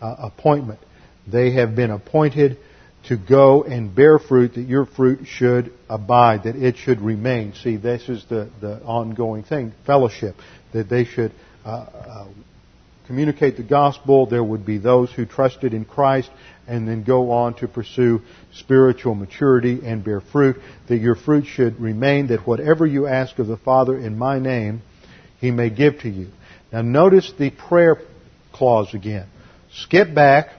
uh, 0.00 0.16
appointment. 0.18 0.80
They 1.26 1.52
have 1.52 1.74
been 1.76 1.90
appointed 1.90 2.58
to 3.04 3.16
go 3.16 3.62
and 3.62 3.94
bear 3.94 4.18
fruit, 4.18 4.54
that 4.54 4.62
your 4.62 4.84
fruit 4.84 5.26
should 5.26 5.72
abide, 5.88 6.44
that 6.44 6.56
it 6.56 6.76
should 6.76 7.00
remain. 7.00 7.54
See, 7.54 7.76
this 7.76 8.08
is 8.08 8.24
the, 8.28 8.50
the 8.60 8.82
ongoing 8.82 9.44
thing, 9.44 9.72
fellowship, 9.86 10.34
that 10.72 10.88
they 10.88 11.04
should 11.04 11.32
uh, 11.64 11.68
uh, 11.68 12.28
communicate 13.06 13.56
the 13.56 13.62
gospel. 13.62 14.26
There 14.26 14.44
would 14.44 14.66
be 14.66 14.78
those 14.78 15.10
who 15.12 15.24
trusted 15.24 15.72
in 15.72 15.84
Christ 15.84 16.30
and 16.66 16.86
then 16.86 17.02
go 17.02 17.30
on 17.30 17.54
to 17.54 17.68
pursue 17.68 18.20
spiritual 18.52 19.14
maturity 19.14 19.80
and 19.84 20.04
bear 20.04 20.20
fruit, 20.20 20.56
that 20.88 20.98
your 20.98 21.14
fruit 21.14 21.46
should 21.46 21.80
remain, 21.80 22.26
that 22.26 22.46
whatever 22.46 22.84
you 22.84 23.06
ask 23.06 23.38
of 23.38 23.46
the 23.46 23.56
Father 23.56 23.96
in 23.96 24.18
my 24.18 24.38
name, 24.38 24.82
he 25.40 25.50
may 25.50 25.70
give 25.70 26.00
to 26.00 26.08
you. 26.08 26.28
Now 26.72 26.82
notice 26.82 27.32
the 27.38 27.50
prayer 27.50 28.02
clause 28.52 28.92
again. 28.94 29.26
Skip 29.72 30.14
back 30.14 30.50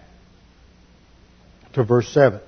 to 1.74 1.84
verse 1.84 2.10
7. 2.14 2.40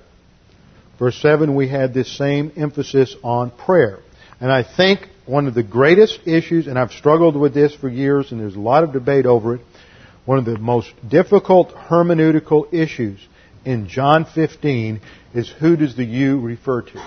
Verse 0.98 1.16
7, 1.20 1.54
we 1.54 1.68
had 1.68 1.94
this 1.94 2.16
same 2.16 2.52
emphasis 2.56 3.16
on 3.22 3.50
prayer. 3.50 3.98
And 4.40 4.52
I 4.52 4.62
think 4.62 5.08
one 5.26 5.46
of 5.46 5.54
the 5.54 5.62
greatest 5.62 6.20
issues, 6.26 6.66
and 6.66 6.78
I've 6.78 6.92
struggled 6.92 7.36
with 7.36 7.54
this 7.54 7.74
for 7.74 7.88
years, 7.88 8.32
and 8.32 8.40
there's 8.40 8.56
a 8.56 8.60
lot 8.60 8.84
of 8.84 8.92
debate 8.92 9.26
over 9.26 9.56
it, 9.56 9.60
one 10.24 10.38
of 10.38 10.44
the 10.44 10.58
most 10.58 10.92
difficult 11.08 11.74
hermeneutical 11.74 12.72
issues 12.72 13.18
in 13.64 13.88
John 13.88 14.24
15 14.24 15.00
is 15.34 15.48
who 15.48 15.76
does 15.76 15.96
the 15.96 16.04
you 16.04 16.40
refer 16.40 16.82
to? 16.82 17.06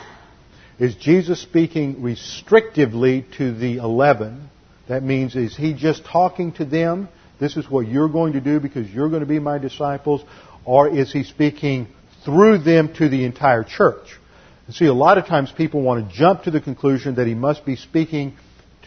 Is 0.79 0.95
Jesus 0.95 1.41
speaking 1.41 1.97
restrictively 1.97 3.23
to 3.37 3.53
the 3.53 3.77
eleven? 3.77 4.49
That 4.87 5.03
means, 5.03 5.35
is 5.35 5.55
he 5.55 5.73
just 5.73 6.05
talking 6.05 6.51
to 6.53 6.65
them? 6.65 7.09
This 7.39 7.57
is 7.57 7.69
what 7.69 7.87
you're 7.87 8.09
going 8.09 8.33
to 8.33 8.41
do 8.41 8.59
because 8.59 8.89
you're 8.89 9.09
going 9.09 9.21
to 9.21 9.27
be 9.27 9.39
my 9.39 9.57
disciples? 9.57 10.23
Or 10.63 10.87
is 10.87 11.11
he 11.11 11.23
speaking 11.23 11.87
through 12.25 12.57
them 12.57 12.93
to 12.95 13.07
the 13.07 13.23
entire 13.23 13.63
church. 13.63 14.17
And 14.65 14.75
see, 14.75 14.85
a 14.85 14.93
lot 14.93 15.19
of 15.19 15.27
times 15.27 15.51
people 15.51 15.81
want 15.81 16.09
to 16.09 16.15
jump 16.15 16.43
to 16.43 16.51
the 16.51 16.59
conclusion 16.59 17.15
that 17.15 17.27
he 17.27 17.35
must 17.35 17.65
be 17.65 17.75
speaking 17.75 18.33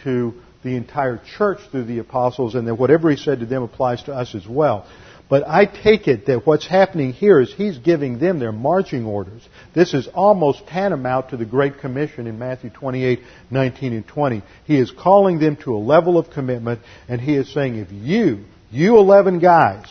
to 0.03 0.35
the 0.65 0.75
entire 0.75 1.23
church 1.39 1.61
through 1.71 1.85
the 1.85 2.01
apostles 2.01 2.57
and 2.57 2.67
that 2.67 2.75
whatever 2.75 3.09
he 3.11 3.17
said 3.17 3.41
to 3.41 3.47
them 3.47 3.63
applies 3.63 4.03
to 4.03 4.13
us 4.13 4.35
as 4.35 4.47
well. 4.47 4.87
But 5.29 5.47
I 5.47 5.67
take 5.67 6.09
it 6.09 6.27
that 6.27 6.47
what's 6.47 6.67
happening 6.67 7.13
here 7.13 7.41
is 7.41 7.53
he's 7.53 7.77
giving 7.77 8.19
them 8.19 8.39
their 8.39 8.53
marching 8.53 9.05
orders. 9.05 9.47
This 9.75 9.93
is 9.93 10.09
almost 10.15 10.67
tantamount 10.67 11.31
to 11.31 11.37
the 11.37 11.45
Great 11.45 11.81
Commission 11.81 12.27
in 12.27 12.39
Matthew 12.39 12.71
28, 12.71 13.21
19 13.51 13.93
and 13.93 14.09
20. 14.09 14.43
He 14.65 14.79
is 14.79 14.91
calling 14.91 15.39
them 15.39 15.57
to 15.65 15.75
a 15.75 15.79
level 15.79 16.17
of 16.17 16.31
commitment 16.31 16.81
and 17.09 17.21
he 17.21 17.35
is 17.35 17.53
saying, 17.53 17.77
if 17.77 17.93
you, 17.93 18.45
you 18.71 18.97
11 18.97 19.39
guys, 19.41 19.85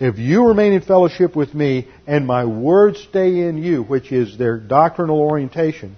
if 0.00 0.18
you 0.18 0.48
remain 0.48 0.72
in 0.72 0.80
fellowship 0.80 1.36
with 1.36 1.54
me 1.54 1.86
and 2.06 2.26
my 2.26 2.44
words 2.44 3.00
stay 3.00 3.40
in 3.40 3.62
you, 3.62 3.84
which 3.84 4.10
is 4.10 4.36
their 4.38 4.58
doctrinal 4.58 5.20
orientation, 5.20 5.96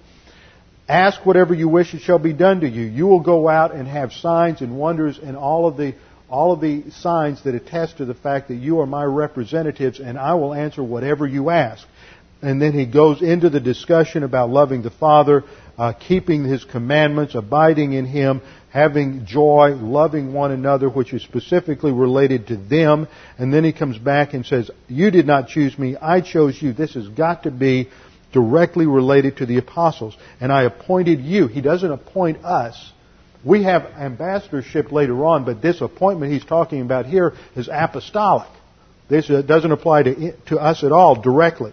ask 0.86 1.24
whatever 1.24 1.54
you 1.54 1.68
wish, 1.68 1.94
it 1.94 2.00
shall 2.00 2.18
be 2.18 2.34
done 2.34 2.60
to 2.60 2.68
you. 2.68 2.82
You 2.82 3.06
will 3.06 3.20
go 3.20 3.48
out 3.48 3.74
and 3.74 3.88
have 3.88 4.12
signs 4.12 4.60
and 4.60 4.76
wonders 4.76 5.18
and 5.22 5.34
all 5.36 5.66
of 5.66 5.78
the 5.78 5.94
all 6.32 6.52
of 6.52 6.62
the 6.62 6.90
signs 6.92 7.44
that 7.44 7.54
attest 7.54 7.98
to 7.98 8.06
the 8.06 8.14
fact 8.14 8.48
that 8.48 8.54
you 8.54 8.80
are 8.80 8.86
my 8.86 9.04
representatives 9.04 10.00
and 10.00 10.18
I 10.18 10.32
will 10.32 10.54
answer 10.54 10.82
whatever 10.82 11.26
you 11.26 11.50
ask. 11.50 11.86
And 12.40 12.60
then 12.60 12.72
he 12.72 12.86
goes 12.86 13.20
into 13.20 13.50
the 13.50 13.60
discussion 13.60 14.22
about 14.22 14.48
loving 14.48 14.82
the 14.82 14.90
Father, 14.90 15.44
uh, 15.76 15.92
keeping 15.92 16.42
his 16.42 16.64
commandments, 16.64 17.34
abiding 17.34 17.92
in 17.92 18.06
him, 18.06 18.40
having 18.70 19.26
joy, 19.26 19.74
loving 19.74 20.32
one 20.32 20.52
another, 20.52 20.88
which 20.88 21.12
is 21.12 21.22
specifically 21.22 21.92
related 21.92 22.46
to 22.46 22.56
them. 22.56 23.08
And 23.38 23.52
then 23.52 23.62
he 23.62 23.72
comes 23.74 23.98
back 23.98 24.32
and 24.32 24.44
says, 24.46 24.70
You 24.88 25.10
did 25.10 25.26
not 25.26 25.48
choose 25.48 25.78
me, 25.78 25.96
I 25.98 26.22
chose 26.22 26.60
you. 26.60 26.72
This 26.72 26.94
has 26.94 27.08
got 27.08 27.42
to 27.42 27.50
be 27.50 27.90
directly 28.32 28.86
related 28.86 29.36
to 29.36 29.46
the 29.46 29.58
apostles. 29.58 30.16
And 30.40 30.50
I 30.50 30.62
appointed 30.62 31.20
you. 31.20 31.46
He 31.46 31.60
doesn't 31.60 31.92
appoint 31.92 32.42
us. 32.42 32.92
We 33.44 33.64
have 33.64 33.86
ambassadorship 33.86 34.92
later 34.92 35.24
on, 35.24 35.44
but 35.44 35.60
this 35.60 35.80
appointment 35.80 36.32
he's 36.32 36.44
talking 36.44 36.80
about 36.80 37.06
here 37.06 37.32
is 37.56 37.68
apostolic. 37.70 38.48
This 39.08 39.28
uh, 39.28 39.42
doesn't 39.42 39.72
apply 39.72 40.04
to, 40.04 40.32
to 40.46 40.58
us 40.58 40.84
at 40.84 40.92
all 40.92 41.20
directly. 41.20 41.72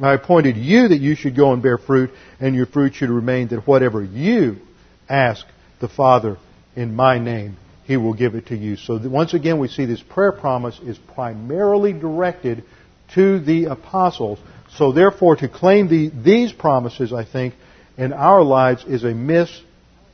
I 0.00 0.14
appointed 0.14 0.56
you 0.56 0.88
that 0.88 1.00
you 1.00 1.14
should 1.14 1.36
go 1.36 1.52
and 1.52 1.62
bear 1.62 1.76
fruit, 1.76 2.10
and 2.40 2.54
your 2.54 2.66
fruit 2.66 2.94
should 2.94 3.10
remain, 3.10 3.48
that 3.48 3.66
whatever 3.66 4.02
you 4.02 4.56
ask 5.08 5.44
the 5.80 5.88
Father 5.88 6.38
in 6.74 6.94
my 6.94 7.18
name, 7.18 7.56
He 7.84 7.96
will 7.96 8.14
give 8.14 8.34
it 8.34 8.46
to 8.46 8.56
you. 8.56 8.76
So 8.76 8.98
once 9.08 9.34
again, 9.34 9.58
we 9.58 9.68
see 9.68 9.84
this 9.84 10.02
prayer 10.02 10.32
promise 10.32 10.78
is 10.80 10.98
primarily 11.14 11.92
directed 11.92 12.64
to 13.14 13.40
the 13.40 13.66
apostles. 13.66 14.38
So 14.76 14.92
therefore, 14.92 15.36
to 15.36 15.48
claim 15.48 15.88
the, 15.88 16.10
these 16.24 16.52
promises, 16.52 17.12
I 17.12 17.24
think, 17.24 17.54
in 17.98 18.12
our 18.12 18.42
lives 18.42 18.84
is 18.84 19.04
a 19.04 19.12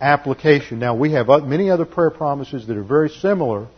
misapplication. 0.01 0.79
Now, 0.79 0.95
we 0.95 1.13
have 1.13 1.29
many 1.45 1.71
other 1.71 1.85
prayer 1.85 2.11
promises 2.11 2.67
that 2.67 2.77
are 2.77 2.83
very 2.83 3.09
similar. 3.09 3.69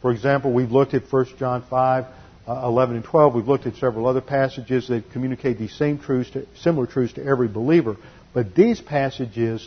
For 0.00 0.12
example, 0.12 0.52
we've 0.52 0.70
looked 0.70 0.94
at 0.94 1.10
1 1.10 1.26
John 1.38 1.64
5, 1.68 2.04
uh, 2.46 2.62
11 2.64 2.96
and 2.96 3.04
12. 3.04 3.34
We've 3.34 3.48
looked 3.48 3.66
at 3.66 3.76
several 3.76 4.06
other 4.06 4.20
passages 4.20 4.88
that 4.88 5.10
communicate 5.12 5.58
these 5.58 5.74
same 5.74 5.98
truths, 5.98 6.30
to, 6.30 6.46
similar 6.56 6.86
truths 6.86 7.14
to 7.14 7.24
every 7.24 7.48
believer. 7.48 7.96
But 8.34 8.54
these 8.54 8.80
passages 8.80 9.66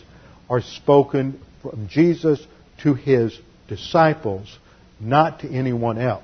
are 0.50 0.62
spoken 0.62 1.40
from 1.62 1.88
Jesus 1.88 2.46
to 2.84 2.94
his 2.94 3.38
disciples, 3.68 4.56
not 5.00 5.40
to 5.40 5.50
anyone 5.50 5.98
else. 5.98 6.24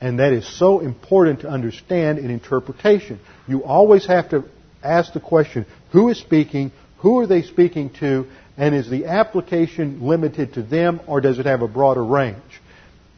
And 0.00 0.18
that 0.18 0.32
is 0.32 0.48
so 0.58 0.80
important 0.80 1.40
to 1.40 1.48
understand 1.48 2.18
in 2.18 2.30
interpretation. 2.30 3.20
You 3.46 3.64
always 3.64 4.06
have 4.06 4.30
to 4.30 4.44
ask 4.82 5.12
the 5.12 5.20
question, 5.20 5.66
who 5.92 6.08
is 6.08 6.18
speaking? 6.18 6.72
Who 6.98 7.18
are 7.18 7.26
they 7.26 7.42
speaking 7.42 7.90
to? 8.00 8.26
And 8.60 8.74
is 8.74 8.90
the 8.90 9.06
application 9.06 10.06
limited 10.06 10.52
to 10.54 10.62
them 10.62 11.00
or 11.06 11.22
does 11.22 11.38
it 11.38 11.46
have 11.46 11.62
a 11.62 11.66
broader 11.66 12.04
range? 12.04 12.36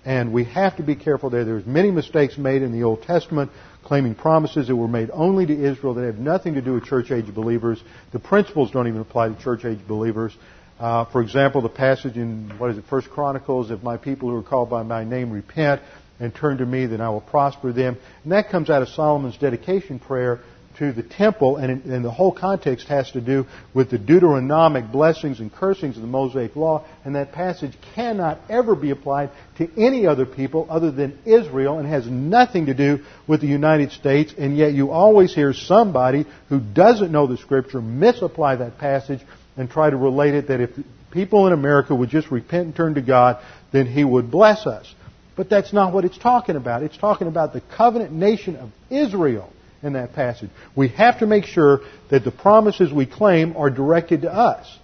And 0.05 0.33
we 0.33 0.45
have 0.45 0.77
to 0.77 0.85
be 0.85 0.95
careful 0.95 1.31
there. 1.31 1.45
There's 1.45 1.67
many 1.67 1.91
mistakes 1.91 2.39
made 2.39 2.63
in 2.63 2.71
the 2.71 2.85
Old 2.85 3.03
Testament 3.03 3.51
claiming 3.83 4.15
promises 4.15 4.69
that 4.69 4.77
were 4.77 4.87
made 4.87 5.11
only 5.13 5.45
to 5.45 5.53
Israel 5.53 5.95
that 5.95 6.05
have 6.05 6.19
nothing 6.19 6.55
to 6.55 6.63
do 6.63 6.75
with 6.75 6.85
church 6.85 7.11
age 7.11 7.35
believers. 7.35 7.83
The 8.13 8.21
principles 8.21 8.71
don't 8.71 8.87
even 8.87 9.01
apply 9.01 9.31
to 9.31 9.43
church 9.43 9.65
age 9.65 9.81
believers. 9.89 10.33
Uh, 10.79 11.07
for 11.07 11.21
example, 11.21 11.61
the 11.61 11.69
passage 11.69 12.17
in 12.17 12.57
what 12.59 12.71
is 12.71 12.79
it, 12.79 12.85
First 12.89 13.11
Chronicles, 13.11 13.73
if 13.73 13.83
my 13.83 13.97
people 13.97 14.31
who 14.31 14.37
are 14.37 14.45
called 14.45 14.71
by 14.71 14.85
my 14.85 15.03
name 15.03 15.33
repent 15.33 15.83
and 16.21 16.33
turn 16.33 16.59
to 16.59 16.67
me, 16.67 16.87
then 16.87 17.01
I 17.01 17.11
will 17.11 17.21
prosper 17.21 17.73
them. 17.73 17.97
And 18.23 18.31
that 18.31 18.49
comes 18.49 18.71
out 18.71 18.83
of 18.83 18.91
Solomon's 18.91 19.37
dedication 19.39 19.99
prayer 19.99 20.39
to 20.79 20.93
the 20.93 21.03
temple, 21.03 21.57
and, 21.57 21.85
and 21.85 22.05
the 22.05 22.11
whole 22.11 22.33
context 22.33 22.89
has 22.89 23.11
to 23.13 23.21
do 23.21 23.47
with 23.75 23.91
the 23.91 23.99
Deuteronomic 23.99 24.91
blessings 24.91 25.41
and 25.41 25.53
cursings 25.53 25.97
of 25.97 26.03
the 26.03 26.09
Mosaic 26.09 26.57
Law, 26.57 26.85
and 27.05 27.15
that 27.15 27.33
passage 27.33 27.73
cannot 27.95 28.39
ever 28.49 28.75
be 28.75 28.91
applied 28.91 29.31
to 29.59 29.69
any 29.77 30.07
other 30.07 30.27
people 30.27 30.67
other 30.71 30.91
than 30.91 31.19
Israel, 31.25 31.79
and 31.79 31.89
has 31.89 32.07
nothing 32.07 32.67
to 32.67 32.75
do 32.75 33.01
with 33.27 33.41
the 33.41 33.47
United 33.47 33.93
States. 33.93 34.35
And 34.37 34.57
yet, 34.57 34.73
you 34.73 34.91
always 34.91 35.35
hear 35.35 35.53
somebody 35.53 36.27
who 36.49 36.61
doesn't 36.61 37.13
know 37.13 37.27
the 37.27 37.37
Scripture 37.37 37.81
misapply 37.81 38.57
that 38.57 38.79
passage 38.79 39.21
and 39.57 39.71
try 39.71 39.91
to 39.91 39.97
relate 39.97 40.35
it 40.35 40.49
that 40.49 40.61
if 40.61 40.71
people 41.11 41.47
in 41.47 41.53
America 41.53 41.95
would 41.95 42.09
just 42.09 42.31
repent 42.31 42.67
and 42.67 42.77
turn 42.77 42.95
to 42.95 43.03
God, 43.03 43.43
then 43.73 43.87
He 43.87 44.05
would 44.05 44.31
bless 44.31 44.67
us. 44.67 44.93
But 45.37 45.49
that's 45.49 45.73
not 45.73 45.95
what 45.95 46.05
it's 46.05 46.19
talking 46.19 46.57
about. 46.57 46.83
It's 46.83 46.97
talking 46.97 47.27
about 47.27 47.53
the 47.53 47.63
covenant 47.77 48.13
nation 48.13 48.57
of 48.57 48.71
Israel 48.91 49.51
in 49.83 49.95
that 49.95 50.15
passage. 50.15 50.51
We 50.77 50.89
have 50.89 51.19
to 51.19 51.27
make 51.27 51.45
sure 51.45 51.81
that 52.11 52.25
the 52.25 52.31
promises 52.31 52.93
we 52.93 53.07
claim 53.07 53.57
are 53.57 53.71
directed 53.71 54.23
to 54.23 54.33
us. 54.33 54.79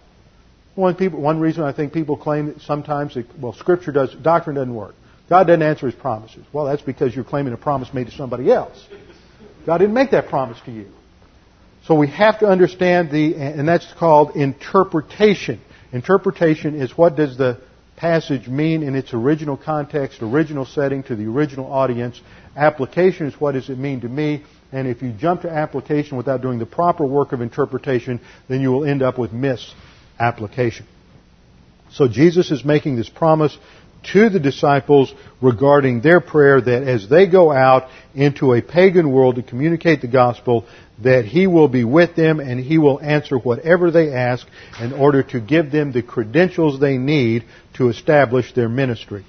One, 0.74 0.94
people, 0.94 1.20
one 1.20 1.40
reason 1.40 1.64
I 1.64 1.72
think 1.72 1.92
people 1.92 2.16
claim 2.16 2.46
that 2.46 2.61
sometimes, 2.62 3.16
well, 3.40 3.53
Scripture 3.53 3.92
does, 3.92 4.14
doctrine 4.14 4.57
doesn't 4.57 4.74
work. 4.74 4.94
God 5.28 5.46
doesn't 5.46 5.62
answer 5.62 5.86
His 5.86 5.94
promises. 5.94 6.44
Well, 6.53 6.66
that's 6.66 6.82
because 6.82 7.14
you're 7.14 7.24
claiming 7.24 7.53
a 7.53 7.57
promise 7.57 7.92
made 7.92 8.07
to 8.07 8.12
somebody 8.12 8.51
else. 8.51 8.86
God 9.66 9.78
didn't 9.78 9.94
make 9.94 10.12
that 10.12 10.28
promise 10.28 10.59
to 10.64 10.70
you. 10.70 10.86
So 11.84 11.94
we 11.94 12.09
have 12.09 12.40
to 12.40 12.46
understand 12.46 13.11
the, 13.11 13.34
and 13.36 13.66
that's 13.66 13.92
called 13.94 14.36
interpretation. 14.36 15.61
Interpretation 15.92 16.80
is 16.80 16.96
what 16.96 17.16
does 17.16 17.36
the 17.36 17.61
passage 17.96 18.46
mean 18.46 18.82
in 18.82 18.94
its 18.94 19.12
original 19.12 19.57
context, 19.57 20.22
original 20.22 20.64
setting 20.64 21.03
to 21.05 21.16
the 21.16 21.26
original 21.26 21.70
audience. 21.70 22.20
Application 22.57 23.26
is 23.26 23.40
what 23.40 23.53
does 23.53 23.68
it 23.68 23.78
mean 23.78 24.03
to 24.03 24.09
me, 24.09 24.44
And 24.71 24.87
if 24.87 25.03
you 25.03 25.12
jump 25.12 25.43
to 25.43 25.51
application 25.51 26.16
without 26.16 26.43
doing 26.43 26.59
the 26.59 26.66
proper 26.66 27.07
work 27.07 27.33
of 27.33 27.41
interpretation, 27.41 28.21
then 28.49 28.61
you 28.61 28.71
will 28.71 28.85
end 28.85 29.03
up 29.03 29.19
with 29.19 29.33
misapplication. 29.33 30.87
So 31.93 32.07
Jesus 32.07 32.51
is 32.51 32.64
making 32.64 32.97
this 32.97 33.09
promise 33.09 33.57
to 34.12 34.29
the 34.29 34.39
disciples 34.39 35.12
regarding 35.41 36.01
their 36.01 36.21
prayer 36.21 36.61
that 36.61 36.83
as 36.83 37.09
they 37.09 37.27
go 37.27 37.51
out 37.51 37.89
into 38.14 38.53
a 38.53 38.62
pagan 38.62 39.11
world 39.11 39.37
to 39.37 39.43
communicate 39.43 40.01
the 40.01 40.09
gospel, 40.09 40.66
that 41.03 41.25
He 41.25 41.47
will 41.47 41.69
be 41.69 41.85
with 41.85 42.14
them 42.14 42.41
and 42.41 42.61
He 42.61 42.79
will 42.79 43.01
answer 43.01 43.39
whatever 43.39 43.91
they 43.91 44.12
ask 44.12 44.47
in 44.81 44.93
order 44.93 45.23
to 45.25 45.41
give 45.41 45.71
them 45.71 45.93
the 45.93 46.03
credentials 46.03 46.79
they 46.79 46.97
need 46.97 47.45
to 47.75 47.89
establish 47.89 48.53
their 48.55 48.69
ministry. 48.69 49.25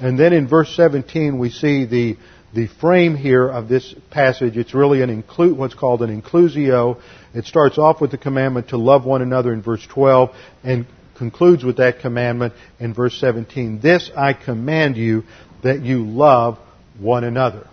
And 0.00 0.18
then 0.18 0.32
in 0.32 0.48
verse 0.48 0.74
17 0.74 1.38
we 1.38 1.50
see 1.50 1.84
the, 1.84 2.16
the 2.54 2.68
frame 2.68 3.16
here 3.16 3.48
of 3.48 3.68
this 3.68 3.94
passage. 4.10 4.56
It's 4.56 4.74
really 4.74 5.02
an 5.02 5.22
inclu- 5.22 5.56
what's 5.56 5.74
called 5.74 6.02
an 6.02 6.22
inclusio. 6.22 7.00
It 7.34 7.46
starts 7.46 7.78
off 7.78 8.00
with 8.00 8.12
the 8.12 8.18
commandment 8.18 8.68
to 8.68 8.76
love 8.76 9.04
one 9.04 9.22
another 9.22 9.52
in 9.52 9.60
verse 9.60 9.84
12 9.86 10.30
and 10.62 10.86
concludes 11.18 11.64
with 11.64 11.78
that 11.78 12.00
commandment 12.00 12.54
in 12.78 12.94
verse 12.94 13.18
17. 13.20 13.80
This 13.80 14.10
I 14.16 14.34
command 14.34 14.96
you 14.96 15.24
that 15.62 15.82
you 15.82 16.06
love 16.06 16.58
one 16.98 17.24
another. 17.24 17.68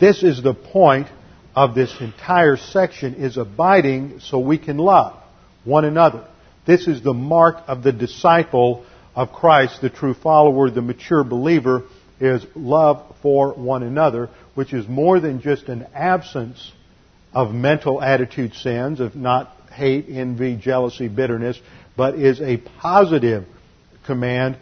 This 0.00 0.22
is 0.22 0.42
the 0.42 0.54
point 0.54 1.08
of 1.54 1.74
this 1.74 1.94
entire 2.00 2.56
section 2.56 3.14
is 3.14 3.36
abiding 3.36 4.20
so 4.20 4.38
we 4.38 4.58
can 4.58 4.78
love 4.78 5.20
one 5.64 5.84
another. 5.84 6.26
This 6.66 6.88
is 6.88 7.02
the 7.02 7.14
mark 7.14 7.62
of 7.66 7.82
the 7.82 7.92
disciple 7.92 8.86
of 9.14 9.32
Christ, 9.32 9.80
the 9.80 9.90
true 9.90 10.14
follower, 10.14 10.70
the 10.70 10.82
mature 10.82 11.22
believer, 11.22 11.84
is 12.20 12.44
love 12.54 13.16
for 13.22 13.52
one 13.54 13.82
another, 13.82 14.30
which 14.54 14.72
is 14.72 14.86
more 14.88 15.20
than 15.20 15.40
just 15.40 15.68
an 15.68 15.86
absence 15.94 16.72
of 17.32 17.52
mental 17.52 18.00
attitude 18.00 18.54
sins, 18.54 19.00
of 19.00 19.16
not 19.16 19.54
hate, 19.72 20.06
envy, 20.08 20.56
jealousy, 20.56 21.08
bitterness, 21.08 21.60
but 21.96 22.14
is 22.14 22.40
a 22.40 22.58
positive 22.80 23.44
command 24.06 24.56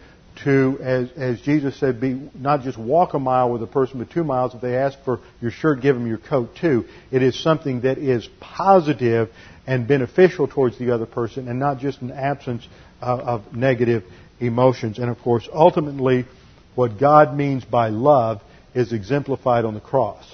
to, 0.44 0.78
as, 0.80 1.10
as 1.12 1.40
Jesus 1.42 1.78
said, 1.78 2.00
be 2.00 2.30
not 2.34 2.62
just 2.62 2.78
walk 2.78 3.12
a 3.14 3.18
mile 3.18 3.50
with 3.50 3.62
a 3.62 3.66
person, 3.66 3.98
but 3.98 4.10
two 4.10 4.24
miles. 4.24 4.54
If 4.54 4.62
they 4.62 4.76
ask 4.76 4.98
for 5.04 5.20
your 5.40 5.50
shirt, 5.50 5.82
give 5.82 5.94
them 5.94 6.06
your 6.06 6.18
coat 6.18 6.56
too. 6.56 6.86
It 7.10 7.22
is 7.22 7.40
something 7.40 7.82
that 7.82 7.98
is 7.98 8.28
positive 8.40 9.28
and 9.66 9.86
beneficial 9.86 10.48
towards 10.48 10.78
the 10.78 10.90
other 10.92 11.06
person, 11.06 11.48
and 11.48 11.58
not 11.58 11.78
just 11.78 12.00
an 12.00 12.10
absence 12.10 12.66
of, 13.00 13.20
of 13.20 13.54
negative 13.54 14.04
emotions. 14.40 14.98
And 14.98 15.10
of 15.10 15.18
course, 15.18 15.48
ultimately, 15.52 16.24
what 16.74 16.98
God 16.98 17.36
means 17.36 17.64
by 17.64 17.88
love 17.88 18.42
is 18.74 18.92
exemplified 18.92 19.64
on 19.64 19.74
the 19.74 19.80
cross, 19.80 20.24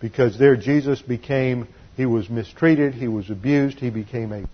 because 0.00 0.38
there 0.38 0.56
Jesus 0.56 1.00
became. 1.02 1.68
He 1.96 2.04
was 2.04 2.28
mistreated. 2.28 2.94
He 2.94 3.08
was 3.08 3.30
abused. 3.30 3.78
He 3.78 3.90
became 3.90 4.32
a 4.32 4.44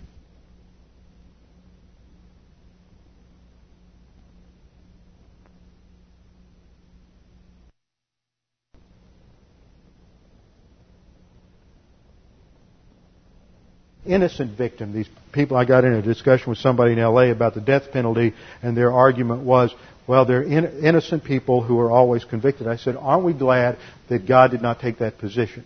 innocent 14.06 14.56
victim. 14.56 14.92
These 14.92 15.08
people, 15.32 15.56
I 15.56 15.64
got 15.64 15.84
in 15.84 15.92
a 15.92 16.02
discussion 16.02 16.50
with 16.50 16.58
somebody 16.58 16.92
in 16.92 16.98
LA 16.98 17.30
about 17.30 17.54
the 17.54 17.60
death 17.60 17.92
penalty, 17.92 18.34
and 18.62 18.76
their 18.76 18.92
argument 18.92 19.42
was, 19.42 19.74
well, 20.06 20.24
they're 20.24 20.42
in, 20.42 20.84
innocent 20.84 21.24
people 21.24 21.62
who 21.62 21.78
are 21.78 21.90
always 21.90 22.24
convicted. 22.24 22.66
I 22.66 22.76
said, 22.76 22.96
aren't 22.96 23.24
we 23.24 23.32
glad 23.32 23.78
that 24.08 24.26
God 24.26 24.50
did 24.50 24.62
not 24.62 24.80
take 24.80 24.98
that 24.98 25.18
position? 25.18 25.64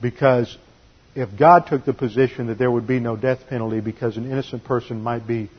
Because 0.00 0.56
if 1.14 1.28
God 1.38 1.66
took 1.66 1.84
the 1.84 1.92
position 1.92 2.46
that 2.46 2.58
there 2.58 2.70
would 2.70 2.86
be 2.86 3.00
no 3.00 3.16
death 3.16 3.40
penalty 3.48 3.80
because 3.80 4.16
an 4.16 4.30
innocent 4.30 4.64
person 4.64 5.02
might 5.02 5.26
be, 5.26 5.50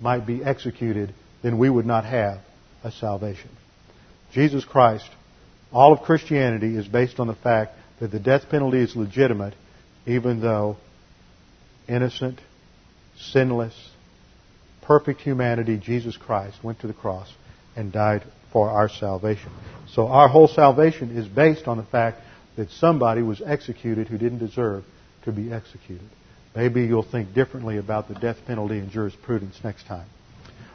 might 0.00 0.26
be 0.26 0.44
executed, 0.44 1.12
then 1.42 1.58
we 1.58 1.68
would 1.68 1.86
not 1.86 2.04
have 2.04 2.40
a 2.84 2.92
salvation. 2.92 3.50
Jesus 4.32 4.64
Christ, 4.64 5.08
all 5.72 5.92
of 5.92 6.02
Christianity 6.02 6.76
is 6.76 6.86
based 6.86 7.18
on 7.18 7.26
the 7.26 7.34
fact 7.34 7.74
that 7.98 8.12
the 8.12 8.20
death 8.20 8.48
penalty 8.48 8.78
is 8.78 8.94
legitimate 8.94 9.54
even 10.08 10.40
though 10.40 10.76
innocent, 11.88 12.40
sinless, 13.16 13.74
perfect 14.82 15.20
humanity, 15.20 15.76
Jesus 15.76 16.16
Christ, 16.16 16.62
went 16.64 16.80
to 16.80 16.86
the 16.86 16.94
cross 16.94 17.32
and 17.76 17.92
died 17.92 18.24
for 18.52 18.70
our 18.70 18.88
salvation. 18.88 19.52
So 19.92 20.08
our 20.08 20.28
whole 20.28 20.48
salvation 20.48 21.16
is 21.16 21.28
based 21.28 21.68
on 21.68 21.76
the 21.76 21.82
fact 21.82 22.20
that 22.56 22.70
somebody 22.70 23.22
was 23.22 23.42
executed 23.44 24.08
who 24.08 24.18
didn't 24.18 24.38
deserve 24.38 24.84
to 25.24 25.32
be 25.32 25.52
executed. 25.52 26.08
Maybe 26.56 26.82
you'll 26.82 27.02
think 27.02 27.34
differently 27.34 27.76
about 27.76 28.08
the 28.08 28.14
death 28.14 28.38
penalty 28.46 28.78
in 28.78 28.90
jurisprudence 28.90 29.60
next 29.62 29.86
time. 29.86 30.08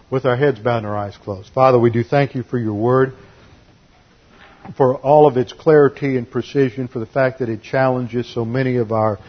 With 0.10 0.26
our 0.26 0.38
heads 0.38 0.60
bowed 0.60 0.78
and 0.78 0.86
our 0.86 0.96
eyes 0.96 1.18
closed. 1.18 1.52
Father, 1.54 1.80
we 1.80 1.90
do 1.90 2.04
thank 2.04 2.36
you 2.36 2.44
for 2.44 2.60
your 2.60 2.76
word 2.76 3.14
for 4.78 4.96
all 4.98 5.28
of 5.28 5.38
its 5.38 5.54
clarity 5.54 6.18
and 6.18 6.30
precision, 6.30 6.88
for 6.88 7.00
the 7.00 7.06
fact 7.06 7.40
that 7.40 7.50
it 7.50 7.62
challenges 7.62 8.32
so 8.34 8.46
many 8.46 8.78
of 8.78 8.92
our 8.92 9.20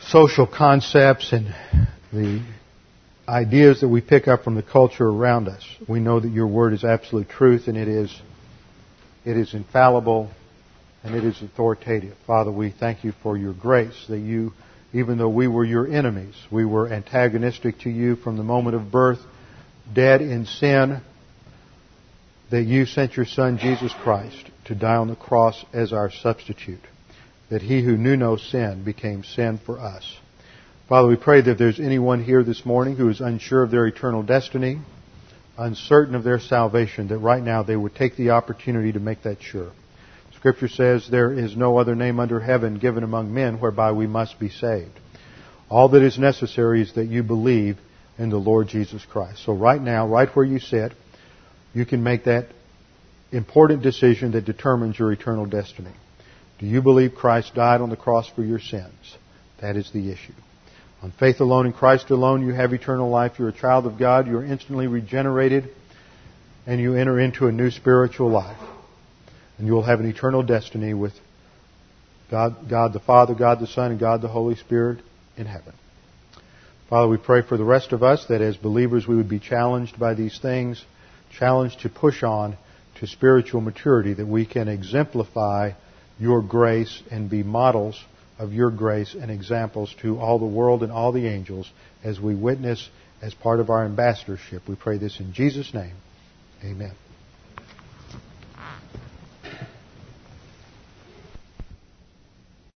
social 0.00 0.46
concepts 0.46 1.32
and 1.32 1.54
the 2.12 2.42
ideas 3.28 3.80
that 3.80 3.88
we 3.88 4.00
pick 4.00 4.28
up 4.28 4.44
from 4.44 4.54
the 4.54 4.62
culture 4.62 5.06
around 5.06 5.48
us. 5.48 5.64
We 5.88 6.00
know 6.00 6.20
that 6.20 6.30
your 6.30 6.46
word 6.46 6.72
is 6.72 6.84
absolute 6.84 7.28
truth 7.28 7.66
and 7.66 7.76
it 7.76 7.88
is 7.88 8.14
it 9.24 9.36
is 9.36 9.54
infallible 9.54 10.30
and 11.02 11.14
it 11.16 11.24
is 11.24 11.40
authoritative. 11.42 12.16
Father, 12.26 12.52
we 12.52 12.70
thank 12.70 13.02
you 13.02 13.12
for 13.22 13.36
your 13.36 13.52
grace 13.52 14.06
that 14.08 14.18
you 14.18 14.52
even 14.92 15.18
though 15.18 15.28
we 15.28 15.48
were 15.48 15.64
your 15.64 15.86
enemies, 15.86 16.34
we 16.50 16.64
were 16.64 16.88
antagonistic 16.88 17.80
to 17.80 17.90
you 17.90 18.16
from 18.16 18.36
the 18.36 18.42
moment 18.42 18.76
of 18.76 18.90
birth, 18.90 19.18
dead 19.92 20.22
in 20.22 20.46
sin, 20.46 21.02
that 22.50 22.64
you 22.64 22.86
sent 22.86 23.16
your 23.16 23.26
Son, 23.26 23.58
Jesus 23.58 23.92
Christ, 24.02 24.50
to 24.66 24.74
die 24.74 24.96
on 24.96 25.08
the 25.08 25.16
cross 25.16 25.64
as 25.72 25.92
our 25.92 26.10
substitute, 26.10 26.84
that 27.50 27.62
he 27.62 27.82
who 27.82 27.96
knew 27.96 28.16
no 28.16 28.36
sin 28.36 28.84
became 28.84 29.24
sin 29.24 29.58
for 29.64 29.78
us. 29.78 30.16
Father, 30.88 31.08
we 31.08 31.16
pray 31.16 31.40
that 31.40 31.52
if 31.52 31.58
there's 31.58 31.80
anyone 31.80 32.22
here 32.22 32.44
this 32.44 32.64
morning 32.64 32.96
who 32.96 33.08
is 33.08 33.20
unsure 33.20 33.64
of 33.64 33.72
their 33.72 33.86
eternal 33.86 34.22
destiny, 34.22 34.78
uncertain 35.58 36.14
of 36.14 36.22
their 36.22 36.38
salvation, 36.38 37.08
that 37.08 37.18
right 37.18 37.42
now 37.42 37.62
they 37.62 37.76
would 37.76 37.94
take 37.94 38.16
the 38.16 38.30
opportunity 38.30 38.92
to 38.92 39.00
make 39.00 39.22
that 39.24 39.42
sure. 39.42 39.72
Scripture 40.36 40.68
says 40.68 41.08
there 41.08 41.32
is 41.32 41.56
no 41.56 41.78
other 41.78 41.96
name 41.96 42.20
under 42.20 42.38
heaven 42.38 42.78
given 42.78 43.02
among 43.02 43.34
men 43.34 43.58
whereby 43.58 43.90
we 43.90 44.06
must 44.06 44.38
be 44.38 44.48
saved. 44.48 44.92
All 45.68 45.88
that 45.88 46.02
is 46.02 46.18
necessary 46.18 46.82
is 46.82 46.94
that 46.94 47.06
you 47.06 47.24
believe 47.24 47.78
in 48.18 48.30
the 48.30 48.36
Lord 48.36 48.68
Jesus 48.68 49.04
Christ. 49.04 49.44
So 49.44 49.52
right 49.52 49.80
now, 49.80 50.06
right 50.06 50.28
where 50.36 50.44
you 50.44 50.60
sit, 50.60 50.92
you 51.76 51.84
can 51.84 52.02
make 52.02 52.24
that 52.24 52.46
important 53.32 53.82
decision 53.82 54.32
that 54.32 54.46
determines 54.46 54.98
your 54.98 55.12
eternal 55.12 55.44
destiny. 55.44 55.92
Do 56.58 56.64
you 56.64 56.80
believe 56.80 57.14
Christ 57.14 57.54
died 57.54 57.82
on 57.82 57.90
the 57.90 57.98
cross 57.98 58.26
for 58.30 58.42
your 58.42 58.58
sins? 58.58 59.18
That 59.60 59.76
is 59.76 59.90
the 59.92 60.10
issue. 60.10 60.32
On 61.02 61.12
faith 61.12 61.38
alone 61.40 61.66
in 61.66 61.74
Christ 61.74 62.08
alone, 62.08 62.46
you 62.46 62.54
have 62.54 62.72
eternal 62.72 63.10
life. 63.10 63.32
You're 63.38 63.50
a 63.50 63.52
child 63.52 63.84
of 63.84 63.98
God. 63.98 64.26
You're 64.26 64.42
instantly 64.42 64.86
regenerated. 64.86 65.68
And 66.66 66.80
you 66.80 66.94
enter 66.94 67.20
into 67.20 67.46
a 67.46 67.52
new 67.52 67.70
spiritual 67.70 68.30
life. 68.30 68.56
And 69.58 69.66
you 69.66 69.74
will 69.74 69.82
have 69.82 70.00
an 70.00 70.08
eternal 70.08 70.42
destiny 70.42 70.94
with 70.94 71.12
God, 72.30 72.70
God 72.70 72.94
the 72.94 73.00
Father, 73.00 73.34
God 73.34 73.60
the 73.60 73.66
Son, 73.66 73.90
and 73.90 74.00
God 74.00 74.22
the 74.22 74.28
Holy 74.28 74.54
Spirit 74.54 75.00
in 75.36 75.44
heaven. 75.44 75.74
Father, 76.88 77.08
we 77.08 77.18
pray 77.18 77.42
for 77.42 77.58
the 77.58 77.64
rest 77.64 77.92
of 77.92 78.02
us 78.02 78.24
that 78.30 78.40
as 78.40 78.56
believers 78.56 79.06
we 79.06 79.14
would 79.14 79.28
be 79.28 79.40
challenged 79.40 79.98
by 79.98 80.14
these 80.14 80.38
things 80.40 80.82
challenged 81.38 81.80
to 81.80 81.88
push 81.88 82.22
on 82.22 82.56
to 82.96 83.06
spiritual 83.06 83.60
maturity, 83.60 84.14
that 84.14 84.26
we 84.26 84.46
can 84.46 84.68
exemplify 84.68 85.72
your 86.18 86.42
grace 86.42 87.02
and 87.10 87.28
be 87.28 87.42
models 87.42 88.02
of 88.38 88.52
your 88.52 88.70
grace 88.70 89.14
and 89.14 89.30
examples 89.30 89.94
to 90.02 90.18
all 90.18 90.38
the 90.38 90.46
world 90.46 90.82
and 90.82 90.92
all 90.92 91.12
the 91.12 91.26
angels 91.26 91.70
as 92.04 92.20
we 92.20 92.34
witness 92.34 92.88
as 93.22 93.34
part 93.34 93.60
of 93.60 93.70
our 93.70 93.84
ambassadorship. 93.84 94.62
We 94.68 94.76
pray 94.76 94.98
this 94.98 95.20
in 95.20 95.32
Jesus' 95.32 95.72
name. 95.72 95.94
Amen. 96.64 96.92